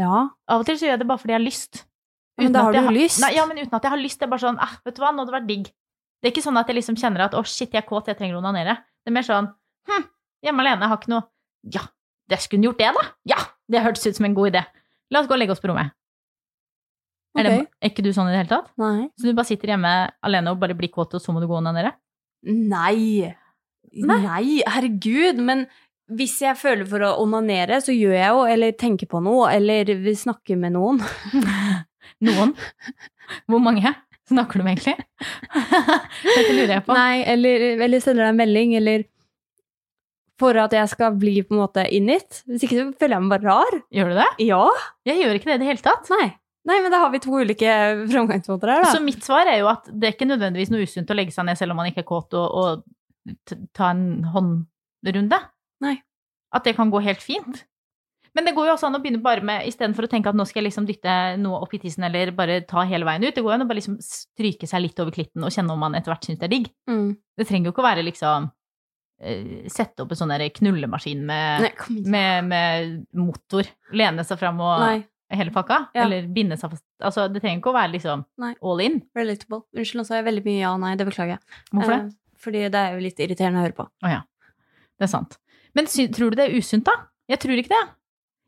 Ja. 0.00 0.26
Av 0.50 0.62
og 0.62 0.66
til 0.66 0.78
så 0.78 0.88
gjør 0.88 0.96
jeg 0.96 1.02
det 1.04 1.08
bare 1.08 1.22
fordi 1.22 1.34
jeg 1.34 1.40
har 1.40 1.46
lyst. 1.46 1.84
Men 2.36 2.52
da 2.52 2.66
har 2.66 2.74
du 2.74 2.82
har, 2.84 2.92
lyst. 2.92 3.22
Nei, 3.22 3.32
ja, 3.36 3.46
men 3.48 3.62
uten 3.62 3.78
at 3.78 3.86
jeg 3.86 3.94
har 3.94 4.02
lyst. 4.02 4.18
Det 4.20 4.26
er 4.26 4.32
bare 4.34 4.44
sånn, 4.44 4.58
eh, 4.60 4.74
vet 4.84 4.96
du 4.96 5.02
hva, 5.02 5.12
nå 5.12 5.22
hadde 5.22 5.30
det 5.30 5.36
vært 5.38 5.48
digg. 5.48 5.70
Det 6.20 6.28
er 6.28 6.34
ikke 6.34 6.46
sånn 6.46 6.58
at 6.60 6.70
jeg 6.70 6.78
liksom 6.78 6.96
kjenner 7.00 7.26
at 7.26 7.36
å 7.36 7.42
shit, 7.46 7.70
jeg 7.70 7.82
er 7.82 7.88
kåt, 7.88 8.08
jeg 8.10 8.18
trenger 8.18 8.38
å 8.38 8.42
onanere. 8.42 8.78
Det 9.04 9.12
er 9.12 9.16
mer 9.16 9.26
sånn 9.26 9.50
hm, 9.90 10.08
hjemme 10.46 10.64
alene, 10.64 10.82
jeg 10.82 10.92
har 10.92 11.00
ikke 11.00 11.12
noe 11.12 11.26
Ja, 11.76 11.84
det 12.30 12.40
skulle 12.42 12.62
hun 12.62 12.70
gjort 12.70 12.80
det, 12.82 12.90
da? 12.96 13.04
Ja, 13.34 13.38
det 13.70 13.84
hørtes 13.84 14.06
ut 14.06 14.18
som 14.18 14.26
en 14.28 14.36
god 14.36 14.54
idé. 14.54 14.64
La 15.12 15.22
oss 15.22 15.30
gå 15.30 15.36
og 15.36 15.40
legge 15.42 15.54
oss 15.54 15.62
på 15.62 15.70
rommet. 15.70 15.94
Er, 17.36 17.44
det, 17.44 17.56
er 17.68 17.90
ikke 17.92 18.04
du 18.04 18.12
sånn 18.16 18.30
i 18.30 18.32
det 18.32 18.40
hele 18.40 18.52
tatt? 18.52 18.70
Nei. 18.80 19.08
Så 19.18 19.28
du 19.28 19.36
bare 19.36 19.48
sitter 19.48 19.74
hjemme 19.74 19.92
alene 20.24 20.54
og 20.54 20.60
bare 20.62 20.76
blir 20.78 20.90
kåt, 20.92 21.18
og 21.18 21.22
så 21.22 21.34
må 21.34 21.42
du 21.42 21.48
gå 21.48 21.52
og 21.52 21.60
onanere? 21.60 21.92
Nei. 22.48 23.28
Nei. 23.92 24.20
Nei, 24.24 24.46
herregud. 24.64 25.42
Men 25.44 25.66
hvis 26.16 26.38
jeg 26.40 26.56
føler 26.58 26.88
for 26.88 27.04
å 27.04 27.16
onanere, 27.22 27.82
så 27.84 27.94
gjør 27.94 28.16
jeg 28.16 28.30
jo, 28.32 28.46
eller 28.54 28.78
tenker 28.80 29.10
på 29.10 29.20
noe, 29.24 29.50
eller 29.52 29.92
vil 30.00 30.16
snakke 30.18 30.56
med 30.60 30.76
noen. 30.78 31.02
Noen? 32.26 32.54
Hvor 33.50 33.60
mange 33.60 33.90
snakker 34.30 34.60
du 34.60 34.66
med, 34.66 34.76
egentlig? 34.76 34.96
Dette 36.36 36.54
lurer 36.54 36.74
jeg 36.78 36.84
på. 36.86 36.96
Nei, 36.96 37.20
eller, 37.34 37.66
eller 37.86 38.02
sender 38.02 38.26
deg 38.26 38.32
en 38.34 38.40
melding, 38.40 38.74
eller 38.80 39.04
for 40.40 40.58
at 40.60 40.74
jeg 40.76 40.92
skal 40.92 41.14
bli 41.16 41.38
på 41.46 41.56
en 41.56 41.62
måte 41.62 41.84
in 41.96 42.10
it. 42.12 42.42
Hvis 42.48 42.66
ikke 42.66 42.78
så 42.80 42.88
føler 43.00 43.16
jeg 43.16 43.24
meg 43.24 43.32
bare 43.36 43.46
rar. 43.54 43.78
Gjør 43.94 44.12
du 44.12 44.18
det? 44.18 44.26
Ja. 44.44 44.64
Jeg 45.08 45.22
gjør 45.22 45.38
ikke 45.38 45.50
det 45.50 45.56
i 45.56 45.62
det 45.62 45.70
hele 45.70 45.84
tatt. 45.84 46.10
Nei. 46.12 46.26
Nei, 46.66 46.80
men 46.82 46.90
da 46.92 47.00
har 47.04 47.12
vi 47.14 47.22
to 47.22 47.30
ulike 47.38 47.72
framgangsmåter 48.12 48.72
her, 48.74 48.84
da. 48.84 48.90
Så 48.92 49.02
mitt 49.04 49.22
svar 49.24 49.48
er 49.48 49.60
jo 49.62 49.70
at 49.70 49.86
det 49.88 50.10
er 50.10 50.16
ikke 50.16 50.28
nødvendigvis 50.28 50.72
noe 50.74 50.84
usunt 50.84 51.12
å 51.12 51.16
legge 51.16 51.34
seg 51.34 51.46
ned 51.48 51.58
selv 51.60 51.72
om 51.72 51.80
man 51.80 51.88
ikke 51.92 52.02
er 52.02 52.10
kåt, 52.10 52.36
og, 52.36 52.58
og 53.30 53.64
ta 53.76 53.92
en 53.94 54.26
håndrunde. 54.34 55.40
Nei. 55.86 55.96
At 56.54 56.66
det 56.66 56.76
kan 56.78 56.90
gå 56.92 57.00
helt 57.06 57.22
fint. 57.24 57.64
Men 58.36 58.44
det 58.44 58.52
går 58.56 58.66
jo 58.68 58.72
også 58.74 58.90
an 58.90 58.98
å 58.98 59.00
begynne 59.00 59.22
bare 59.24 59.40
med, 59.48 59.64
istedenfor 59.70 60.04
å 60.04 60.10
tenke 60.12 60.28
at 60.28 60.36
nå 60.36 60.44
skal 60.44 60.60
jeg 60.60 60.68
liksom 60.68 60.86
dytte 60.88 61.12
noe 61.40 61.62
opp 61.64 61.72
i 61.72 61.80
tissen, 61.80 62.04
eller 62.04 62.34
bare 62.36 62.58
ta 62.68 62.82
hele 62.84 63.08
veien 63.08 63.24
ut, 63.24 63.32
det 63.32 63.40
går 63.40 63.48
jo 63.48 63.56
an 63.56 63.64
å 63.64 63.68
bare 63.70 63.78
liksom 63.80 63.96
stryke 64.04 64.68
seg 64.68 64.82
litt 64.84 65.00
over 65.00 65.14
klitten 65.16 65.46
og 65.46 65.54
kjenne 65.54 65.72
om 65.72 65.80
man 65.80 65.96
etter 65.96 66.12
hvert 66.12 66.28
syns 66.28 66.42
det 66.42 66.48
er 66.50 66.52
digg. 66.52 66.68
Mm. 66.90 67.08
Det 67.40 67.48
trenger 67.48 67.70
jo 67.70 67.72
ikke 67.72 67.80
å 67.84 67.86
være 67.88 68.04
liksom 68.04 68.50
eh, 69.24 69.64
Sette 69.72 70.04
opp 70.04 70.12
en 70.12 70.20
sånn 70.20 70.34
knullemaskin 70.60 71.24
med, 71.32 71.64
Nei, 71.64 72.00
med, 72.12 72.50
med 72.52 72.94
motor, 73.16 73.72
lene 73.96 74.28
seg 74.28 74.40
fram 74.44 74.60
og 74.60 74.84
Nei, 74.84 74.98
hele 75.32 75.56
pakka, 75.56 75.86
Ja. 75.96 76.04
eller 76.04 76.28
binde 76.28 76.60
seg 76.60 76.76
fast. 76.76 76.84
Altså, 77.00 77.26
det 77.32 77.40
trenger 77.42 77.62
ikke 77.64 77.72
å 77.72 77.78
være 77.80 77.94
liksom 77.96 78.24
Nei. 78.44 78.52
all 78.60 78.84
in. 78.84 79.00
relatable. 79.16 79.64
Unnskyld, 79.72 80.02
nå 80.02 80.08
sa 80.08 80.20
jeg 80.20 80.28
veldig 80.28 80.44
mye 80.46 80.60
ja 80.60 80.74
og 80.76 80.80
nei. 80.84 80.94
Det 81.00 81.08
beklager 81.08 81.38
jeg. 81.38 81.60
Hvorfor 81.72 81.94
det? 81.96 82.00
Eh, 82.04 82.40
Fordi 82.46 82.68
det 82.68 82.80
er 82.84 82.94
jo 82.94 83.04
litt 83.08 83.18
irriterende 83.24 83.62
å 83.62 83.64
høre 83.64 83.80
på. 83.80 83.88
Å 84.04 84.12
ja, 84.12 84.20
det 85.00 85.08
er 85.08 85.14
sant. 85.16 85.38
Men 85.76 85.88
tror 85.88 86.30
du 86.32 86.36
det 86.36 86.50
er 86.50 86.58
usunt, 86.60 86.84
da? 86.84 86.94
Jeg 87.32 87.40
tror 87.42 87.58
ikke 87.58 87.72
det. 87.72 87.86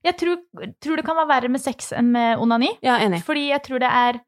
Jeg 0.06 0.14
tror, 0.20 0.40
tror 0.78 1.00
det 1.00 1.04
kan 1.06 1.18
være 1.18 1.30
verre 1.32 1.50
med 1.52 1.62
sex 1.62 1.92
enn 1.96 2.12
med 2.14 2.42
onani. 2.42 2.70
Ja, 2.84 2.98
enig. 3.02 3.22
Fordi 3.26 3.48
jeg 3.50 3.64
tror 3.66 3.82
det 3.82 3.90
er 3.90 4.20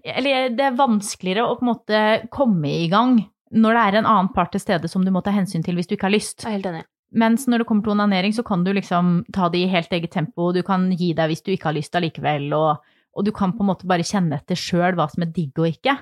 Eller 0.00 0.48
det 0.56 0.64
er 0.64 0.78
vanskeligere 0.78 1.44
å 1.44 1.58
på 1.58 1.66
en 1.66 1.68
måte 1.68 1.98
komme 2.32 2.70
i 2.80 2.88
gang 2.90 3.18
når 3.50 3.76
det 3.76 3.82
er 3.82 3.98
en 3.98 4.08
annen 4.08 4.30
part 4.32 4.52
til 4.54 4.62
stede 4.62 4.88
som 4.88 5.04
du 5.04 5.10
må 5.12 5.20
ta 5.26 5.34
hensyn 5.34 5.64
til 5.66 5.76
hvis 5.76 5.90
du 5.90 5.96
ikke 5.96 6.08
har 6.08 6.14
lyst. 6.14 6.44
Jeg 6.44 6.48
er 6.48 6.56
helt 6.56 6.70
enig. 6.70 6.84
Mens 7.10 7.48
når 7.50 7.62
det 7.62 7.66
kommer 7.66 7.82
til 7.84 7.92
onanering, 7.96 8.32
så 8.32 8.44
kan 8.46 8.62
du 8.64 8.70
liksom 8.72 9.24
ta 9.34 9.48
det 9.50 9.64
i 9.64 9.70
helt 9.70 9.92
eget 9.92 10.12
tempo, 10.14 10.52
du 10.54 10.62
kan 10.62 10.86
gi 10.94 11.10
deg 11.18 11.32
hvis 11.32 11.42
du 11.42 11.50
ikke 11.52 11.72
har 11.72 11.74
lyst 11.74 11.96
allikevel, 11.98 12.46
og, 12.54 12.78
og 13.18 13.26
du 13.26 13.32
kan 13.34 13.52
på 13.56 13.64
en 13.64 13.70
måte 13.72 13.88
bare 13.90 14.06
kjenne 14.06 14.38
etter 14.38 14.58
sjøl 14.58 14.94
hva 14.94 15.08
som 15.10 15.26
er 15.26 15.32
digg 15.34 15.58
og 15.58 15.66
ikke. 15.72 15.96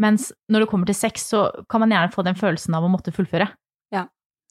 Mens 0.00 0.28
når 0.52 0.64
det 0.64 0.70
kommer 0.70 0.88
til 0.88 1.00
sex, 1.00 1.24
så 1.32 1.46
kan 1.68 1.82
man 1.82 1.96
gjerne 1.96 2.12
få 2.12 2.24
den 2.28 2.36
følelsen 2.36 2.76
av 2.76 2.84
å 2.84 2.92
måtte 2.92 3.12
fullføre. 3.16 3.48
Jeg 3.92 4.06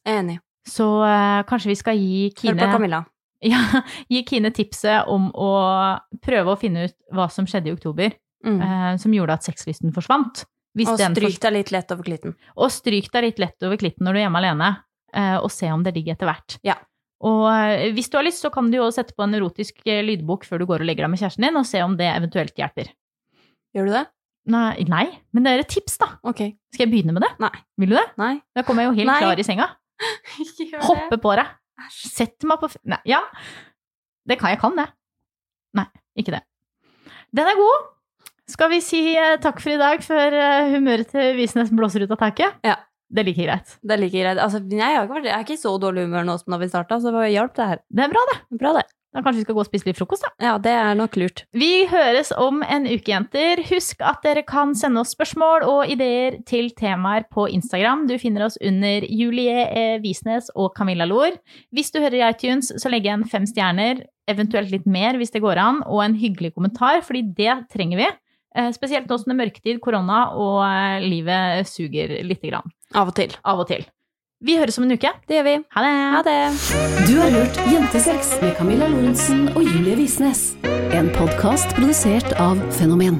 er 0.05 0.21
enig. 0.23 0.39
Så 0.69 0.85
eh, 1.07 1.41
kanskje 1.49 1.71
vi 1.73 1.77
skal 1.79 1.97
gi 1.99 2.27
Hør 2.29 2.35
Kine, 2.43 2.61
på 2.61 2.71
Camilla. 2.77 3.01
ja, 3.51 3.61
gi 4.11 4.23
Kine 4.27 4.51
tipset 4.55 5.07
om 5.09 5.29
å 5.33 5.51
prøve 6.23 6.53
å 6.53 6.59
finne 6.59 6.87
ut 6.89 6.95
hva 7.15 7.29
som 7.33 7.47
skjedde 7.49 7.71
i 7.71 7.77
oktober, 7.77 8.15
Mm. 8.39 8.61
eh, 8.63 8.91
som 9.01 9.11
gjorde 9.11 9.33
at 9.35 9.43
sexlysten 9.43 9.91
forsvant. 9.91 10.45
Hvis 10.77 10.87
Og 10.87 10.95
den 11.01 11.11
stryk 11.17 11.41
deg 11.43 11.51
litt 11.57 11.71
lett 11.75 11.89
over 11.91 12.05
klitten. 12.07 12.35
og 12.55 12.69
stryk 12.71 13.09
deg 13.11 13.25
litt 13.25 13.39
lett 13.41 13.65
over 13.67 13.75
klitten 13.81 14.05
når 14.07 14.13
du 14.15 14.19
er 14.21 14.23
hjemme 14.29 14.39
alene, 14.39 14.69
eh, 15.11 15.35
og 15.41 15.49
se 15.51 15.67
om 15.73 15.83
det 15.83 15.91
ligger 15.97 16.13
etter 16.15 16.29
hvert. 16.29 16.55
Ja. 16.63 16.75
Og 17.19 17.49
eh, 17.51 17.89
hvis 17.91 18.07
du 18.07 18.15
har 18.15 18.23
lyst, 18.23 18.39
så 18.45 18.51
kan 18.53 18.69
du 18.71 18.77
jo 18.77 18.85
sette 18.95 19.11
på 19.17 19.25
en 19.25 19.35
erotisk 19.35 19.81
eh, 19.85 19.99
lydbok 20.07 20.45
før 20.47 20.61
du 20.61 20.65
går 20.69 20.85
og 20.85 20.87
legger 20.87 21.03
deg 21.03 21.11
med 21.11 21.19
kjæresten 21.19 21.43
din, 21.49 21.57
og 21.59 21.67
se 21.67 21.81
om 21.83 21.97
det 21.99 22.07
eventuelt 22.13 22.55
hjelper. 22.55 22.93
Gjør 23.75 23.89
du 23.89 23.91
det? 23.97 24.05
Nei, 24.55 24.85
nei 24.87 25.03
men 25.35 25.43
det 25.43 25.51
er 25.51 25.65
et 25.65 25.73
tips, 25.75 25.97
da. 25.99 26.07
Ok. 26.23 26.45
Skal 26.71 26.85
jeg 26.87 26.93
begynne 26.93 27.11
med 27.17 27.25
det? 27.27 27.33
Nei. 27.43 27.51
Vil 27.83 27.91
du 27.91 27.97
det? 27.99 28.07
Nei. 28.21 28.37
Da 28.55 28.63
kommer 28.63 28.85
jeg 28.85 28.93
jo 28.93 28.97
helt 29.01 29.11
Nei. 29.11 29.19
klar 29.25 29.41
i 29.43 29.45
senga. 29.45 29.67
Ikke 30.45 30.69
gjør 30.69 30.85
Hoppe 30.87 31.19
på 31.21 31.35
deg. 31.39 31.55
Sett 31.95 32.47
meg 32.47 32.59
på 32.61 32.69
Nei, 32.89 32.99
ja. 33.07 33.21
Det 34.27 34.37
kan 34.39 34.53
jeg 34.53 34.59
kan, 34.61 34.75
det. 34.77 34.89
Nei, 35.79 35.87
ikke 36.19 36.35
det. 36.35 36.43
Den 37.35 37.49
er 37.49 37.57
god. 37.57 37.87
Skal 38.49 38.71
vi 38.73 38.79
si 38.81 39.01
eh, 39.13 39.37
takk 39.41 39.61
for 39.61 39.73
i 39.73 39.79
dag 39.79 40.03
før 40.03 40.35
eh, 40.35 40.71
humøret 40.73 41.11
til 41.13 41.35
Visnes 41.37 41.71
blåser 41.73 42.05
ut 42.05 42.13
av 42.15 42.21
taket? 42.23 42.61
Ja. 42.65 42.77
Det 43.09 43.23
er 43.23 43.25
like 43.25 43.41
greit. 43.41 43.71
Det 43.81 43.95
er 43.95 44.01
like 44.03 44.21
greit. 44.21 44.37
Altså, 44.37 44.59
jeg, 44.69 44.85
har 44.85 45.07
ikke 45.07 45.15
vært, 45.15 45.27
jeg 45.31 45.33
er 45.33 45.45
ikke 45.45 45.55
i 45.55 45.61
så 45.63 45.71
dårlig 45.81 46.03
humør 46.05 46.27
nå 46.27 46.35
som 46.37 46.53
da 46.53 46.59
vi 46.61 46.67
starta, 46.69 46.99
så 47.01 47.13
det 47.15 47.31
hjalp 47.33 47.55
det 47.57 47.69
her. 47.71 47.79
Det 47.89 48.03
er 48.05 48.11
bra, 48.11 48.25
det. 48.29 48.35
Bra, 48.61 48.73
det. 48.77 48.83
Da 49.09 49.23
kanskje 49.25 49.39
vi 49.41 49.45
skal 49.47 49.55
gå 49.57 49.61
og 49.63 49.65
spise 49.65 49.87
litt 49.87 49.97
frokost, 49.97 50.21
da. 50.21 50.29
Ja, 50.45 50.51
det 50.61 50.69
er 50.69 50.93
nok 50.97 51.15
lurt. 51.17 51.41
Vi 51.57 51.87
høres 51.89 52.29
om 52.37 52.59
en 52.61 52.85
uke, 52.85 53.09
jenter. 53.09 53.63
Husk 53.71 54.03
at 54.05 54.21
dere 54.21 54.43
kan 54.45 54.75
sende 54.77 55.01
oss 55.01 55.15
spørsmål 55.15 55.65
og 55.65 55.89
ideer 55.89 56.37
til 56.45 56.69
temaer 56.77 57.25
på 57.33 57.47
Instagram. 57.49 58.05
Du 58.05 58.13
finner 58.21 58.45
oss 58.45 58.59
under 58.61 59.07
Julie 59.09 59.65
E. 59.65 59.87
Visnes 60.05 60.51
og 60.53 60.75
Camilla 60.77 61.09
Lohr. 61.09 61.33
Hvis 61.73 61.89
du 61.89 61.97
hører 62.03 62.19
i 62.19 62.25
iTunes, 62.29 62.69
så 62.77 62.93
legg 62.93 63.09
igjen 63.09 63.25
fem 63.31 63.49
stjerner, 63.49 64.05
eventuelt 64.29 64.69
litt 64.69 64.85
mer 64.85 65.17
hvis 65.17 65.33
det 65.33 65.41
går 65.41 65.57
an, 65.57 65.81
og 65.89 66.03
en 66.05 66.17
hyggelig 66.21 66.53
kommentar, 66.53 67.01
fordi 67.01 67.25
det 67.33 67.63
trenger 67.73 68.03
vi. 68.03 68.09
Eh, 68.57 68.69
Spesielt 68.77 69.09
nå 69.09 69.17
som 69.17 69.33
det 69.33 69.39
er 69.39 69.41
mørketid, 69.41 69.81
korona, 69.81 70.27
og 70.37 70.61
eh, 70.69 71.01
livet 71.01 71.65
suger 71.69 72.19
lite 72.29 72.53
grann. 72.53 72.69
Av 72.93 73.09
og 73.09 73.17
til. 73.17 73.33
Av 73.41 73.65
og 73.65 73.73
til. 73.73 73.89
Vi 74.39 74.55
høres 74.55 74.77
om 74.79 74.85
en 74.87 74.95
uke. 74.95 75.09
Det 75.27 75.35
gjør 75.35 75.43
vi. 75.43 75.55
Ha 75.75 75.81
det! 75.83 75.95
Ha 76.13 76.19
det. 76.23 76.37
Du 77.09 77.17
har 77.19 77.33
hørt 77.33 77.57
Jentesex 77.67 78.29
med 78.41 78.55
Camilla 78.55 78.87
Lorentzen 78.87 79.49
og 79.51 79.65
Julie 79.67 79.97
Visnes. 79.99 80.53
En 80.95 81.11
podkast 81.17 81.75
produsert 81.75 82.31
av 82.39 82.55
Fenomen. 82.79 83.19